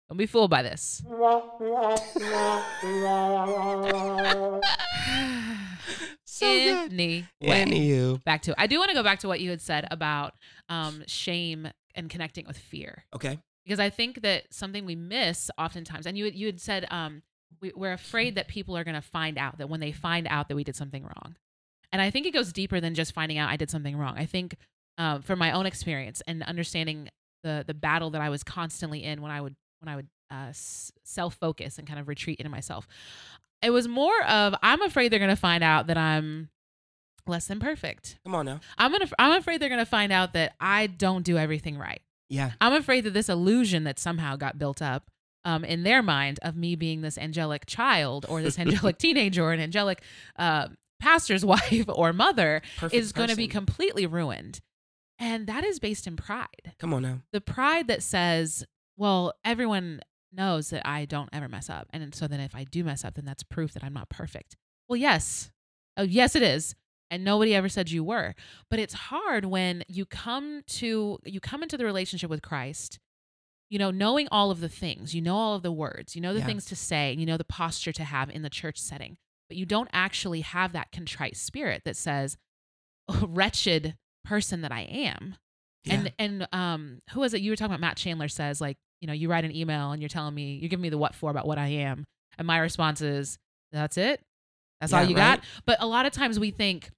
Don't 0.08 0.18
be 0.18 0.26
fooled 0.26 0.50
by 0.50 0.62
this. 0.62 1.02
so 6.24 6.46
good 6.46 6.92
Anyway. 6.92 7.26
anywho 7.40 8.22
back 8.24 8.42
to 8.42 8.54
I 8.60 8.66
do 8.66 8.78
want 8.78 8.90
to 8.90 8.94
go 8.94 9.02
back 9.02 9.20
to 9.20 9.28
what 9.28 9.40
you 9.40 9.50
had 9.50 9.60
said 9.60 9.86
about 9.90 10.34
um, 10.68 11.02
shame 11.06 11.68
and 11.94 12.08
connecting 12.08 12.46
with 12.46 12.56
fear 12.58 13.04
okay 13.14 13.38
because 13.64 13.78
I 13.78 13.90
think 13.90 14.22
that 14.22 14.52
something 14.52 14.84
we 14.84 14.96
miss 14.96 15.48
oftentimes, 15.56 16.04
and 16.06 16.18
you 16.18 16.24
had- 16.24 16.34
you 16.34 16.46
had 16.46 16.60
said 16.60 16.84
um, 16.90 17.22
we, 17.60 17.70
we're 17.76 17.92
afraid 17.92 18.34
that 18.34 18.48
people 18.48 18.76
are 18.76 18.82
going 18.82 18.96
to 18.96 19.00
find 19.00 19.38
out 19.38 19.58
that 19.58 19.68
when 19.68 19.78
they 19.78 19.92
find 19.92 20.26
out 20.28 20.48
that 20.48 20.56
we 20.56 20.64
did 20.64 20.74
something 20.74 21.04
wrong, 21.04 21.36
and 21.92 22.00
I 22.02 22.10
think 22.10 22.26
it 22.26 22.32
goes 22.32 22.52
deeper 22.52 22.80
than 22.80 22.94
just 22.94 23.12
finding 23.14 23.38
out 23.38 23.50
I 23.50 23.56
did 23.56 23.70
something 23.70 23.96
wrong. 23.96 24.14
I 24.18 24.26
think 24.26 24.56
um, 24.98 25.22
from 25.22 25.38
my 25.38 25.52
own 25.52 25.66
experience 25.66 26.22
and 26.26 26.42
understanding 26.42 27.08
the 27.42 27.64
the 27.66 27.74
battle 27.74 28.10
that 28.10 28.20
I 28.20 28.28
was 28.30 28.42
constantly 28.42 29.02
in 29.04 29.20
when 29.22 29.30
I 29.30 29.40
would 29.40 29.54
when 29.80 29.88
I 29.92 29.96
would 29.96 30.08
uh, 30.30 30.48
s- 30.48 30.92
self 31.04 31.34
focus 31.34 31.78
and 31.78 31.86
kind 31.86 31.98
of 32.00 32.08
retreat 32.08 32.38
into 32.40 32.50
myself, 32.50 32.86
it 33.62 33.70
was 33.70 33.86
more 33.88 34.22
of 34.24 34.54
I'm 34.62 34.82
afraid 34.82 35.10
they're 35.12 35.18
going 35.18 35.28
to 35.28 35.36
find 35.36 35.62
out 35.64 35.86
that 35.88 35.98
I'm 35.98 36.48
less 37.26 37.46
than 37.46 37.60
perfect. 37.60 38.18
come 38.24 38.34
on 38.34 38.46
now 38.46 38.60
I'm 38.78 38.90
gonna 38.90 39.08
I'm 39.18 39.38
afraid 39.38 39.60
they're 39.60 39.68
gonna 39.68 39.86
find 39.86 40.10
out 40.12 40.32
that 40.32 40.54
I 40.60 40.88
don't 40.88 41.22
do 41.22 41.38
everything 41.38 41.78
right. 41.78 42.00
yeah 42.28 42.52
I'm 42.60 42.72
afraid 42.72 43.04
that 43.04 43.12
this 43.14 43.28
illusion 43.28 43.84
that 43.84 43.98
somehow 44.00 44.34
got 44.36 44.58
built 44.58 44.82
up 44.82 45.08
um, 45.44 45.64
in 45.64 45.84
their 45.84 46.02
mind 46.02 46.40
of 46.42 46.56
me 46.56 46.74
being 46.74 47.00
this 47.02 47.16
angelic 47.16 47.64
child 47.66 48.26
or 48.28 48.42
this 48.42 48.58
angelic 48.58 48.98
teenager 48.98 49.44
or 49.44 49.52
an 49.52 49.60
angelic 49.60 50.02
uh, 50.36 50.66
pastor's 51.02 51.44
wife 51.54 51.84
or 51.88 52.12
mother 52.12 52.62
perfect 52.78 52.94
is 53.02 53.12
going 53.12 53.28
to 53.28 53.36
be 53.36 53.48
completely 53.48 54.06
ruined. 54.06 54.60
And 55.18 55.46
that 55.46 55.64
is 55.64 55.78
based 55.78 56.06
in 56.06 56.16
pride. 56.16 56.72
come 56.78 56.92
on 56.94 57.02
now 57.02 57.20
The 57.32 57.40
pride 57.40 57.86
that 57.88 58.02
says, 58.02 58.64
well, 58.96 59.34
everyone 59.44 60.00
knows 60.32 60.70
that 60.70 60.86
I 60.86 61.04
don't 61.04 61.28
ever 61.32 61.48
mess 61.48 61.68
up. 61.70 61.88
And 61.92 62.14
so 62.14 62.26
then 62.26 62.40
if 62.40 62.54
I 62.56 62.64
do 62.64 62.82
mess 62.82 63.04
up, 63.04 63.14
then 63.14 63.24
that's 63.24 63.42
proof 63.42 63.72
that 63.74 63.84
I'm 63.84 63.92
not 63.92 64.08
perfect. 64.08 64.56
Well, 64.88 64.96
yes. 64.96 65.50
Oh, 65.96 66.02
yes, 66.02 66.34
it 66.34 66.42
is. 66.42 66.74
And 67.10 67.22
nobody 67.24 67.54
ever 67.54 67.68
said 67.68 67.90
you 67.90 68.02
were. 68.02 68.34
But 68.70 68.78
it's 68.78 68.94
hard 68.94 69.44
when 69.44 69.84
you 69.86 70.06
come 70.06 70.62
to 70.78 71.18
you 71.24 71.40
come 71.40 71.62
into 71.62 71.76
the 71.76 71.84
relationship 71.84 72.30
with 72.30 72.40
Christ, 72.40 72.98
you 73.68 73.78
know, 73.78 73.90
knowing 73.90 74.28
all 74.32 74.50
of 74.50 74.60
the 74.60 74.68
things, 74.70 75.14
you 75.14 75.20
know 75.20 75.36
all 75.36 75.54
of 75.54 75.62
the 75.62 75.70
words, 75.72 76.16
you 76.16 76.22
know 76.22 76.32
the 76.32 76.40
Yeah. 76.40 76.46
things 76.46 76.64
to 76.66 76.76
say, 76.76 77.10
and 77.12 77.20
you 77.20 77.26
know 77.26 77.36
the 77.36 77.44
posture 77.44 77.92
to 77.92 78.04
have 78.04 78.30
in 78.30 78.40
the 78.42 78.48
church 78.50 78.78
setting. 78.78 79.18
But 79.52 79.58
you 79.58 79.66
don't 79.66 79.90
actually 79.92 80.40
have 80.40 80.72
that 80.72 80.92
contrite 80.92 81.36
spirit 81.36 81.82
that 81.84 81.94
says, 81.94 82.38
oh, 83.06 83.26
wretched 83.28 83.96
person 84.24 84.62
that 84.62 84.72
I 84.72 84.80
am. 84.80 85.36
yeah. 85.84 85.92
And 85.94 86.12
and 86.18 86.48
um, 86.52 87.00
who 87.10 87.20
was 87.20 87.34
it? 87.34 87.42
You 87.42 87.50
were 87.50 87.56
talking 87.56 87.70
about 87.72 87.80
Matt 87.80 87.98
Chandler 87.98 88.28
says 88.28 88.62
like, 88.62 88.78
you 89.02 89.06
know, 89.06 89.12
you 89.12 89.28
write 89.28 89.44
an 89.44 89.54
email 89.54 89.90
and 89.92 90.00
you're 90.00 90.08
telling 90.08 90.34
me 90.34 90.54
you're 90.54 90.70
giving 90.70 90.80
me 90.80 90.88
the 90.88 90.96
what 90.96 91.14
for 91.14 91.30
about 91.30 91.46
what 91.46 91.58
I 91.58 91.66
am, 91.66 92.04
and 92.38 92.46
my 92.46 92.56
response 92.60 93.02
is, 93.02 93.38
that's 93.72 93.98
it, 93.98 94.22
that's 94.80 94.94
all 94.94 95.02
you 95.04 95.14
right. 95.16 95.36
got. 95.36 95.40
But 95.66 95.82
a 95.82 95.86
lot 95.86 96.06
of 96.06 96.12
times 96.12 96.40
we 96.40 96.50
think 96.50 96.88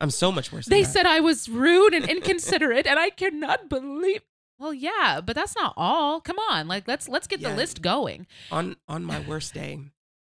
I'm 0.00 0.10
so 0.10 0.30
much 0.30 0.52
worse. 0.52 0.66
They 0.66 0.84
said 0.84 1.06
I 1.06 1.18
was 1.18 1.48
rude 1.48 1.92
and 1.92 2.08
inconsiderate, 2.08 2.86
and 2.86 3.00
I 3.00 3.10
cannot 3.10 3.68
believe. 3.68 4.20
Well, 4.60 4.72
yeah, 4.72 5.20
but 5.24 5.34
that's 5.34 5.56
not 5.56 5.74
all. 5.76 6.20
Come 6.20 6.38
on, 6.50 6.68
like 6.68 6.86
let's 6.86 7.08
let's 7.08 7.26
get 7.26 7.40
Yeah. 7.40 7.50
the 7.50 7.56
list 7.56 7.82
going. 7.82 8.28
on 8.52 8.76
on 8.86 9.02
my 9.04 9.18
worst 9.20 9.54
day, 9.54 9.80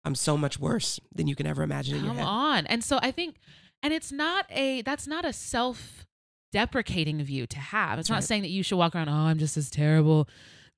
I'm 0.05 0.15
so 0.15 0.37
much 0.37 0.59
worse 0.59 0.99
than 1.13 1.27
you 1.27 1.35
can 1.35 1.47
ever 1.47 1.63
imagine 1.63 1.97
in 1.97 2.05
your 2.05 2.13
Come 2.13 2.23
on. 2.23 2.65
And 2.67 2.83
so 2.83 2.99
I 3.01 3.11
think, 3.11 3.35
and 3.83 3.91
it's 3.93 4.11
not 4.11 4.45
a 4.51 4.81
that's 4.83 5.07
not 5.07 5.25
a 5.25 5.33
self 5.33 6.05
deprecating 6.51 7.21
view 7.23 7.45
to 7.47 7.57
have. 7.59 7.99
It's 7.99 8.07
That's 8.07 8.09
not 8.09 8.15
right. 8.17 8.23
saying 8.23 8.41
that 8.43 8.49
you 8.49 8.63
should 8.63 8.77
walk 8.77 8.95
around. 8.95 9.09
Oh, 9.09 9.13
I'm 9.13 9.39
just 9.39 9.57
as 9.57 9.69
terrible. 9.69 10.29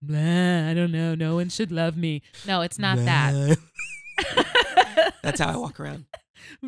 Blah, 0.02 0.70
I 0.70 0.74
don't 0.74 0.92
know. 0.92 1.14
No 1.14 1.36
one 1.36 1.50
should 1.50 1.72
love 1.72 1.98
me. 1.98 2.22
No, 2.48 2.62
it's 2.62 2.80
not 2.80 2.98
that. 3.00 3.58
That's 5.24 5.40
how 5.40 5.52
I 5.54 5.58
walk 5.58 5.80
around. 5.80 6.06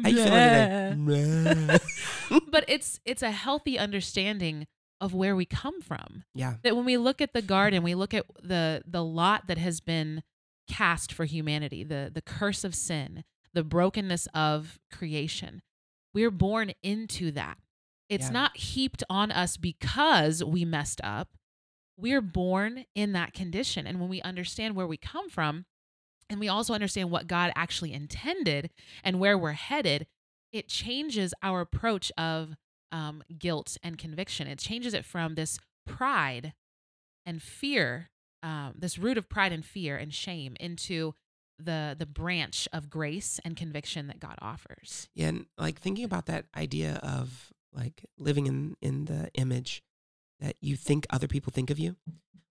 How 0.03 0.09
you 0.09 0.17
feeling 0.23 1.07
today? 1.07 1.79
But 2.51 2.65
it's 2.67 2.99
it's 3.05 3.23
a 3.23 3.31
healthy 3.31 3.79
understanding 3.79 4.67
of 5.01 5.13
where 5.13 5.35
we 5.35 5.45
come 5.45 5.81
from. 5.81 6.23
yeah, 6.35 6.55
That 6.63 6.75
when 6.75 6.85
we 6.85 6.97
look 6.97 7.21
at 7.21 7.33
the 7.33 7.41
garden, 7.41 7.83
we 7.83 7.95
look 7.95 8.13
at 8.13 8.25
the 8.43 8.83
the 8.85 9.03
lot 9.03 9.47
that 9.47 9.57
has 9.57 9.79
been 9.79 10.23
cast 10.69 11.11
for 11.11 11.25
humanity, 11.25 11.83
the 11.83 12.09
the 12.13 12.21
curse 12.21 12.63
of 12.63 12.73
sin, 12.73 13.23
the 13.53 13.63
brokenness 13.63 14.27
of 14.33 14.79
creation. 14.91 15.61
We're 16.13 16.31
born 16.31 16.71
into 16.81 17.31
that. 17.31 17.57
It's 18.07 18.27
Yeah. 18.27 18.31
not 18.31 18.57
heaped 18.57 19.03
on 19.09 19.31
us 19.31 19.57
because 19.57 20.43
we 20.43 20.63
messed 20.65 21.01
up. 21.03 21.37
We're 21.97 22.21
born 22.21 22.85
in 22.95 23.11
that 23.13 23.33
condition. 23.33 23.85
And 23.85 23.99
when 23.99 24.09
we 24.09 24.21
understand 24.21 24.75
where 24.75 24.87
we 24.87 24.97
come 24.97 25.29
from, 25.29 25.65
and 26.29 26.39
we 26.39 26.47
also 26.47 26.73
understand 26.73 27.11
what 27.11 27.27
God 27.27 27.51
actually 27.55 27.91
intended 27.93 28.69
and 29.03 29.19
where 29.19 29.37
we're 29.37 29.51
headed, 29.53 30.07
it 30.51 30.67
changes 30.69 31.33
our 31.43 31.59
approach 31.61 32.11
of 32.17 32.55
um, 32.91 33.23
guilt 33.37 33.77
and 33.83 33.97
conviction. 33.97 34.47
It 34.47 34.59
changes 34.59 34.93
it 34.93 35.05
from 35.05 35.35
this 35.35 35.59
pride 35.85 36.53
and 37.25 37.41
fear, 37.43 38.09
um, 38.43 38.73
this 38.77 38.97
root 38.97 39.17
of 39.17 39.27
pride 39.29 39.51
and 39.51 39.65
fear 39.65 39.95
and 39.97 40.13
shame, 40.13 40.55
into 40.59 41.13
the 41.57 41.95
the 41.97 42.05
branch 42.05 42.67
of 42.71 42.89
grace 42.89 43.39
and 43.43 43.57
conviction 43.57 44.07
that 44.07 44.19
God 44.19 44.35
offers. 44.41 45.09
yeah, 45.13 45.27
and 45.27 45.45
like 45.57 45.79
thinking 45.79 46.05
about 46.05 46.25
that 46.27 46.45
idea 46.55 46.99
of 47.03 47.51
like 47.73 48.05
living 48.17 48.47
in 48.47 48.75
in 48.81 49.05
the 49.05 49.29
image 49.35 49.83
that 50.39 50.55
you 50.61 50.75
think 50.77 51.05
other 51.09 51.27
people 51.27 51.51
think 51.51 51.69
of 51.69 51.77
you, 51.77 51.97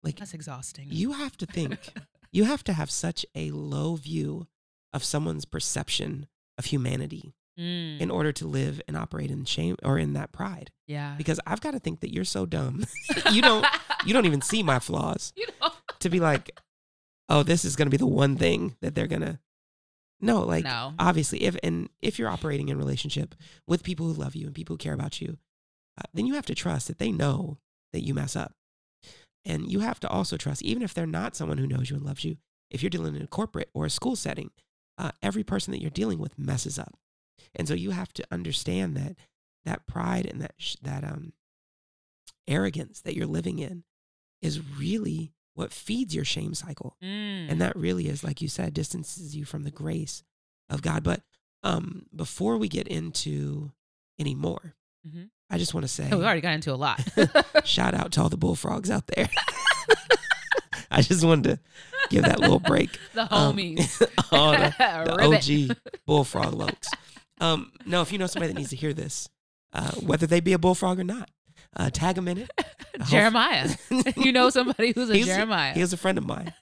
like 0.04 0.18
That's 0.18 0.34
exhausting. 0.34 0.88
you 0.90 1.12
have 1.14 1.38
to 1.38 1.46
think, 1.46 1.78
you 2.32 2.46
have 2.46 2.64
to 2.64 2.74
have 2.74 2.90
such 2.90 3.26
a 3.36 3.52
low 3.52 3.96
view 3.96 4.48
of 4.92 5.04
someone's 5.04 5.46
perception 5.46 6.28
of 6.58 6.66
humanity 6.66 7.34
Mm, 7.58 8.02
in 8.02 8.12
order 8.12 8.34
to 8.34 8.46
live 8.46 8.82
and 8.86 8.98
operate 8.98 9.32
in 9.32 9.46
shame 9.46 9.78
or 9.82 9.98
in 9.98 10.12
that 10.12 10.34
pride. 10.34 10.72
yeah. 10.88 11.16
Because 11.18 11.40
I've 11.48 11.62
got 11.62 11.72
to 11.72 11.80
think 11.80 12.02
that 12.02 12.14
you're 12.14 12.26
so 12.26 12.46
dumb, 12.46 12.84
you 13.32 13.42
don't 13.42 13.66
you 14.06 14.14
don't 14.14 14.26
even 14.26 14.42
see 14.42 14.64
my 14.64 14.80
flaws. 14.80 15.34
you 15.36 15.48
know. 15.62 15.70
to 16.00 16.10
be 16.10 16.20
like, 16.20 16.52
oh, 17.30 17.44
this 17.44 17.66
is 17.66 17.76
going 17.76 17.88
to 17.88 17.92
be 17.92 17.98
the 17.98 18.06
one 18.06 18.36
thing 18.36 18.76
that 18.82 18.96
they're 18.96 19.08
going 19.08 19.22
to. 19.22 19.40
No, 20.22 20.42
like 20.42 20.64
no. 20.64 20.94
obviously, 20.98 21.44
if 21.44 21.58
and 21.62 21.90
if 22.02 22.18
you're 22.18 22.30
operating 22.30 22.70
in 22.70 22.78
relationship 22.78 23.36
with 23.68 23.84
people 23.84 24.08
who 24.08 24.14
love 24.14 24.36
you 24.36 24.46
and 24.46 24.56
people 24.56 24.74
who 24.74 24.78
care 24.78 24.94
about 24.94 25.22
you, 25.22 25.38
uh, 25.98 26.04
then 26.14 26.26
you 26.26 26.36
have 26.36 26.46
to 26.46 26.56
trust 26.56 26.88
that 26.88 27.00
they 27.00 27.12
know 27.12 27.58
that 27.92 28.04
you 28.04 28.14
mess 28.14 28.36
up, 28.36 28.54
and 29.44 29.70
you 29.72 29.82
have 29.82 30.00
to 30.00 30.10
also 30.10 30.38
trust, 30.38 30.64
even 30.64 30.82
if 30.82 30.94
they're 30.94 31.06
not 31.06 31.36
someone 31.36 31.58
who 31.58 31.68
knows 31.68 31.90
you 31.90 31.98
and 31.98 32.06
loves 32.06 32.24
you. 32.24 32.38
If 32.72 32.82
you're 32.82 32.90
dealing 32.90 33.16
in 33.16 33.22
a 33.22 33.28
corporate 33.28 33.70
or 33.74 33.86
a 33.86 33.90
school 33.90 34.16
setting, 34.16 34.52
uh, 34.98 35.12
every 35.22 35.44
person 35.44 35.72
that 35.72 35.82
you're 35.82 35.92
dealing 35.92 36.18
with 36.18 36.40
messes 36.40 36.80
up, 36.80 36.98
and 37.54 37.68
so 37.68 37.74
you 37.74 37.92
have 37.92 38.14
to 38.14 38.26
understand 38.32 38.96
that 38.96 39.18
that 39.66 39.86
pride 39.86 40.26
and 40.26 40.42
that 40.42 40.54
sh- 40.58 40.78
that 40.82 41.04
um 41.04 41.34
arrogance 42.48 43.02
that 43.02 43.16
you're 43.16 43.26
living 43.28 43.60
in 43.60 43.84
is 44.42 44.60
really 44.78 45.34
what 45.54 45.72
feeds 45.72 46.14
your 46.14 46.26
shame 46.26 46.54
cycle. 46.54 46.98
Mm. 47.04 47.50
And 47.52 47.62
that 47.62 47.76
really 47.76 48.08
is, 48.08 48.24
like 48.24 48.42
you 48.42 48.48
said, 48.50 48.74
distances 48.74 49.36
you 49.36 49.46
from 49.46 49.64
the 49.64 49.72
grace 49.72 50.24
of 50.70 50.82
God. 50.82 51.04
But 51.04 51.22
um, 51.64 52.06
before 52.16 52.58
we 52.58 52.68
get 52.68 52.88
into 52.88 53.72
any 54.20 54.36
more, 54.36 54.76
Mhm. 55.08 55.30
I 55.50 55.58
just 55.60 55.74
want 55.76 55.84
to 55.84 55.88
say 55.88 56.10
Oh, 56.12 56.18
we 56.18 56.24
already 56.26 56.42
got 56.42 56.54
into 56.56 56.74
a 56.74 56.76
lot. 56.76 57.00
shout 57.66 57.94
out 57.94 58.12
to 58.14 58.22
all 58.22 58.30
the 58.30 58.38
bullfrogs 58.38 58.90
out 58.90 59.06
there. 59.08 59.30
I 60.92 61.02
just 61.02 61.24
wanted 61.24 61.44
to 61.44 61.60
give 62.10 62.24
that 62.24 62.40
little 62.40 62.60
break. 62.60 62.98
the 63.14 63.24
Um, 63.34 63.56
homies. 63.58 64.02
all 64.32 64.52
the, 64.52 64.74
the 64.78 65.72
OG 65.72 65.78
bullfrog 66.06 66.54
lokes. 66.54 66.88
Um, 67.42 67.72
no, 67.86 68.02
if 68.02 68.12
you 68.12 68.18
know 68.18 68.28
somebody 68.28 68.54
that 68.54 68.58
needs 68.60 68.70
to 68.70 68.76
hear 68.76 68.94
this, 68.94 69.28
uh, 69.74 69.92
whether 69.96 70.26
they 70.26 70.40
be 70.40 70.54
a 70.54 70.60
bullfrog 70.60 71.00
or 71.00 71.04
not, 71.04 71.30
uh, 71.76 71.90
tag 71.90 72.16
them 72.16 72.28
in 72.28 72.38
it. 72.40 72.50
Jeremiah. 73.08 73.70
you 74.18 74.32
know 74.32 74.50
somebody 74.50 74.92
who's 74.94 75.10
a 75.10 75.14
He's- 75.16 75.28
Jeremiah. 75.28 75.74
He 75.74 75.82
was 75.82 75.94
a 75.94 75.98
friend 75.98 76.18
of 76.18 76.26
mine, 76.26 76.54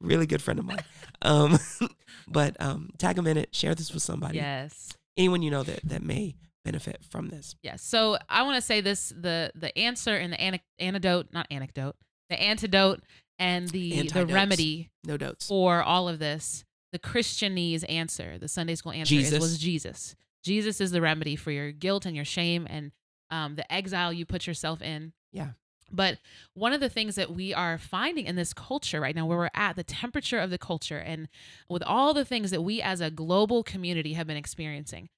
really 0.00 0.26
good 0.26 0.42
friend 0.42 0.58
of 0.58 0.64
mine. 0.64 0.84
Um, 1.22 1.58
but 2.28 2.56
um, 2.60 2.90
tag 2.98 3.18
him 3.18 3.26
in 3.26 3.36
it. 3.36 3.54
Share 3.54 3.74
this 3.74 3.92
with 3.92 4.02
somebody. 4.02 4.36
yes. 4.38 4.92
Anyone 5.16 5.42
you 5.42 5.50
know 5.50 5.62
that 5.62 5.80
that 5.84 6.02
may 6.02 6.36
benefit 6.64 6.98
from 7.08 7.28
this. 7.28 7.54
Yes. 7.62 7.82
So 7.82 8.18
I 8.28 8.42
want 8.42 8.56
to 8.56 8.60
say 8.60 8.80
this: 8.80 9.12
the 9.18 9.50
the 9.54 9.76
answer 9.78 10.14
and 10.16 10.32
the 10.32 10.40
ane- 10.42 10.60
antidote, 10.78 11.28
not 11.32 11.46
anecdote, 11.50 11.96
the 12.28 12.40
antidote 12.40 13.02
and 13.38 13.68
the 13.68 14.08
the 14.08 14.26
remedy 14.26 14.90
No 15.06 15.16
doubts. 15.16 15.46
for 15.46 15.82
all 15.82 16.08
of 16.08 16.18
this, 16.18 16.64
the 16.92 16.98
Christianese 16.98 17.84
answer, 17.88 18.36
the 18.38 18.48
Sunday 18.48 18.74
school 18.74 18.92
answer, 18.92 19.14
is, 19.14 19.38
was 19.38 19.58
Jesus. 19.58 20.16
Jesus 20.44 20.80
is 20.80 20.90
the 20.90 21.00
remedy 21.00 21.34
for 21.36 21.50
your 21.50 21.72
guilt 21.72 22.04
and 22.06 22.14
your 22.14 22.24
shame 22.24 22.66
and 22.68 22.92
um, 23.30 23.56
the 23.56 23.70
exile 23.72 24.12
you 24.12 24.24
put 24.24 24.46
yourself 24.46 24.82
in. 24.82 25.12
Yeah. 25.32 25.50
But 25.92 26.18
one 26.54 26.72
of 26.72 26.80
the 26.80 26.88
things 26.88 27.14
that 27.14 27.30
we 27.30 27.54
are 27.54 27.78
finding 27.78 28.26
in 28.26 28.36
this 28.36 28.52
culture 28.52 29.00
right 29.00 29.14
now, 29.14 29.26
where 29.26 29.38
we're 29.38 29.50
at, 29.54 29.76
the 29.76 29.84
temperature 29.84 30.38
of 30.38 30.50
the 30.50 30.58
culture, 30.58 30.98
and 30.98 31.28
with 31.68 31.82
all 31.82 32.12
the 32.12 32.24
things 32.24 32.50
that 32.50 32.62
we 32.62 32.82
as 32.82 33.00
a 33.00 33.10
global 33.10 33.62
community 33.62 34.14
have 34.14 34.26
been 34.26 34.36
experiencing, 34.36 35.08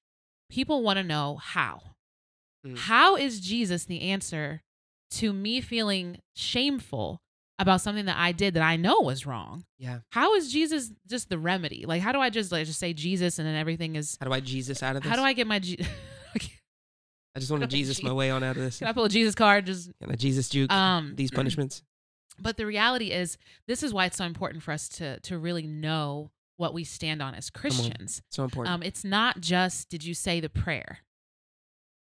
people 0.49 0.83
want 0.83 0.97
to 0.97 1.03
know 1.03 1.37
how. 1.41 1.81
Mm. 2.65 2.77
How 2.77 3.15
is 3.15 3.39
Jesus 3.39 3.85
the 3.85 4.01
answer 4.01 4.61
to 5.11 5.33
me 5.33 5.59
feeling 5.61 6.19
shameful 6.35 7.21
about 7.57 7.81
something 7.81 8.05
that 8.05 8.17
I 8.17 8.31
did 8.31 8.53
that 8.53 8.63
I 8.63 8.75
know 8.75 8.99
was 9.01 9.25
wrong? 9.25 9.65
Yeah. 9.79 9.99
How 10.11 10.35
is 10.35 10.51
Jesus 10.51 10.91
just 11.07 11.29
the 11.29 11.39
remedy? 11.39 11.85
Like, 11.87 12.01
how 12.01 12.11
do 12.11 12.19
I 12.19 12.29
just 12.29 12.51
like 12.51 12.67
just 12.67 12.79
say 12.79 12.93
Jesus 12.93 13.39
and 13.39 13.47
then 13.47 13.55
everything 13.55 13.95
is? 13.95 14.17
How 14.19 14.27
do 14.27 14.33
I 14.33 14.39
Jesus 14.39 14.83
out 14.83 14.95
of 14.95 15.03
this? 15.03 15.09
How 15.09 15.15
do 15.15 15.23
I 15.23 15.33
get 15.33 15.47
my? 15.47 15.59
Je- 15.59 15.79
I 17.39 17.41
just 17.41 17.51
want 17.51 17.61
to 17.61 17.65
how 17.65 17.69
do 17.69 17.75
I 17.75 17.79
Jesus 17.79 18.03
my 18.03 18.11
way 18.11 18.29
on 18.29 18.43
out 18.43 18.57
of 18.57 18.63
this. 18.63 18.79
Can 18.79 18.87
I 18.87 18.91
pull 18.91 19.05
a 19.05 19.09
Jesus 19.09 19.33
card? 19.33 19.65
Just 19.65 19.91
Can 20.01 20.11
I 20.11 20.15
Jesus 20.15 20.49
juke 20.49 20.71
um. 20.71 21.13
these 21.15 21.31
punishments? 21.31 21.83
But 22.41 22.57
the 22.57 22.65
reality 22.65 23.11
is, 23.11 23.37
this 23.67 23.81
is 23.83 23.93
why 23.93 24.05
it's 24.05 24.17
so 24.17 24.25
important 24.25 24.63
for 24.63 24.71
us 24.71 24.89
to 24.89 25.19
to 25.21 25.37
really 25.37 25.67
know 25.67 26.31
what 26.57 26.73
we 26.73 26.83
stand 26.83 27.21
on 27.21 27.33
as 27.33 27.49
on. 27.53 27.59
Christians. 27.59 28.21
So 28.29 28.43
important. 28.43 28.75
Um, 28.75 28.83
it's 28.83 29.05
not 29.05 29.39
just 29.39 29.89
did 29.89 30.03
you 30.03 30.13
say 30.13 30.39
the 30.39 30.49
prayer. 30.49 30.99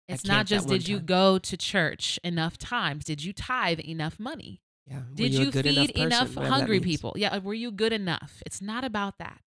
It's 0.08 0.26
not 0.26 0.48
just 0.48 0.68
did 0.68 0.88
you 0.88 1.00
go 1.00 1.38
to 1.38 1.56
church 1.56 2.20
enough 2.24 2.58
times. 2.58 3.06
Did 3.06 3.24
you 3.24 3.32
tithe 3.32 3.80
enough 3.82 4.20
money? 4.20 4.62
yeah. 4.90 5.02
Did 5.14 5.34
you, 5.34 5.46
you, 5.46 5.52
feed 5.52 5.94
person? 5.94 6.02
enough 6.02 6.34
hungry 6.34 6.80
people? 6.80 7.14
Yeah, 7.16 7.38
were 7.38 7.54
you 7.54 7.72
good 7.72 7.94
enough? 7.94 8.42
It's 8.46 8.62
not 8.62 8.84
about 8.84 9.20
that. 9.20 9.42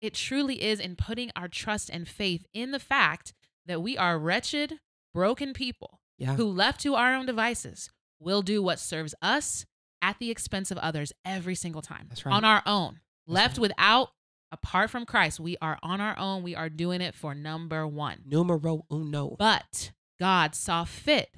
It 0.00 0.14
truly 0.14 0.62
is 0.62 0.80
in 0.80 0.96
putting 0.96 1.30
our 1.34 1.48
trust 1.48 1.88
and 1.88 2.06
faith 2.06 2.44
in 2.52 2.72
the 2.72 2.78
fact 2.78 3.32
that 3.66 3.80
we 3.80 3.96
are 3.96 4.18
wretched, 4.18 4.80
broken 5.14 5.52
people 5.52 6.00
Yeah. 6.18 6.34
who, 6.34 6.46
left 6.46 6.80
to 6.82 6.94
our 6.94 7.14
own 7.14 7.26
devices, 7.26 7.90
will 8.20 8.42
do 8.42 8.62
what 8.62 8.78
serves 8.78 9.14
us 9.22 9.66
at 10.00 10.18
the 10.18 10.30
expense 10.30 10.70
of 10.70 10.78
others 10.78 11.12
every 11.24 11.54
single 11.54 11.82
time. 11.82 12.06
That's 12.08 12.24
right. 12.26 12.34
On 12.34 12.44
our 12.44 12.62
own. 12.66 13.00
Left 13.26 13.56
right. 13.58 13.62
without, 13.62 14.10
apart 14.50 14.90
from 14.90 15.04
Christ, 15.06 15.38
we 15.40 15.56
are 15.62 15.78
on 15.82 16.00
our 16.00 16.18
own. 16.18 16.42
We 16.42 16.54
are 16.56 16.68
doing 16.68 17.00
it 17.00 17.14
for 17.14 17.34
number 17.34 17.86
one. 17.86 18.22
Numero 18.26 18.84
uno. 18.90 19.36
But 19.38 19.92
God 20.18 20.54
saw 20.54 20.84
fit 20.84 21.30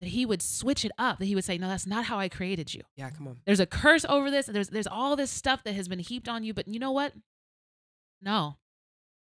that 0.00 0.08
He 0.10 0.24
would 0.26 0.42
switch 0.42 0.84
it 0.84 0.92
up, 0.98 1.18
that 1.18 1.26
He 1.26 1.34
would 1.34 1.44
say, 1.44 1.58
No, 1.58 1.68
that's 1.68 1.86
not 1.86 2.04
how 2.06 2.18
I 2.18 2.28
created 2.28 2.72
you. 2.74 2.82
yeah. 2.96 3.10
Come 3.10 3.28
on. 3.28 3.38
There's 3.46 3.60
a 3.60 3.66
curse 3.66 4.04
over 4.08 4.30
this. 4.30 4.46
There's 4.46 4.68
there's 4.68 4.86
all 4.86 5.14
this 5.16 5.30
stuff 5.30 5.62
that 5.64 5.74
has 5.74 5.88
been 5.88 5.98
heaped 6.00 6.28
on 6.28 6.42
you, 6.44 6.54
but 6.54 6.66
you 6.68 6.78
know 6.78 6.92
what? 6.92 7.12
No. 8.22 8.56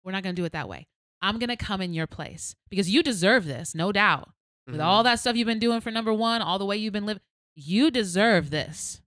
We're 0.04 0.12
not 0.12 0.22
going 0.22 0.34
to 0.36 0.40
do 0.40 0.44
it 0.46 0.52
that 0.52 0.68
way. 0.68 0.86
I'm 1.24 1.38
going 1.38 1.48
to 1.48 1.56
come 1.56 1.80
in 1.80 1.94
your 1.94 2.06
place 2.06 2.54
because 2.70 2.90
you 2.90 3.02
deserve 3.02 3.44
this, 3.46 3.74
no 3.74 3.92
doubt. 3.92 4.30
With 4.66 4.76
Mhm. 4.76 4.84
all 4.84 5.02
that 5.02 5.20
stuff 5.20 5.36
you've 5.36 5.46
been 5.46 5.58
doing 5.58 5.80
for 5.80 5.90
number 5.90 6.12
1, 6.12 6.40
all 6.42 6.58
the 6.58 6.64
way 6.66 6.76
you've 6.76 6.92
been 6.92 7.06
living, 7.06 7.22
you 7.54 7.90
deserve 7.90 8.50
this. 8.50 9.00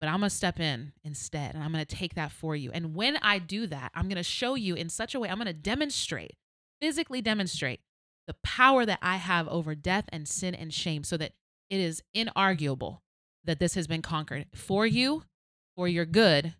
But 0.00 0.08
I'm 0.08 0.20
going 0.20 0.28
to 0.30 0.36
step 0.36 0.60
in 0.60 0.92
instead 1.02 1.54
and 1.54 1.62
I'm 1.64 1.72
going 1.72 1.84
to 1.84 1.96
take 1.96 2.14
that 2.14 2.32
for 2.32 2.54
you. 2.54 2.70
And 2.72 2.94
when 2.94 3.16
I 3.18 3.38
do 3.38 3.66
that, 3.68 3.90
I'm 3.94 4.08
going 4.08 4.16
to 4.16 4.22
show 4.22 4.54
you 4.54 4.74
in 4.74 4.88
such 4.90 5.14
a 5.14 5.20
way, 5.20 5.28
I'm 5.28 5.36
going 5.38 5.46
to 5.46 5.52
demonstrate, 5.54 6.36
physically 6.80 7.22
demonstrate 7.22 7.80
the 8.26 8.34
power 8.42 8.84
that 8.86 8.98
I 9.02 9.16
have 9.16 9.48
over 9.48 9.74
death 9.74 10.04
and 10.10 10.28
sin 10.28 10.54
and 10.54 10.72
shame 10.72 11.04
so 11.04 11.16
that 11.16 11.32
it 11.70 11.80
is 11.80 12.02
inarguable 12.14 13.00
that 13.44 13.58
this 13.58 13.74
has 13.74 13.86
been 13.86 14.02
conquered 14.02 14.46
for 14.54 14.86
you, 14.86 15.24
for 15.76 15.88
your 15.88 16.04
good, 16.06 16.54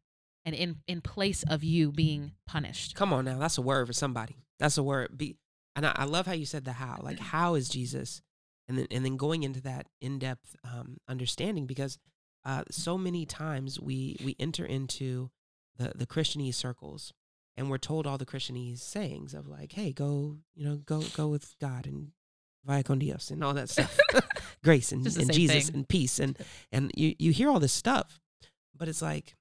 and 0.47 0.55
in, 0.55 0.77
in 0.87 1.01
place 1.01 1.43
of 1.43 1.63
you 1.65 1.91
being 1.93 2.33
punished. 2.47 2.95
Come 2.95 3.13
on 3.13 3.25
now. 3.25 3.39
That's 3.39 3.57
a 3.59 3.63
word 3.63 3.87
for 3.87 3.93
somebody. 3.95 4.37
That's 4.59 4.79
a 4.79 4.83
word. 4.83 5.17
Be 5.17 5.37
And 5.77 5.87
I, 5.87 5.93
I 5.97 6.05
love 6.05 6.27
how 6.27 6.33
you 6.33 6.47
said 6.47 6.65
the 6.65 6.73
how. 6.73 7.01
Like, 7.03 7.19
how 7.19 7.55
is 7.55 7.69
Jesus? 7.69 8.23
And 8.69 8.79
then 8.79 8.87
and 8.91 9.05
then 9.05 9.17
going 9.17 9.43
into 9.43 9.61
that 9.63 9.89
in 10.01 10.19
depth 10.19 10.57
um, 10.65 10.99
understanding 11.09 11.67
because 11.67 11.99
uh, 12.45 12.63
so 12.71 12.97
many 12.97 13.27
times 13.27 13.81
we 13.81 14.17
we 14.25 14.37
enter 14.39 14.65
into 14.65 15.31
the 15.77 15.93
the 15.95 16.07
Christianese 16.07 16.55
circles 16.55 17.13
and 17.57 17.71
we're 17.71 17.79
told 17.79 18.07
all 18.07 18.19
the 18.19 18.27
Christianese 18.27 18.79
sayings 18.79 19.35
of 19.35 19.47
like, 19.47 19.73
hey, 19.73 19.93
go 19.93 20.39
you 20.55 20.65
know 20.65 20.77
go 20.77 21.03
go 21.15 21.29
with 21.29 21.55
God 21.61 21.87
and 21.87 22.13
via 22.65 22.83
con 22.83 22.99
Dios 22.99 23.31
and 23.31 23.45
all 23.45 23.55
that 23.55 23.69
stuff, 23.69 23.99
grace 24.65 24.93
and, 24.93 25.07
and 25.07 25.33
Jesus 25.33 25.67
thing. 25.67 25.77
and 25.77 25.89
peace 25.89 26.19
and 26.19 26.39
and 26.73 26.91
you 26.97 27.15
you 27.19 27.33
hear 27.33 27.51
all 27.51 27.61
this 27.61 27.73
stuff, 27.73 28.21
but 28.77 28.89
it's 28.89 29.03
like, 29.03 29.35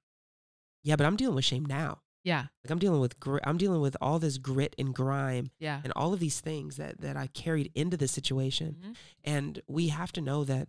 yeah, 0.82 0.96
but 0.96 1.06
I'm 1.06 1.16
dealing 1.16 1.36
with 1.36 1.44
shame 1.44 1.64
now. 1.64 2.00
Yeah. 2.24 2.46
Like 2.64 2.70
I'm 2.70 2.78
dealing 2.78 3.00
with 3.00 3.20
gr- 3.20 3.38
I'm 3.44 3.58
dealing 3.58 3.80
with 3.82 3.96
all 4.00 4.18
this 4.18 4.38
grit 4.38 4.74
and 4.78 4.94
grime 4.94 5.50
Yeah. 5.60 5.80
and 5.84 5.92
all 5.94 6.12
of 6.14 6.20
these 6.20 6.40
things 6.40 6.76
that 6.76 7.00
that 7.02 7.16
I 7.16 7.26
carried 7.28 7.70
into 7.74 7.96
this 7.96 8.12
situation. 8.12 8.76
Mhm. 8.82 8.96
And 9.24 9.62
we 9.68 9.88
have 9.88 10.10
to 10.12 10.20
know 10.20 10.42
that 10.44 10.68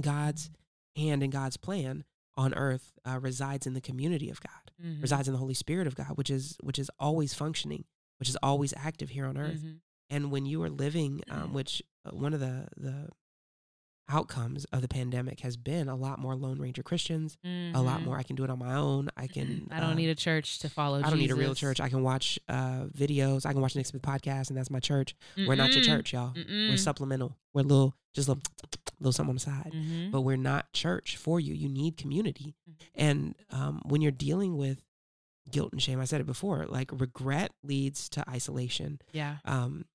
God's 0.00 0.50
hand 0.96 1.22
and 1.22 1.32
God's 1.32 1.56
plan 1.56 2.04
on 2.36 2.54
earth 2.54 2.92
uh, 3.04 3.18
resides 3.20 3.66
in 3.66 3.74
the 3.74 3.80
community 3.80 4.30
of 4.30 4.40
God, 4.40 4.70
Mhm. 4.82 5.02
resides 5.02 5.28
in 5.28 5.32
the 5.32 5.38
Holy 5.38 5.54
Spirit 5.54 5.86
of 5.86 5.94
God, 5.94 6.16
which 6.16 6.30
is 6.30 6.56
which 6.62 6.78
is 6.78 6.90
always 6.98 7.34
functioning, 7.34 7.84
which 8.18 8.28
is 8.28 8.36
always 8.42 8.72
active 8.76 9.10
here 9.10 9.26
on 9.26 9.36
earth. 9.36 9.62
Mhm. 9.62 9.80
And 10.10 10.30
when 10.30 10.46
you 10.46 10.62
are 10.62 10.70
living, 10.70 11.22
um, 11.28 11.52
which 11.52 11.82
uh, 12.04 12.10
one 12.10 12.32
of 12.34 12.40
the 12.40 12.68
the 12.76 13.08
outcomes 14.08 14.64
of 14.66 14.82
the 14.82 14.88
pandemic 14.88 15.40
has 15.40 15.56
been 15.56 15.88
a 15.88 15.96
lot 15.96 16.18
more 16.18 16.34
Lone 16.34 16.58
Ranger 16.58 16.82
Christians, 16.82 17.38
a 17.44 17.80
lot 17.80 18.00
Mhm. 18.00 18.04
more 18.04 18.18
I 18.18 18.22
can 18.22 18.36
do 18.36 18.44
it 18.44 18.50
on 18.50 18.58
my 18.58 18.74
own. 18.74 19.08
I 19.16 19.26
can. 19.26 19.68
I 19.70 19.80
don't 19.80 19.90
uh, 19.90 19.94
need 19.94 20.10
a 20.10 20.14
church 20.14 20.58
to 20.60 20.68
follow. 20.68 20.98
I 21.02 21.08
don't 21.10 21.18
need 21.18 21.30
a 21.30 21.34
real 21.36 21.54
church. 21.54 21.80
I 21.80 21.88
can 21.88 22.02
watch 22.02 22.38
uh, 22.48 22.84
videos. 22.96 23.46
I 23.46 23.52
can 23.52 23.60
watch 23.62 23.74
Nick 23.76 23.86
Smith 23.86 24.02
podcast, 24.02 24.48
and 24.48 24.56
that's 24.56 24.70
my 24.70 24.80
church. 24.80 25.14
We're 25.36 25.54
not 25.54 25.72
your 25.74 25.82
church, 25.84 26.12
y'all. 26.12 26.32
We're 26.36 26.76
supplemental. 26.76 27.36
We're 27.54 27.62
little, 27.62 27.94
just 28.14 28.28
little, 28.28 28.42
little 29.00 29.12
something 29.12 29.30
on 29.30 29.36
the 29.36 29.40
side. 29.40 29.72
Mhm. 29.74 30.10
But 30.10 30.22
we're 30.22 30.36
not 30.36 30.72
church 30.72 31.16
for 31.16 31.38
you. 31.40 31.54
You 31.54 31.68
need 31.68 31.96
community. 31.96 32.54
Mhm. 32.68 32.74
And 32.94 33.34
um, 33.50 33.82
when 33.86 34.00
you're 34.02 34.10
dealing 34.12 34.56
with 34.56 34.82
guilt 35.50 35.72
and 35.72 35.82
shame, 35.82 36.00
I 36.00 36.04
said 36.04 36.20
it 36.20 36.26
before. 36.26 36.66
Like 36.66 36.90
regret 36.92 37.52
leads 37.62 38.08
to 38.10 38.28
isolation. 38.28 39.00
Yeah. 39.12 39.38
Um, 39.44 39.86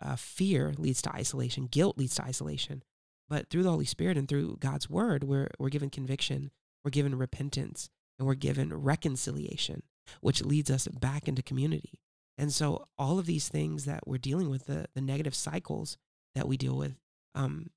uh, 0.00 0.16
fear 0.16 0.74
leads 0.78 1.00
to 1.02 1.14
isolation. 1.14 1.66
Guilt 1.66 1.96
leads 1.98 2.14
to 2.16 2.24
isolation. 2.24 2.82
But 3.28 3.48
through 3.48 3.62
the 3.62 3.70
Holy 3.70 3.84
Spirit 3.86 4.16
and 4.18 4.28
through 4.28 4.58
God's 4.60 4.88
Word, 4.90 5.24
we're 5.24 5.48
we're 5.58 5.70
given 5.70 5.90
conviction. 5.90 6.50
We're 6.84 6.90
given 6.90 7.16
repentance, 7.16 7.88
and 8.18 8.26
we're 8.28 8.34
given 8.34 8.72
reconciliation, 8.74 9.82
which 10.20 10.42
leads 10.44 10.70
us 10.70 10.86
back 10.88 11.26
into 11.28 11.42
community. 11.42 12.00
And 12.36 12.52
so 12.52 12.88
all 12.98 13.18
of 13.18 13.26
these 13.26 13.48
things 13.48 13.84
that 13.86 14.06
we're 14.06 14.18
dealing 14.18 14.50
with, 14.50 14.66
the, 14.66 14.86
the 14.94 15.00
negative 15.00 15.34
cycles 15.34 15.96
that 16.34 16.48
we 16.48 16.56
deal 16.56 16.76
with, 16.76 16.96
um, 17.34 17.70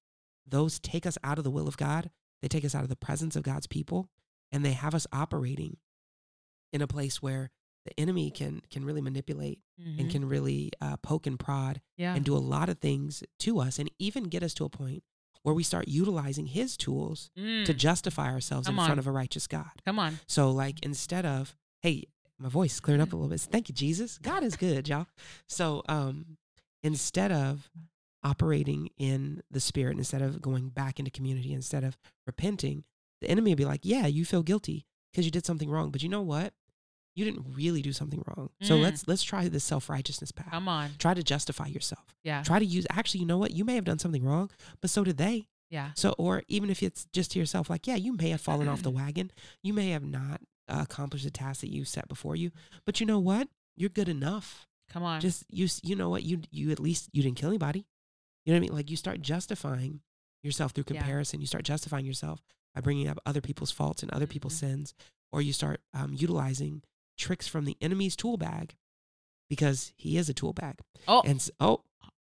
those 0.45 0.79
take 0.79 1.05
us 1.05 1.17
out 1.23 1.37
of 1.37 1.43
the 1.43 1.51
will 1.51 1.67
of 1.67 1.77
God. 1.77 2.09
They 2.41 2.47
take 2.47 2.65
us 2.65 2.75
out 2.75 2.83
of 2.83 2.89
the 2.89 2.95
presence 2.95 3.35
of 3.35 3.43
God's 3.43 3.67
people, 3.67 4.09
and 4.51 4.65
they 4.65 4.73
have 4.73 4.93
us 4.95 5.07
operating 5.13 5.77
in 6.73 6.81
a 6.81 6.87
place 6.87 7.21
where 7.21 7.51
the 7.85 7.97
enemy 7.99 8.29
can 8.29 8.61
can 8.69 8.83
really 8.83 8.99
manipulate 9.01 9.59
and 9.77 10.09
Mhm. 10.09 10.11
can 10.11 10.25
really 10.27 10.71
uh, 10.81 10.97
poke 10.97 11.25
and 11.27 11.39
prod 11.39 11.81
yeah. 11.95 12.13
and 12.13 12.25
do 12.25 12.35
a 12.35 12.39
lot 12.39 12.67
of 12.67 12.79
things 12.79 13.23
to 13.39 13.59
us, 13.59 13.79
and 13.79 13.89
even 13.99 14.25
get 14.25 14.43
us 14.43 14.53
to 14.55 14.65
a 14.65 14.69
point 14.69 15.03
where 15.47 15.53
we 15.55 15.63
start 15.63 15.87
utilizing 15.87 16.47
His 16.47 16.75
tools 16.75 17.31
to 17.37 17.41
Mm. 17.41 17.77
justify 17.77 18.29
ourselves 18.33 18.67
Come 18.67 18.75
in 18.75 18.79
on. 18.79 18.85
front 18.87 18.99
of 18.99 19.07
a 19.07 19.11
righteous 19.13 19.47
God. 19.47 19.71
Come 19.85 19.97
on. 19.97 20.19
So, 20.27 20.51
like, 20.51 20.83
instead 20.83 21.25
of, 21.25 21.55
hey, 21.81 22.03
my 22.37 22.49
voice 22.49 22.73
is 22.73 22.79
clearing 22.81 23.01
up 23.01 23.13
a 23.13 23.15
little 23.15 23.29
bit. 23.29 23.39
Thank 23.39 23.69
you, 23.69 23.73
Jesus. 23.73 24.17
God 24.17 24.43
is 24.43 24.57
good, 24.57 24.89
y'all. 24.89 25.07
So, 25.47 25.83
um, 25.87 26.35
instead 26.83 27.31
of 27.31 27.69
operating 28.23 28.89
in 28.97 29.41
the 29.49 29.59
spirit, 29.61 29.97
instead 29.97 30.21
of 30.21 30.41
going 30.41 30.67
back 30.69 30.99
into 30.99 31.11
community, 31.11 31.53
instead 31.53 31.83
of 31.85 31.97
repenting, 32.25 32.83
the 33.21 33.29
enemy 33.29 33.51
would 33.51 33.57
be 33.57 33.65
like, 33.65 33.81
yeah, 33.83 34.05
you 34.05 34.25
feel 34.25 34.43
guilty 34.43 34.85
because 35.11 35.23
you 35.25 35.31
did 35.31 35.45
something 35.45 35.69
wrong. 35.69 35.91
But 35.91 36.03
you 36.03 36.09
know 36.09 36.21
what? 36.21 36.53
You 37.17 37.25
didn't 37.25 37.45
really 37.55 37.81
do 37.81 37.91
something 37.93 38.23
wrong. 38.27 38.51
So 38.61 38.77
Mm. 38.77 38.83
let's 38.83 39.07
let's 39.07 39.23
try 39.23 39.47
this 39.49 39.63
self 39.63 39.89
righteousness 39.89 40.31
path. 40.31 40.51
Come 40.51 40.67
on. 40.69 40.91
Try 40.99 41.13
to 41.15 41.23
justify 41.23 41.65
yourself. 41.67 42.05
Yeah. 42.23 42.43
Try 42.43 42.59
to 42.59 42.65
use. 42.65 42.85
Actually, 42.91 43.21
you 43.21 43.25
know 43.25 43.39
what? 43.39 43.51
You 43.51 43.65
may 43.65 43.75
have 43.75 43.85
done 43.85 43.97
something 43.99 44.23
wrong, 44.23 44.51
but 44.81 44.89
so 44.91 45.03
did 45.03 45.17
they. 45.17 45.47
Yeah. 45.71 45.91
So, 45.95 46.13
or 46.19 46.43
even 46.47 46.69
if 46.69 46.81
it's 46.83 47.05
just 47.11 47.31
to 47.31 47.39
yourself, 47.39 47.69
like, 47.69 47.87
yeah, 47.87 47.95
you 47.95 48.13
may 48.13 48.29
have 48.29 48.39
fallen 48.39 48.67
off 48.67 48.83
the 48.83 48.91
wagon. 49.01 49.31
You 49.63 49.73
may 49.73 49.89
have 49.89 50.03
not 50.05 50.41
uh, 50.69 50.79
accomplished 50.83 51.25
the 51.25 51.31
task 51.31 51.61
that 51.61 51.71
you 51.71 51.83
set 51.85 52.07
before 52.07 52.35
you, 52.35 52.51
but 52.85 52.99
you 52.99 53.05
know 53.05 53.19
what? 53.19 53.49
You're 53.75 53.89
good 53.89 54.09
enough. 54.09 54.67
Come 54.89 55.03
on. 55.03 55.19
Just 55.19 55.43
you, 55.49 55.67
you 55.83 55.95
know 55.95 56.09
what? 56.09 56.23
You, 56.23 56.41
you 56.51 56.71
at 56.71 56.79
least 56.79 57.09
you 57.13 57.21
didn't 57.23 57.37
kill 57.37 57.49
anybody. 57.49 57.85
You 58.45 58.53
know 58.53 58.59
what 58.59 58.65
I 58.65 58.67
mean? 58.69 58.75
Like 58.75 58.89
you 58.91 58.95
start 58.95 59.21
justifying 59.21 60.01
yourself 60.43 60.71
through 60.71 60.85
Yeah. 60.89 60.99
comparison. 61.01 61.41
You 61.41 61.47
start 61.47 61.65
justifying 61.65 62.05
yourself 62.05 62.41
by 62.75 62.81
bringing 62.81 63.07
up 63.07 63.17
other 63.25 63.41
people's 63.41 63.71
faults 63.71 64.03
and 64.03 64.11
other 64.11 64.27
people's 64.27 64.53
Mhm. 64.55 64.59
sins, 64.59 64.93
or 65.33 65.41
you 65.41 65.51
start 65.51 65.81
um, 65.93 66.13
utilizing 66.13 66.83
tricks 67.17 67.47
from 67.47 67.65
the 67.65 67.77
enemy's 67.81 68.15
tool 68.15 68.37
bag 68.37 68.75
because 69.49 69.93
he 69.95 70.17
is 70.17 70.29
a 70.29 70.33
tool 70.33 70.53
bag. 70.53 70.79
oh. 71.07 71.21
And 71.25 71.35
s- 71.37 71.51
oh, 71.59 71.81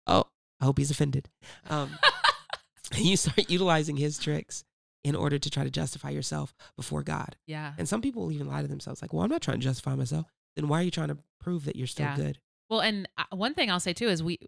oh, 0.06 0.24
I 0.60 0.64
hope 0.64 0.78
he's 0.78 0.90
offended. 0.90 1.28
Um, 1.70 1.90
you 2.96 3.16
start 3.16 3.48
utilizing 3.50 3.96
his 3.96 4.18
tricks 4.18 4.64
in 5.04 5.14
order 5.16 5.38
to 5.38 5.50
try 5.50 5.64
to 5.64 5.70
justify 5.70 6.10
yourself 6.10 6.54
before 6.76 7.02
God. 7.02 7.36
yeah. 7.46 7.72
And 7.78 7.88
some 7.88 8.00
people 8.02 8.22
will 8.22 8.32
even 8.32 8.46
lie 8.48 8.62
to 8.62 8.68
themselves, 8.68 9.02
like, 9.02 9.12
"Well, 9.12 9.24
I'm 9.24 9.30
not 9.30 9.42
trying 9.42 9.58
to 9.58 9.64
justify 9.64 9.94
myself." 9.96 10.26
Then 10.54 10.68
why 10.68 10.80
are 10.80 10.84
you 10.84 10.90
trying 10.92 11.08
to 11.08 11.18
prove 11.40 11.64
that 11.64 11.74
you're 11.76 11.86
still 11.88 12.06
Yeah. 12.06 12.16
good? 12.16 12.38
Well, 12.70 12.80
and 12.80 13.08
uh, 13.18 13.24
one 13.34 13.54
thing 13.54 13.70
I'll 13.70 13.80
say 13.80 13.92
too 13.94 14.08
is 14.08 14.22
we 14.22 14.38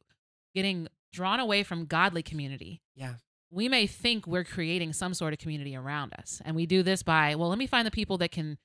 getting 0.54 0.87
drawn 1.12 1.40
away 1.40 1.62
from 1.64 1.87
godly 1.87 2.22
community. 2.22 2.83
Yeah, 2.94 3.14
We 3.50 3.68
may 3.68 3.87
think 3.87 4.26
we're 4.26 4.44
creating 4.44 4.92
some 4.92 5.14
sort 5.14 5.33
of 5.33 5.38
community 5.40 5.74
around 5.76 6.12
us, 6.18 6.40
and 6.44 6.54
we 6.54 6.66
do 6.66 6.83
this 6.85 7.02
by, 7.02 7.35
well, 7.35 7.48
let 7.48 7.59
me 7.59 7.66
find 7.66 7.87
the 7.87 7.90
people 7.90 8.18
that 8.18 8.30
can, 8.30 8.59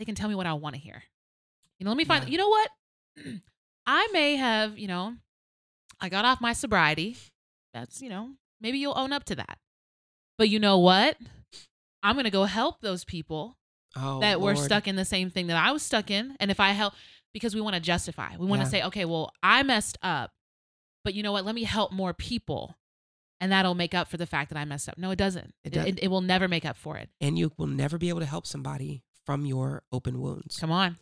they 0.00 0.04
can 0.06 0.14
tell 0.14 0.28
me 0.28 0.34
what 0.34 0.46
I 0.46 0.54
want 0.54 0.74
to 0.74 0.80
hear. 0.80 1.02
You 1.78 1.84
know, 1.84 1.90
let 1.90 1.98
me 1.98 2.04
find. 2.04 2.24
Yeah. 2.24 2.30
You 2.30 2.38
know 2.38 2.48
what? 2.48 2.70
I 3.86 4.08
may 4.12 4.36
have, 4.36 4.78
you 4.78 4.88
know, 4.88 5.14
I 6.00 6.08
got 6.08 6.24
off 6.24 6.40
my 6.40 6.52
sobriety. 6.54 7.16
That's, 7.74 8.00
you 8.02 8.08
know, 8.08 8.30
maybe 8.60 8.78
you'll 8.78 8.96
own 8.98 9.12
up 9.12 9.24
to 9.24 9.34
that. 9.36 9.58
But 10.38 10.48
you 10.48 10.58
know 10.58 10.78
what? 10.78 11.16
I'm 12.02 12.16
gonna 12.16 12.30
go 12.30 12.44
help 12.44 12.80
those 12.80 13.04
people 13.04 13.58
oh, 13.94 14.20
that 14.20 14.40
were 14.40 14.56
stuck 14.56 14.88
in 14.88 14.96
the 14.96 15.04
same 15.04 15.28
thing 15.28 15.48
that 15.48 15.56
I 15.62 15.70
was 15.70 15.82
stuck 15.82 16.10
in. 16.10 16.34
And 16.40 16.50
if 16.50 16.58
I 16.60 16.70
help, 16.70 16.94
because 17.34 17.54
we 17.54 17.60
want 17.60 17.74
to 17.74 17.80
justify, 17.80 18.36
we 18.38 18.46
want 18.46 18.60
to 18.62 18.66
Yeah. 18.66 18.70
say, 18.70 18.82
okay, 18.84 19.04
well, 19.04 19.32
I 19.42 19.62
messed 19.62 19.98
up, 20.02 20.30
but 21.04 21.12
you 21.14 21.22
know 21.22 21.32
what? 21.32 21.44
Let 21.44 21.54
me 21.54 21.64
help 21.64 21.92
more 21.92 22.14
people. 22.14 22.76
And 23.42 23.52
that'll 23.52 23.74
make 23.74 23.94
up 23.94 24.08
for 24.08 24.16
the 24.18 24.26
fact 24.26 24.50
that 24.50 24.58
I 24.58 24.64
messed 24.66 24.88
up. 24.88 24.98
No, 24.98 25.10
it 25.10 25.16
doesn't. 25.16 25.54
It 25.64 25.68
It, 25.68 25.72
doesn't. 25.74 25.98
it, 25.98 26.04
it 26.04 26.08
will 26.08 26.20
never 26.20 26.46
make 26.48 26.64
up 26.64 26.76
for 26.76 26.96
it. 26.96 27.08
and 27.20 27.38
you 27.38 27.52
will 27.56 27.66
never 27.66 27.96
be 27.98 28.08
able 28.08 28.20
to 28.20 28.26
help 28.26 28.46
somebody 28.46 29.02
from 29.30 29.46
your 29.46 29.82
open 29.92 30.20
wounds. 30.20 30.58
Come 30.58 30.72
on. 30.72 30.96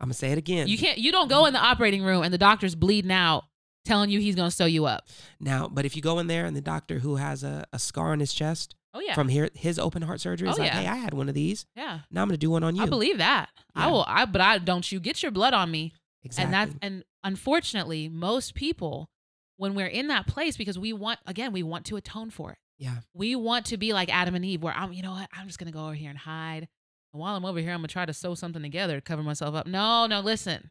I'm 0.00 0.06
gonna 0.06 0.14
say 0.14 0.32
it 0.32 0.38
again. 0.38 0.68
You 0.68 0.78
can't, 0.78 0.96
you 0.98 1.12
don't 1.12 1.28
go 1.28 1.44
in 1.46 1.52
the 1.52 1.60
operating 1.60 2.02
room 2.02 2.22
and 2.22 2.32
the 2.32 2.38
doctor's 2.38 2.74
bleeding 2.74 3.12
out 3.12 3.44
telling 3.84 4.08
you 4.08 4.18
he's 4.18 4.34
going 4.34 4.48
to 4.48 4.54
sew 4.56 4.64
you 4.64 4.86
up. 4.86 5.08
now, 5.38 5.68
but 5.68 5.84
if 5.84 5.94
you 5.94 6.00
go 6.00 6.18
in 6.18 6.26
there 6.26 6.46
and 6.46 6.56
the 6.56 6.62
doctor 6.62 7.00
who 7.00 7.16
has 7.16 7.44
a, 7.44 7.66
a 7.70 7.78
scar 7.78 8.12
on 8.12 8.20
his 8.20 8.32
chest 8.32 8.74
Oh, 8.94 9.00
yeah. 9.00 9.12
from 9.14 9.28
here, 9.28 9.50
his 9.54 9.78
open 9.78 10.00
heart 10.00 10.22
surgery 10.22 10.48
is 10.48 10.56
Oh, 10.56 10.62
like, 10.62 10.72
yeah. 10.72 10.80
"Hey, 10.80 10.86
I 10.86 10.96
had 10.96 11.12
one 11.12 11.28
of 11.28 11.34
these. 11.34 11.66
yeah. 11.76 11.98
Now 12.10 12.22
I'm 12.22 12.28
gonna 12.28 12.38
do 12.38 12.48
one 12.50 12.64
on 12.64 12.74
you." 12.76 12.82
I 12.82 12.86
believe 12.86 13.18
that. 13.18 13.50
I 13.74 13.90
will, 13.90 14.04
I, 14.08 14.24
but 14.24 14.40
I 14.40 14.56
don't 14.56 14.90
you 14.90 15.00
get 15.00 15.22
your 15.22 15.32
blood 15.32 15.52
on 15.52 15.70
me. 15.70 15.92
exactly. 16.22 16.44
And 16.44 16.54
that's 16.54 16.78
and 16.80 17.04
unfortunately, 17.24 18.08
most 18.08 18.54
people, 18.54 19.10
when 19.58 19.74
we're 19.74 19.86
in 19.86 20.08
that 20.08 20.26
place, 20.26 20.56
because 20.56 20.78
we 20.78 20.92
want 20.94 21.18
again, 21.26 21.52
we 21.52 21.62
want 21.62 21.84
to 21.86 21.96
atone 21.96 22.30
for 22.30 22.52
it. 22.52 22.58
yeah, 22.78 22.98
We 23.12 23.36
want 23.36 23.66
to 23.66 23.76
be 23.76 23.92
like 23.92 24.08
Adam 24.14 24.34
and 24.34 24.44
Eve, 24.46 24.62
where 24.62 24.72
I'm, 24.74 24.92
you 24.94 25.02
know 25.02 25.12
what, 25.12 25.28
I'm 25.36 25.46
just 25.46 25.58
gonna 25.58 25.72
go 25.72 25.84
over 25.86 25.94
here 25.94 26.08
and 26.10 26.18
hide. 26.18 26.68
And 27.14 27.20
while 27.20 27.36
I'm 27.36 27.44
over 27.44 27.60
here, 27.60 27.70
I'm 27.70 27.78
gonna 27.78 27.88
try 27.88 28.04
to 28.04 28.12
sew 28.12 28.34
something 28.34 28.60
together 28.60 28.96
to 28.96 29.00
cover 29.00 29.22
myself 29.22 29.54
up. 29.54 29.66
No, 29.68 30.06
no, 30.06 30.20
listen. 30.20 30.70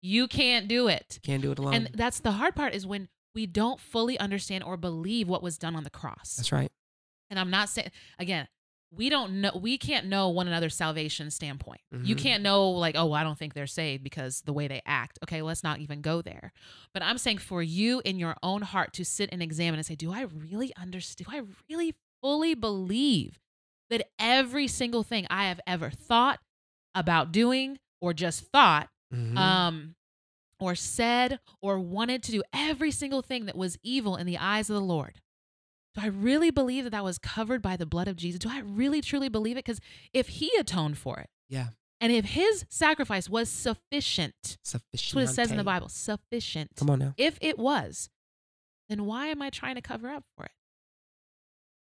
You 0.00 0.26
can't 0.28 0.66
do 0.68 0.88
it. 0.88 1.18
can't 1.22 1.42
do 1.42 1.52
it 1.52 1.58
alone. 1.58 1.74
And 1.74 1.90
that's 1.92 2.20
the 2.20 2.32
hard 2.32 2.54
part 2.56 2.74
is 2.74 2.86
when 2.86 3.08
we 3.34 3.46
don't 3.46 3.80
fully 3.80 4.18
understand 4.18 4.64
or 4.64 4.76
believe 4.76 5.28
what 5.28 5.42
was 5.42 5.58
done 5.58 5.74
on 5.76 5.84
the 5.84 5.90
cross. 5.90 6.36
that's 6.36 6.52
right. 6.52 6.70
And 7.30 7.38
I'm 7.38 7.50
not 7.50 7.68
saying 7.68 7.90
again, 8.18 8.46
we 8.94 9.08
don't 9.08 9.40
know 9.40 9.58
we 9.60 9.78
can't 9.78 10.06
know 10.06 10.28
one 10.28 10.46
another's 10.46 10.74
salvation 10.74 11.30
standpoint. 11.30 11.80
You 11.90 12.14
Mhm. 12.14 12.18
can't 12.18 12.42
know 12.42 12.70
like, 12.70 12.94
oh, 12.96 13.12
I 13.12 13.22
don't 13.24 13.38
think 13.38 13.54
they're 13.54 13.66
saved 13.66 14.04
because 14.04 14.42
the 14.42 14.52
way 14.52 14.68
they 14.68 14.82
act. 14.84 15.18
Okay, 15.24 15.40
let's 15.42 15.62
not 15.64 15.78
even 15.80 16.00
go 16.02 16.20
there. 16.22 16.52
But 16.92 17.02
I'm 17.02 17.16
saying 17.18 17.38
for 17.38 17.62
you 17.62 18.02
in 18.04 18.18
your 18.18 18.36
own 18.42 18.62
heart 18.62 18.92
to 18.94 19.04
sit 19.04 19.30
and 19.32 19.42
examine 19.42 19.78
and 19.78 19.86
say, 19.86 19.94
do 19.96 20.12
I 20.12 20.22
really 20.22 20.72
understand? 20.76 21.26
Do 21.28 21.36
I 21.36 21.42
really 21.70 21.94
fully 22.20 22.54
believe 22.54 23.38
that 23.92 24.08
every 24.18 24.66
single 24.66 25.02
thing 25.04 25.26
I 25.30 25.44
have 25.46 25.60
ever 25.66 25.90
thought 25.90 26.40
about 26.94 27.30
doing 27.32 27.78
or 28.00 28.12
just 28.12 28.40
thought 28.50 28.88
Mhm. 29.14 29.36
um 29.38 29.94
or 30.58 30.74
said 30.74 31.38
or 31.60 31.78
wanted 31.78 32.22
to 32.24 32.32
do 32.32 32.42
every 32.52 32.90
single 32.90 33.20
thing 33.22 33.46
that 33.46 33.56
was 33.56 33.78
evil 33.82 34.16
in 34.16 34.26
the 34.26 34.38
eyes 34.38 34.68
of 34.70 34.74
the 34.74 34.80
Lord. 34.80 35.20
Do 35.94 36.00
I 36.02 36.06
really 36.06 36.50
believe 36.50 36.84
that 36.84 36.90
that 36.90 37.04
was 37.04 37.18
covered 37.18 37.60
by 37.62 37.76
the 37.76 37.84
blood 37.86 38.08
of 38.08 38.16
Jesus? 38.16 38.38
Do 38.38 38.48
I 38.48 38.60
really 38.60 39.00
truly 39.02 39.28
believe 39.28 39.56
it? 39.56 39.64
Because 39.64 39.80
if 40.14 40.28
He 40.28 40.50
atoned 40.58 40.96
for 40.98 41.18
it, 41.18 41.28
yeah, 41.48 41.68
And 42.00 42.10
if 42.12 42.24
his 42.24 42.64
sacrifice 42.68 43.28
was 43.28 43.48
sufficient, 43.50 44.34
that's 44.42 44.70
Sufficient. 44.70 45.14
what 45.14 45.24
it 45.30 45.34
says 45.34 45.50
in 45.52 45.56
the 45.56 45.64
Bible, 45.64 45.88
sufficient. 45.88 46.74
Come 46.76 46.90
on 46.90 46.98
now. 46.98 47.14
If 47.16 47.38
it 47.40 47.58
was, 47.58 48.08
then 48.88 49.04
why 49.04 49.26
am 49.28 49.40
I 49.42 49.50
trying 49.50 49.74
to 49.76 49.82
cover 49.82 50.08
up 50.10 50.24
for 50.36 50.44
it? 50.46 50.52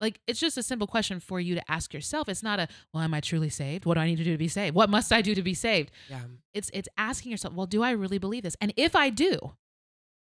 Like, 0.02 0.20
it's 0.28 0.40
just 0.40 0.58
a 0.58 0.64
simple 0.64 0.88
question 0.88 1.20
for 1.20 1.40
you 1.40 1.54
to 1.56 1.72
ask 1.72 1.94
yourself. 1.94 2.28
It's 2.28 2.42
not 2.42 2.60
a, 2.60 2.68
well, 2.94 3.04
am 3.04 3.14
I 3.14 3.20
truly 3.22 3.50
saved? 3.50 3.86
What 3.86 3.94
do 3.94 4.00
I 4.02 4.08
need 4.08 4.18
to 4.18 4.24
do 4.24 4.32
to 4.32 4.38
be 4.38 4.48
saved? 4.48 4.76
What 4.76 4.90
must 4.90 5.14
I 5.14 5.22
do 5.22 5.36
to 5.36 5.44
be 5.44 5.54
saved? 5.54 5.92
Yeah. 6.10 6.22
It's 6.54 6.70
it's 6.74 6.90
asking 6.98 7.32
yourself, 7.32 7.54
well, 7.54 7.68
do 7.68 7.84
I 7.84 7.92
really 7.92 8.18
believe 8.18 8.42
this? 8.44 8.58
And 8.60 8.74
if 8.76 8.96
I 8.96 9.10
do, 9.12 9.54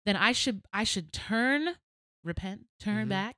then 0.06 0.16
I 0.16 0.32
should 0.32 0.62
I 0.72 0.84
should 0.84 1.12
turn, 1.12 1.76
repent, 2.22 2.66
turn 2.78 3.06
Mhm. 3.06 3.08
back 3.08 3.36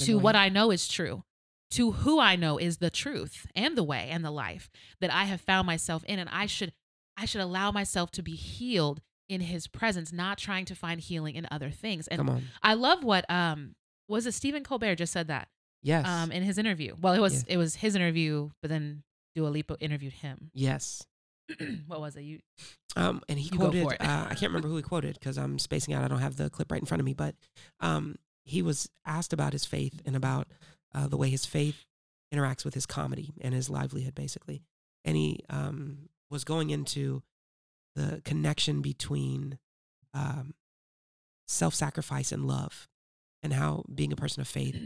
to 0.00 0.18
what 0.18 0.34
I 0.36 0.48
know 0.48 0.70
is 0.72 0.88
true, 0.88 1.22
to 1.70 1.92
who 1.92 2.18
I 2.18 2.34
know 2.34 2.58
is 2.58 2.78
the 2.78 2.90
truth 2.90 3.46
and 3.54 3.76
the 3.76 3.84
way 3.84 4.08
and 4.10 4.24
the 4.24 4.30
life 4.32 4.68
that 5.00 5.12
I 5.14 5.24
have 5.26 5.40
found 5.40 5.66
myself 5.66 6.02
in. 6.04 6.18
And 6.18 6.28
I 6.30 6.46
should 6.46 6.72
I 7.16 7.24
should 7.26 7.40
allow 7.40 7.70
myself 7.70 8.10
to 8.12 8.22
be 8.22 8.34
healed 8.34 9.00
in 9.28 9.40
his 9.42 9.66
presence, 9.68 10.12
not 10.12 10.38
trying 10.38 10.64
to 10.64 10.74
find 10.74 11.00
healing 11.00 11.36
in 11.36 11.46
other 11.50 11.70
things. 11.70 12.08
And 12.08 12.18
Come 12.18 12.28
on. 12.30 12.44
I 12.62 12.74
love 12.74 13.04
what 13.04 13.24
um 13.30 13.76
was 14.08 14.26
it 14.26 14.32
Stephen 14.32 14.64
Colbert 14.64 14.96
just 14.96 15.12
said 15.12 15.28
that 15.28 15.48
Yes. 15.82 16.06
um 16.06 16.32
in 16.32 16.42
his 16.42 16.58
interview. 16.58 16.96
Well, 17.00 17.14
it 17.14 17.20
was 17.20 17.44
Yeah. 17.44 17.54
it 17.54 17.56
was 17.58 17.76
his 17.76 17.94
interview, 17.94 18.50
but 18.62 18.68
then 18.68 19.02
Dua 19.34 19.48
Lipa 19.48 19.76
interviewed 19.80 20.14
him. 20.14 20.50
yes. 20.54 21.04
what 21.86 22.00
was 22.00 22.14
it? 22.16 22.22
You 22.22 22.40
Um, 22.96 23.22
and 23.28 23.38
he 23.38 23.48
quoted. 23.48 23.86
uh, 23.86 23.94
I 24.00 24.34
can't 24.34 24.50
remember 24.52 24.68
who 24.68 24.76
he 24.76 24.82
quoted 24.82 25.14
because 25.14 25.38
I'm 25.38 25.58
spacing 25.58 25.94
out. 25.94 26.04
I 26.04 26.08
don't 26.08 26.20
have 26.20 26.36
the 26.36 26.50
clip 26.50 26.70
right 26.70 26.80
in 26.80 26.84
front 26.86 27.00
of 27.00 27.06
me. 27.06 27.14
But 27.14 27.36
um, 27.80 28.16
he 28.44 28.60
was 28.60 28.90
asked 29.06 29.32
about 29.32 29.54
his 29.54 29.64
faith 29.64 30.02
and 30.04 30.14
about 30.14 30.48
uh, 30.94 31.06
the 31.08 31.16
way 31.16 31.30
his 31.30 31.46
faith 31.46 31.86
interacts 32.34 32.66
with 32.66 32.74
his 32.74 32.84
comedy 32.84 33.32
and 33.40 33.54
his 33.54 33.70
livelihood, 33.70 34.14
basically. 34.14 34.62
And 35.06 35.16
he 35.16 35.40
um, 35.48 36.10
was 36.30 36.44
going 36.44 36.68
into 36.68 37.22
the 37.94 38.20
connection 38.26 38.82
between 38.82 39.58
um, 40.12 40.52
self-sacrifice 41.46 42.30
and 42.32 42.46
love, 42.46 42.88
and 43.42 43.52
how 43.52 43.84
being 43.94 44.12
a 44.12 44.16
person 44.16 44.40
of 44.40 44.48
faith, 44.48 44.76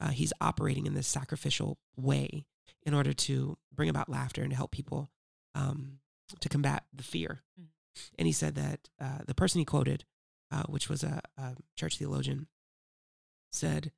uh, 0.00 0.08
he's 0.08 0.32
operating 0.40 0.86
in 0.86 0.94
this 0.94 1.06
sacrificial 1.06 1.78
way 1.96 2.44
in 2.84 2.94
order 2.94 3.12
to 3.12 3.56
bring 3.74 3.88
about 3.88 4.08
laughter 4.08 4.42
and 4.42 4.52
help 4.52 4.70
people 4.70 5.10
um, 5.54 5.98
to 6.40 6.48
combat 6.48 6.84
the 6.92 7.02
fear. 7.02 7.42
Mm. 7.60 7.66
And 8.18 8.26
he 8.26 8.32
said 8.32 8.54
that 8.54 8.88
uh, 9.00 9.18
the 9.26 9.34
person 9.34 9.58
he 9.58 9.64
quoted, 9.64 10.04
uh, 10.50 10.62
which 10.64 10.88
was 10.88 11.02
a, 11.02 11.20
a 11.36 11.56
church 11.76 11.98
theologian, 11.98 12.46
said, 13.52 13.92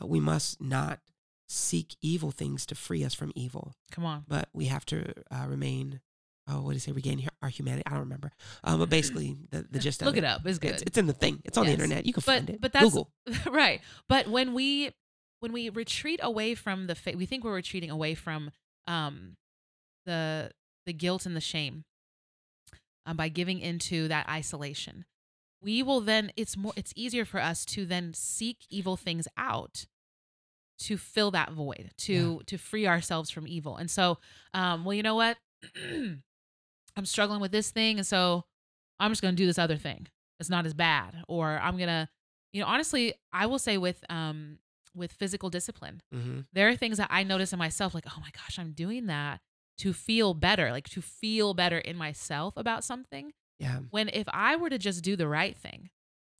uh, 0.00 0.06
We 0.06 0.20
must 0.20 0.60
not 0.60 1.00
seek 1.48 1.96
evil 2.00 2.30
things 2.30 2.64
to 2.66 2.74
free 2.74 3.04
us 3.04 3.14
from 3.14 3.32
evil, 3.34 3.74
come 3.90 4.04
on. 4.04 4.24
but 4.26 4.48
we 4.52 4.66
have 4.66 4.86
to 4.86 5.12
uh, 5.30 5.46
remain. 5.48 6.00
Oh, 6.46 6.60
what 6.62 6.68
did 6.72 6.74
he 6.74 6.80
say? 6.80 6.92
Regain 6.92 7.26
our 7.42 7.48
humanity. 7.48 7.84
I 7.86 7.90
don't 7.90 8.00
remember. 8.00 8.30
Um, 8.64 8.78
but 8.78 8.90
basically, 8.90 9.36
the, 9.50 9.66
the 9.70 9.78
gist 9.78 10.02
of 10.02 10.06
Look 10.06 10.16
it, 10.16 10.24
it 10.24 10.26
up. 10.26 10.42
It's 10.44 10.58
good. 10.58 10.72
It's, 10.72 10.82
it's 10.82 10.98
in 10.98 11.06
the 11.06 11.14
thing. 11.14 11.40
It's 11.44 11.56
on 11.56 11.64
Yes. 11.64 11.76
the 11.76 11.82
internet. 11.82 12.06
You 12.06 12.12
can 12.12 12.22
but 12.26 12.34
find 12.34 12.50
it. 12.50 12.60
but 12.60 12.72
that's 12.72 12.84
Google. 12.84 13.10
right. 13.50 13.80
But 14.08 14.28
when 14.28 14.52
we 14.52 14.90
when 15.40 15.52
we 15.52 15.68
retreat 15.70 16.20
away 16.22 16.54
from 16.54 16.86
the 16.86 16.94
fa- 16.94 17.14
we 17.16 17.24
think 17.26 17.44
we're 17.44 17.54
retreating 17.54 17.90
away 17.90 18.14
from 18.14 18.50
um 18.86 19.36
the 20.04 20.50
the 20.84 20.92
guilt 20.92 21.24
and 21.24 21.34
the 21.34 21.40
shame 21.40 21.84
um, 23.06 23.16
by 23.16 23.28
giving 23.28 23.58
into 23.60 24.06
that 24.08 24.28
isolation. 24.28 25.06
We 25.62 25.82
will 25.82 26.02
then 26.02 26.30
it's 26.36 26.58
more 26.58 26.74
it's 26.76 26.92
easier 26.94 27.24
for 27.24 27.40
us 27.40 27.64
to 27.66 27.86
then 27.86 28.12
seek 28.12 28.58
evil 28.68 28.96
things 28.98 29.26
out 29.38 29.86
to 30.80 30.98
fill 30.98 31.30
that 31.30 31.52
void 31.52 31.92
to 31.98 32.42
to 32.46 32.58
free 32.58 32.86
ourselves 32.86 33.30
from 33.30 33.46
evil. 33.48 33.76
And 33.76 33.90
so 33.90 34.18
um 34.52 34.84
well 34.84 34.92
you 34.94 35.02
know 35.02 35.14
what 35.14 35.38
I'm 36.96 37.06
struggling 37.06 37.40
with 37.40 37.52
this 37.52 37.70
thing 37.70 37.98
and 37.98 38.06
so 38.06 38.44
I'm 39.00 39.10
just 39.10 39.22
going 39.22 39.34
to 39.34 39.36
do 39.42 39.46
this 39.46 39.58
other 39.58 39.76
thing. 39.76 40.06
It's 40.40 40.50
not 40.50 40.66
as 40.66 40.74
bad 40.74 41.16
or 41.28 41.58
I'm 41.62 41.76
going 41.76 41.88
to 41.88 42.08
you 42.52 42.60
know 42.60 42.66
honestly 42.68 43.14
I 43.32 43.46
will 43.46 43.58
say 43.58 43.78
with 43.78 44.02
um 44.08 44.58
with 44.94 45.12
physical 45.12 45.50
discipline 45.50 46.00
hmm 46.12 46.40
there 46.52 46.68
are 46.68 46.76
things 46.76 46.98
that 46.98 47.08
I 47.10 47.24
notice 47.24 47.52
in 47.52 47.58
myself, 47.58 47.94
like, 47.94 48.04
oh 48.08 48.20
my 48.20 48.30
gosh, 48.32 48.58
I'm 48.58 48.72
doing 48.72 49.06
that 49.06 49.40
to 49.78 49.92
feel 49.92 50.34
better, 50.34 50.70
like 50.70 50.88
to 50.90 51.02
feel 51.02 51.52
better 51.54 51.78
in 51.78 51.96
myself 51.96 52.56
about 52.56 52.84
something. 52.84 53.32
Yeah. 53.58 53.78
When 53.90 54.08
if 54.10 54.28
I 54.32 54.54
were 54.54 54.70
to 54.70 54.78
just 54.78 55.02
do 55.02 55.16
the 55.16 55.26
right 55.26 55.56
thing, 55.56 55.90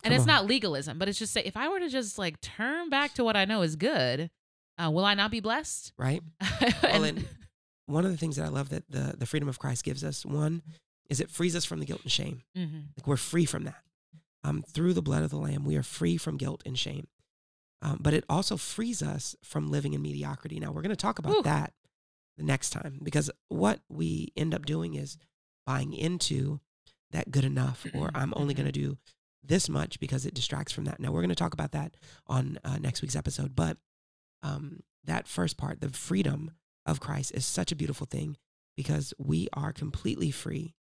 and 0.05 0.11
Come 0.11 0.13
it's 0.13 0.21
on. 0.23 0.27
not 0.29 0.47
legalism, 0.47 0.99
but 1.01 1.09
it's 1.09 1.19
just 1.19 1.33
say, 1.33 1.43
if 1.43 1.57
I 1.57 1.69
were 1.69 1.81
to 1.81 1.89
just 1.89 2.17
like 2.19 2.41
turn 2.41 2.91
back 2.91 3.15
to 3.15 3.25
what 3.25 3.37
I 3.37 3.45
know 3.45 3.63
is 3.63 3.75
good, 3.75 4.31
uh, 4.79 4.89
will 4.91 5.05
I 5.05 5.15
not 5.15 5.31
be 5.33 5.41
blessed? 5.41 5.93
Right. 5.99 6.23
And- 6.83 7.05
and- 7.05 7.29
One 7.87 8.05
of 8.05 8.11
the 8.11 8.17
things 8.17 8.37
that 8.37 8.45
I 8.45 8.49
love 8.49 8.71
that 8.71 8.91
the, 8.91 9.15
the 9.17 9.27
freedom 9.27 9.49
of 9.49 9.59
Christ 9.59 9.85
gives 9.85 10.03
us, 10.05 10.25
one, 10.25 10.63
is 11.11 11.21
it 11.21 11.31
frees 11.31 11.55
us 11.55 11.65
from 11.65 11.81
the 11.81 11.87
guilt 11.87 12.03
and 12.03 12.11
shame. 12.13 12.43
Mhm. 12.57 12.89
Like 12.97 13.07
we're 13.07 13.17
free 13.17 13.45
from 13.45 13.65
that. 13.65 13.83
Um, 14.43 14.63
through 14.63 14.95
the 14.95 15.03
blood 15.03 15.23
of 15.23 15.31
the 15.31 15.37
Lamb, 15.39 15.65
we 15.65 15.77
are 15.77 15.83
free 15.83 16.17
from 16.17 16.37
guilt 16.37 16.63
and 16.67 16.79
shame. 16.79 17.09
Um, 17.83 17.99
but 18.01 18.15
it 18.15 18.25
also 18.29 18.57
frees 18.57 19.03
us 19.03 19.37
from 19.43 19.71
living 19.71 19.93
in 19.93 20.01
mediocrity. 20.03 20.59
Now, 20.59 20.73
we're 20.73 20.81
going 20.83 20.91
to 20.91 20.97
talk 20.97 21.19
about 21.19 21.33
Whew. 21.35 21.43
that 21.43 21.73
the 22.39 22.43
next 22.45 22.71
time 22.71 22.99
because 23.03 23.31
what 23.49 23.81
we 23.89 24.33
end 24.37 24.55
up 24.55 24.65
doing 24.67 24.95
is 24.95 25.19
buying 25.67 25.93
into 25.93 26.61
that 27.11 27.31
good 27.31 27.45
enough, 27.45 27.87
or 27.95 28.11
I'm 28.15 28.33
only 28.37 28.55
going 28.55 28.67
to 28.67 28.73
do 28.73 28.97
this 29.43 29.69
much 29.69 30.01
because 30.01 30.25
it 30.27 30.35
distracts 30.35 30.73
from 30.73 30.85
that. 30.85 30.99
Now, 31.01 31.13
we're 31.13 31.21
going 31.21 31.29
to 31.29 31.35
talk 31.35 31.53
about 31.55 31.73
that 31.73 31.97
on 32.27 32.59
uh, 32.65 32.79
next 32.79 33.03
week's 33.03 33.17
episode. 33.17 33.55
But 33.55 33.77
um, 34.43 34.81
that 35.05 35.29
first 35.29 35.57
part, 35.59 35.81
the 35.81 35.91
freedom 35.91 36.53
of 36.87 37.01
Christ, 37.01 37.33
is 37.35 37.45
such 37.47 37.73
a 37.73 37.77
beautiful 37.77 38.07
thing 38.07 38.37
because 38.77 39.15
we 39.19 39.49
are 39.53 39.73
completely 39.73 40.31
free 40.31 40.75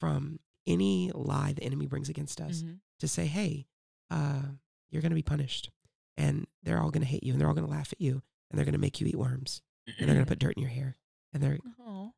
from 0.00 0.38
any 0.66 1.10
lie 1.14 1.52
the 1.52 1.62
enemy 1.64 1.86
brings 1.86 2.08
against 2.08 2.40
us 2.40 2.62
Mhm. 2.62 2.78
to 3.00 3.08
say, 3.08 3.26
hey, 3.26 3.66
uh, 4.10 4.42
you're 4.90 5.02
going 5.02 5.10
to 5.10 5.16
be 5.16 5.22
punished. 5.22 5.70
And 6.16 6.46
they're 6.62 6.78
all 6.80 6.90
going 6.90 7.02
to 7.02 7.08
hate 7.08 7.22
you 7.24 7.32
and 7.32 7.40
they're 7.40 7.48
all 7.48 7.54
going 7.54 7.66
to 7.66 7.70
laugh 7.72 7.92
at 7.92 8.00
you 8.00 8.22
and 8.50 8.58
they're 8.58 8.64
going 8.66 8.74
to 8.74 8.78
make 8.78 9.00
you 9.00 9.06
eat 9.06 9.16
worms 9.16 9.62
and 9.86 10.08
they're 10.08 10.14
going 10.14 10.24
to 10.24 10.28
put 10.28 10.38
dirt 10.38 10.54
in 10.56 10.62
your 10.62 10.70
hair. 10.70 10.96
And 11.32 11.42
they're 11.42 11.58
Oh. 11.80 12.12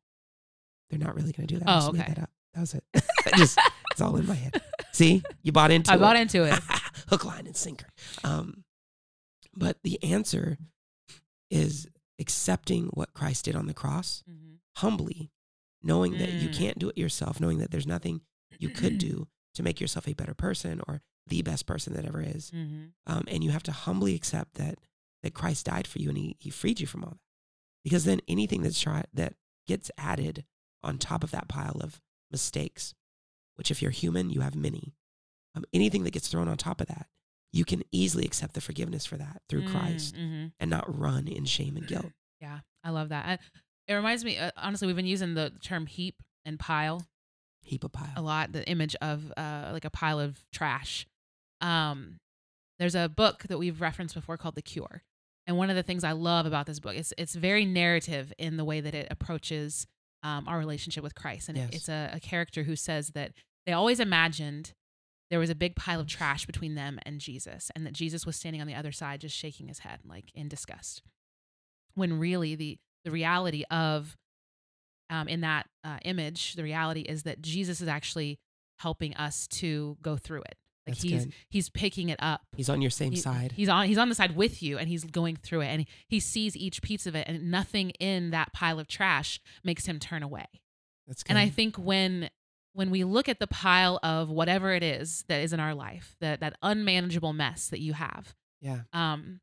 they're 0.89 0.99
not 0.99 1.15
really 1.15 1.31
going 1.31 1.47
to 1.47 1.53
do 1.55 1.59
that. 1.59 1.69
I 1.69 1.79
Oh, 1.85 1.89
okay. 1.89 1.99
that 1.99 2.19
up. 2.19 2.29
That 2.53 2.59
was 2.61 2.73
it. 2.75 2.83
Just 3.37 3.57
it's 3.91 4.01
all 4.01 4.15
in 4.17 4.25
my 4.27 4.35
head. 4.35 4.61
See, 4.91 5.23
you 5.41 5.51
bought 5.51 5.71
into 5.71 5.91
I 5.91 5.95
it. 5.95 5.97
I 5.97 5.99
bought 6.01 6.15
into 6.17 6.43
it. 6.43 6.53
Hook, 7.09 7.25
line, 7.25 7.47
and 7.47 7.55
sinker. 7.55 7.87
Um, 8.23 8.63
but 9.53 9.77
the 9.83 10.01
answer 10.03 10.57
is 11.49 11.87
accepting 12.19 12.87
what 12.87 13.13
Christ 13.13 13.45
did 13.45 13.55
on 13.55 13.67
the 13.67 13.73
cross 13.73 14.23
Mhm. 14.27 14.59
humbly, 14.77 15.31
knowing 15.81 16.13
that 16.17 16.33
you 16.33 16.49
Mm. 16.49 16.53
can't 16.57 16.79
do 16.79 16.89
it 16.89 16.97
yourself, 16.97 17.39
knowing 17.39 17.57
that 17.59 17.71
there's 17.71 17.87
nothing 17.87 18.21
you 18.59 18.69
could 18.69 18.97
do 18.97 19.27
to 19.53 19.63
make 19.63 19.79
yourself 19.81 20.07
a 20.07 20.13
better 20.13 20.33
person 20.33 20.81
or 20.87 21.01
the 21.27 21.41
best 21.41 21.65
person 21.65 21.93
that 21.93 22.05
ever 22.05 22.21
is. 22.21 22.51
Mhm. 22.51 22.93
Um, 23.05 23.23
and 23.27 23.43
you 23.43 23.51
have 23.51 23.63
to 23.63 23.71
humbly 23.71 24.15
accept 24.15 24.55
that 24.55 24.79
that 25.23 25.33
Christ 25.33 25.65
died 25.65 25.87
for 25.87 25.97
you 25.97 26.09
and 26.09 26.17
he, 26.19 26.35
he 26.39 26.51
freed 26.51 26.79
you 26.79 26.85
from 26.85 27.03
all 27.03 27.09
that. 27.11 27.19
Because 27.83 28.03
then 28.03 28.21
anything 28.27 28.61
that's 28.61 28.79
try, 28.79 29.03
that 29.13 29.35
gets 29.65 29.89
added 29.97 30.45
on 30.83 30.99
top 30.99 31.23
of 31.23 31.31
that 31.31 31.47
pile 31.47 31.77
of 31.81 31.99
mistakes, 32.29 32.93
which 33.55 33.71
if 33.71 33.81
you're 33.81 33.89
human, 33.89 34.29
you 34.29 34.41
have 34.41 34.55
many. 34.55 34.93
Um, 35.55 35.65
anything 35.73 36.03
that 36.03 36.11
gets 36.11 36.27
thrown 36.27 36.47
on 36.47 36.57
top 36.57 36.79
of 36.79 36.85
that, 36.87 37.09
you 37.55 37.63
can 37.65 37.81
easily 37.91 38.25
accept 38.25 38.53
the 38.53 38.59
forgiveness 38.61 39.05
for 39.05 39.15
that 39.17 39.41
through 39.49 39.65
Christ 39.69 40.15
Mhm. 40.15 40.51
and 40.59 40.69
not 40.69 40.85
run 40.99 41.27
in 41.27 41.45
shame 41.45 41.77
and 41.77 41.87
guilt. 41.87 42.11
Yeah, 42.41 42.59
I 42.83 42.89
love 42.89 43.09
that. 43.09 43.25
I, 43.25 43.39
it 43.87 43.93
reminds 43.95 44.23
me, 44.25 44.37
uh, 44.37 44.51
honestly, 44.57 44.87
we've 44.87 44.95
been 44.95 45.05
using 45.07 45.33
the 45.35 45.51
term 45.63 45.85
heap 45.87 46.21
and 46.43 46.59
pile 46.59 47.07
Heap 47.63 47.83
a 47.85 47.89
pile. 47.89 48.11
a 48.15 48.21
lot 48.21 48.51
the 48.51 48.67
image 48.67 48.95
of 49.01 49.31
uh, 49.37 49.69
like 49.71 49.85
a 49.85 49.89
pile 49.89 50.19
of 50.19 50.43
trash 50.51 51.07
um, 51.61 52.17
there's 52.77 52.93
a 52.95 53.07
book 53.09 53.43
that 53.43 53.57
we've 53.57 53.79
referenced 53.81 54.13
before 54.15 54.37
called 54.37 54.55
the 54.55 54.61
cure 54.61 55.01
and 55.47 55.57
one 55.57 55.69
of 55.71 55.75
the 55.75 55.81
things 55.83 56.03
i 56.03 56.11
love 56.11 56.45
about 56.45 56.65
this 56.67 56.79
book 56.79 56.93
is 56.95 57.13
it's 57.17 57.33
very 57.33 57.65
narrative 57.65 58.31
in 58.37 58.57
the 58.57 58.65
way 58.65 58.81
that 58.81 58.93
it 58.93 59.07
approaches 59.09 59.87
um, 60.23 60.47
our 60.47 60.59
relationship 60.59 61.03
with 61.03 61.15
christ 61.15 61.49
and 61.49 61.57
it- 61.57 61.73
it's 61.73 61.89
a, 61.89 62.11
a 62.13 62.19
character 62.19 62.63
who 62.63 62.75
says 62.75 63.09
that 63.15 63.31
they 63.65 63.71
always 63.73 63.99
imagined 63.99 64.73
there 65.29 65.39
was 65.39 65.49
a 65.49 65.55
big 65.55 65.75
pile 65.75 65.99
of 65.99 66.07
trash 66.07 66.45
between 66.45 66.75
them 66.75 66.99
and 67.05 67.19
jesus 67.19 67.71
and 67.75 67.85
that 67.85 67.93
jesus 67.93 68.25
was 68.25 68.35
standing 68.35 68.61
on 68.61 68.67
the 68.67 68.75
other 68.75 68.91
side 68.91 69.21
just 69.21 69.35
shaking 69.35 69.67
his 69.67 69.79
head 69.79 69.99
like 70.05 70.31
in 70.33 70.47
disgust 70.47 71.01
when 71.95 72.19
really 72.19 72.55
the 72.55 72.77
the 73.03 73.11
reality 73.11 73.63
of 73.71 74.17
um, 75.09 75.27
in 75.27 75.41
that 75.41 75.67
uh, 75.83 75.97
image, 76.03 76.53
the 76.55 76.63
reality 76.63 77.01
is 77.01 77.23
that 77.23 77.41
Jesus 77.41 77.79
is 77.79 77.87
actually 77.87 78.39
helping 78.79 79.13
us 79.15 79.47
to 79.47 79.97
go 80.01 80.17
through 80.17 80.41
it. 80.41 80.55
Like 80.87 80.95
That's 80.95 81.01
he's 81.03 81.25
good. 81.25 81.33
he's 81.49 81.69
picking 81.69 82.09
it 82.09 82.17
up. 82.21 82.41
He's 82.55 82.69
on 82.69 82.81
your 82.81 82.91
same 82.91 83.11
He- 83.11 83.17
side. 83.17 83.51
He's 83.53 83.69
on 83.69 83.87
he's 83.87 83.97
on 83.97 84.09
the 84.09 84.15
side 84.15 84.35
with 84.35 84.61
you 84.61 84.77
and 84.77 84.87
he's 84.89 85.03
going 85.03 85.35
through 85.35 85.61
it 85.61 85.67
and 85.67 85.85
he 86.07 86.19
sees 86.19 86.55
each 86.57 86.81
piece 86.81 87.05
of 87.07 87.15
it 87.15 87.27
and 87.27 87.49
nothing 87.49 87.91
in 87.99 88.31
that 88.31 88.53
pile 88.53 88.79
of 88.79 88.87
trash 88.87 89.39
makes 89.63 89.85
him 89.85 89.99
turn 89.99 90.21
away. 90.23 90.45
That's 91.07 91.23
good. 91.23 91.31
And 91.31 91.39
I 91.39 91.49
think 91.49 91.75
when 91.77 92.29
when 92.75 92.91
we 92.91 93.03
look 93.05 93.29
at 93.29 93.39
the 93.39 93.47
pile 93.47 93.99
of 94.03 94.29
whatever 94.29 94.73
it 94.73 94.83
is 94.83 95.23
that 95.29 95.41
is 95.41 95.53
in 95.53 95.59
our 95.59 95.73
life, 95.73 96.15
that 96.19 96.41
that 96.41 96.57
unmanageable 96.61 97.31
mess 97.33 97.69
that 97.69 97.79
you 97.79 97.93
have, 97.93 98.35
yeah. 98.61 98.81
um, 98.91 99.39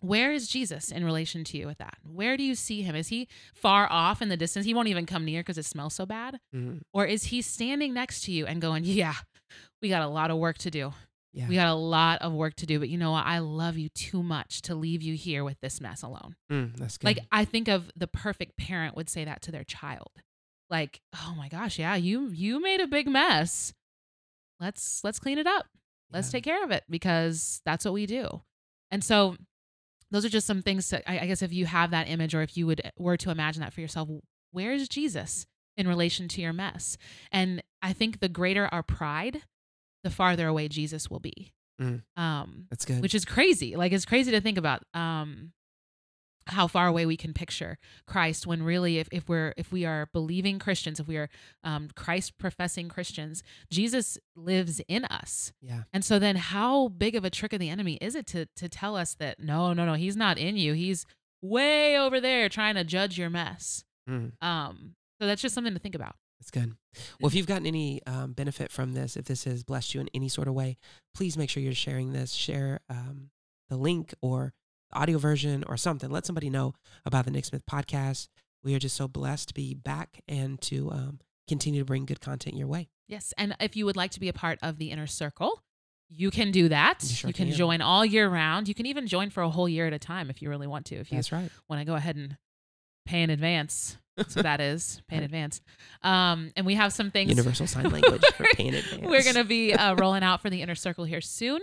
where 0.00 0.32
is 0.32 0.48
Jesus 0.48 0.90
in 0.90 1.04
relation 1.04 1.44
to 1.44 1.58
you 1.58 1.66
with 1.66 1.78
that? 1.78 1.98
Where 2.02 2.36
do 2.36 2.42
you 2.42 2.54
see 2.54 2.82
him? 2.82 2.94
Is 2.96 3.08
he 3.08 3.28
far 3.54 3.86
off 3.90 4.20
in 4.22 4.28
the 4.30 4.36
distance? 4.36 4.66
He 4.66 4.74
won't 4.74 4.88
even 4.88 5.06
come 5.06 5.24
near 5.24 5.40
because 5.40 5.58
it 5.58 5.64
smells 5.66 5.94
so 5.94 6.06
bad. 6.06 6.40
Mhm. 6.54 6.80
Or 6.92 7.04
is 7.06 7.24
he 7.24 7.42
standing 7.42 7.94
next 7.94 8.24
to 8.24 8.32
you 8.32 8.46
and 8.46 8.60
going, 8.60 8.84
Yeah, 8.84 9.14
we 9.82 9.88
got 9.90 10.02
a 10.02 10.08
lot 10.08 10.30
of 10.30 10.38
work 10.38 10.58
to 10.58 10.70
do. 10.70 10.92
Yeah. 11.34 11.48
We 11.48 11.56
got 11.56 11.68
a 11.68 11.74
lot 11.74 12.22
of 12.22 12.32
work 12.32 12.54
to 12.56 12.66
do, 12.66 12.78
but 12.78 12.88
you 12.88 12.96
know 12.96 13.10
what? 13.10 13.26
I 13.26 13.40
love 13.40 13.76
you 13.76 13.88
too 13.88 14.22
much 14.22 14.62
to 14.62 14.74
leave 14.74 15.02
you 15.02 15.14
here 15.14 15.42
with 15.42 15.58
this 15.60 15.80
mess 15.80 16.02
alone. 16.02 16.36
Mm, 16.50 16.76
that's 16.76 16.96
good. 16.96 17.06
Like 17.06 17.18
I 17.32 17.44
think 17.44 17.66
of 17.68 17.90
the 17.96 18.06
perfect 18.06 18.56
parent 18.56 18.94
would 18.96 19.08
say 19.08 19.24
that 19.24 19.42
to 19.42 19.50
their 19.52 19.64
child. 19.64 20.10
Like, 20.74 21.00
"Oh 21.14 21.34
my 21.36 21.48
gosh, 21.48 21.78
yeah, 21.78 21.94
you 21.94 22.28
you 22.30 22.60
made 22.60 22.80
a 22.80 22.86
big 22.88 23.06
mess. 23.08 23.72
Let's 24.60 25.02
let's 25.04 25.18
clean 25.18 25.38
it 25.38 25.46
up. 25.46 25.66
Let's 26.12 26.28
Yeah. 26.28 26.32
take 26.38 26.44
care 26.44 26.64
of 26.64 26.70
it 26.70 26.84
because 26.88 27.60
that's 27.64 27.84
what 27.84 27.94
we 27.94 28.06
do." 28.06 28.42
And 28.90 29.02
so 29.04 29.36
those 30.10 30.24
are 30.24 30.28
just 30.28 30.46
some 30.46 30.62
things 30.62 30.90
that 30.90 31.02
I, 31.06 31.20
I 31.20 31.26
guess 31.26 31.42
if 31.42 31.52
you 31.52 31.66
have 31.66 31.90
that 31.92 32.08
image 32.08 32.34
or 32.34 32.42
if 32.42 32.56
you 32.56 32.66
would 32.66 32.80
were 32.98 33.16
to 33.18 33.30
imagine 33.30 33.60
that 33.62 33.72
for 33.72 33.80
yourself, 33.80 34.08
where 34.52 34.72
is 34.72 34.88
Jesus 34.88 35.46
in 35.76 35.86
relation 35.88 36.28
to 36.28 36.40
your 36.40 36.52
mess? 36.52 36.96
And 37.32 37.62
I 37.82 37.92
think 37.92 38.20
the 38.20 38.28
greater 38.28 38.66
our 38.72 38.82
pride, 38.82 39.42
the 40.04 40.10
farther 40.10 40.46
away 40.48 40.68
Jesus 40.68 41.10
will 41.10 41.20
be. 41.20 41.52
Mm. 41.80 42.02
Um, 42.16 42.66
That's 42.70 42.84
good. 42.84 43.00
which 43.02 43.14
is 43.14 43.24
crazy. 43.24 43.74
Like 43.76 43.92
it's 43.92 44.04
crazy 44.04 44.30
to 44.32 44.40
think 44.40 44.58
about 44.58 44.82
um 44.94 45.52
how 46.48 46.66
far 46.66 46.86
away 46.86 47.06
we 47.06 47.16
can 47.16 47.32
picture 47.32 47.78
Christ 48.06 48.46
when 48.46 48.62
really 48.62 48.98
if, 48.98 49.08
if 49.10 49.28
we're 49.28 49.54
if 49.56 49.72
we 49.72 49.84
are 49.84 50.08
believing 50.12 50.58
Christians, 50.58 51.00
if 51.00 51.08
we 51.08 51.16
are 51.16 51.28
um 51.62 51.88
Christ 51.96 52.38
professing 52.38 52.88
Christians, 52.88 53.42
Jesus 53.70 54.18
lives 54.36 54.80
in 54.88 55.04
us. 55.06 55.52
yeah. 55.60 55.82
And 55.92 56.04
so 56.04 56.18
then 56.18 56.36
how 56.36 56.88
big 56.88 57.14
of 57.14 57.24
a 57.24 57.30
trick 57.30 57.52
of 57.52 57.60
the 57.60 57.70
enemy 57.70 57.94
is 58.00 58.14
it 58.14 58.26
to 58.28 58.46
to 58.56 58.68
tell 58.68 58.96
us 58.96 59.14
that 59.14 59.40
no, 59.40 59.72
no, 59.72 59.84
no, 59.86 59.94
he's 59.94 60.16
not 60.16 60.38
in 60.38 60.56
you. 60.56 60.74
He's 60.74 61.06
way 61.42 61.98
over 61.98 62.20
there 62.20 62.48
trying 62.48 62.74
to 62.74 62.84
judge 62.84 63.18
your 63.18 63.30
mess. 63.30 63.84
Mm. 64.08 64.32
Um 64.42 64.94
so 65.20 65.26
that's 65.26 65.42
just 65.42 65.54
something 65.54 65.74
to 65.74 65.80
think 65.80 65.94
about. 65.94 66.16
That's 66.40 66.50
good. 66.50 66.74
Well, 67.20 67.28
if 67.28 67.34
you've 67.34 67.46
gotten 67.46 67.66
any 67.66 68.02
um, 68.06 68.32
benefit 68.32 68.70
from 68.70 68.92
this, 68.92 69.16
if 69.16 69.24
this 69.24 69.44
has 69.44 69.62
blessed 69.62 69.94
you 69.94 70.00
in 70.00 70.10
any 70.12 70.28
sort 70.28 70.46
of 70.48 70.54
way, 70.54 70.76
please 71.14 71.38
make 71.38 71.48
sure 71.48 71.62
you're 71.62 71.72
sharing 71.72 72.12
this. 72.12 72.32
Share 72.32 72.80
um, 72.90 73.30
the 73.70 73.76
link 73.76 74.12
or 74.20 74.52
audio 74.94 75.18
version 75.18 75.64
or 75.66 75.76
something. 75.76 76.10
Let 76.10 76.26
somebody 76.26 76.50
know 76.50 76.74
about 77.04 77.24
the 77.24 77.30
Nick 77.30 77.44
Smith 77.44 77.64
podcast. 77.70 78.28
We 78.62 78.74
are 78.74 78.78
just 78.78 78.96
so 78.96 79.08
blessed 79.08 79.48
to 79.48 79.54
be 79.54 79.74
back 79.74 80.22
and 80.26 80.60
to 80.62 80.90
um, 80.90 81.20
continue 81.48 81.80
to 81.80 81.84
bring 81.84 82.06
good 82.06 82.20
content 82.20 82.56
your 82.56 82.66
way. 82.66 82.88
Yes. 83.08 83.34
And 83.36 83.54
if 83.60 83.76
you 83.76 83.84
would 83.84 83.96
like 83.96 84.10
to 84.12 84.20
be 84.20 84.28
a 84.28 84.32
part 84.32 84.58
of 84.62 84.78
the 84.78 84.90
inner 84.90 85.06
circle, 85.06 85.62
you 86.08 86.30
can 86.30 86.50
do 86.50 86.68
that. 86.68 86.98
You 87.02 87.14
sure 87.14 87.32
can, 87.32 87.48
can. 87.48 87.56
join 87.56 87.80
all 87.80 88.04
year 88.04 88.28
round. 88.28 88.68
You 88.68 88.74
can 88.74 88.86
even 88.86 89.06
join 89.06 89.30
for 89.30 89.42
a 89.42 89.50
whole 89.50 89.68
year 89.68 89.86
at 89.86 89.92
a 89.92 89.98
time 89.98 90.30
if 90.30 90.40
you 90.40 90.48
really 90.48 90.66
want 90.66 90.86
to. 90.86 90.96
If 90.96 91.10
you 91.12 91.18
That's 91.18 91.32
right. 91.32 91.50
want 91.68 91.80
to 91.80 91.84
go 91.84 91.94
ahead 91.94 92.16
and 92.16 92.36
pay 93.04 93.22
in 93.22 93.30
advance. 93.30 93.98
That's 94.16 94.36
what 94.36 94.44
that 94.44 94.60
is. 94.60 95.02
Pay 95.08 95.16
in 95.16 95.22
advance. 95.24 95.60
Um, 96.02 96.52
and 96.56 96.64
we 96.64 96.74
have 96.74 96.92
some 96.92 97.10
things. 97.10 97.30
Universal 97.30 97.66
sign 97.66 97.84
language 97.90 98.24
for 98.36 98.44
paying 98.54 98.74
advance. 98.74 99.02
We're 99.02 99.24
going 99.24 99.34
to 99.34 99.44
be 99.44 99.74
uh, 99.74 99.94
rolling 99.98 100.22
out 100.22 100.40
for 100.40 100.50
the 100.50 100.62
inner 100.62 100.76
circle 100.76 101.04
here 101.04 101.20
soon. 101.20 101.60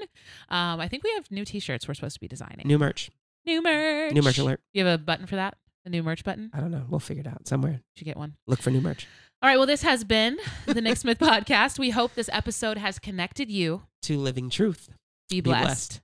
Um, 0.50 0.82
I 0.82 0.90
think 0.90 1.04
we 1.04 1.12
have 1.14 1.32
new 1.32 1.46
T-shirts 1.46 1.88
we're 1.88 1.94
supposed 1.94 2.16
to 2.16 2.20
be 2.20 2.28
designing. 2.28 2.68
new 2.68 2.78
merch. 2.78 3.10
New 3.46 3.62
merch. 3.62 4.14
New 4.14 4.22
merch 4.22 4.38
alert. 4.38 4.60
You 4.74 4.86
have 4.86 5.00
a 5.00 5.04
button 5.04 5.26
for 5.26 5.36
that? 5.36 5.56
The 5.84 5.90
new 5.90 6.04
merch 6.04 6.24
button? 6.24 6.52
I 6.54 6.60
don't 6.60 6.70
know. 6.72 6.86
We'll 6.90 7.00
figure 7.00 7.22
it 7.22 7.28
out 7.28 7.48
somewhere. 7.48 7.82
Should 7.96 8.06
get 8.06 8.18
one. 8.18 8.36
Look 8.48 8.62
for 8.62 8.70
new 8.70 8.82
merch. 8.82 9.08
All 9.42 9.50
right. 9.50 9.58
Well, 9.58 9.66
this 9.66 9.82
has 9.82 10.04
been 10.04 10.38
the 10.68 10.82
Nick 10.82 10.98
Smith 10.98 11.18
podcast. 11.20 11.80
We 11.80 11.90
hope 11.90 12.14
this 12.14 12.30
episode 12.32 12.78
has 12.78 13.00
connected 13.00 13.50
you. 13.50 13.84
To 14.04 14.18
living 14.18 14.50
truth. 14.52 14.90
Be 15.30 15.38
Be 15.38 15.50
blessed. 15.50 16.02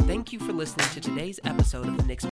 blessed. 0.00 0.08
Thank 0.08 0.32
you 0.32 0.38
for 0.40 0.52
listening 0.52 0.88
to 0.90 1.00
today's 1.00 1.38
episode 1.44 1.86
of 1.86 1.96
the 1.96 2.02
Nick 2.04 2.20
Smith 2.20 2.26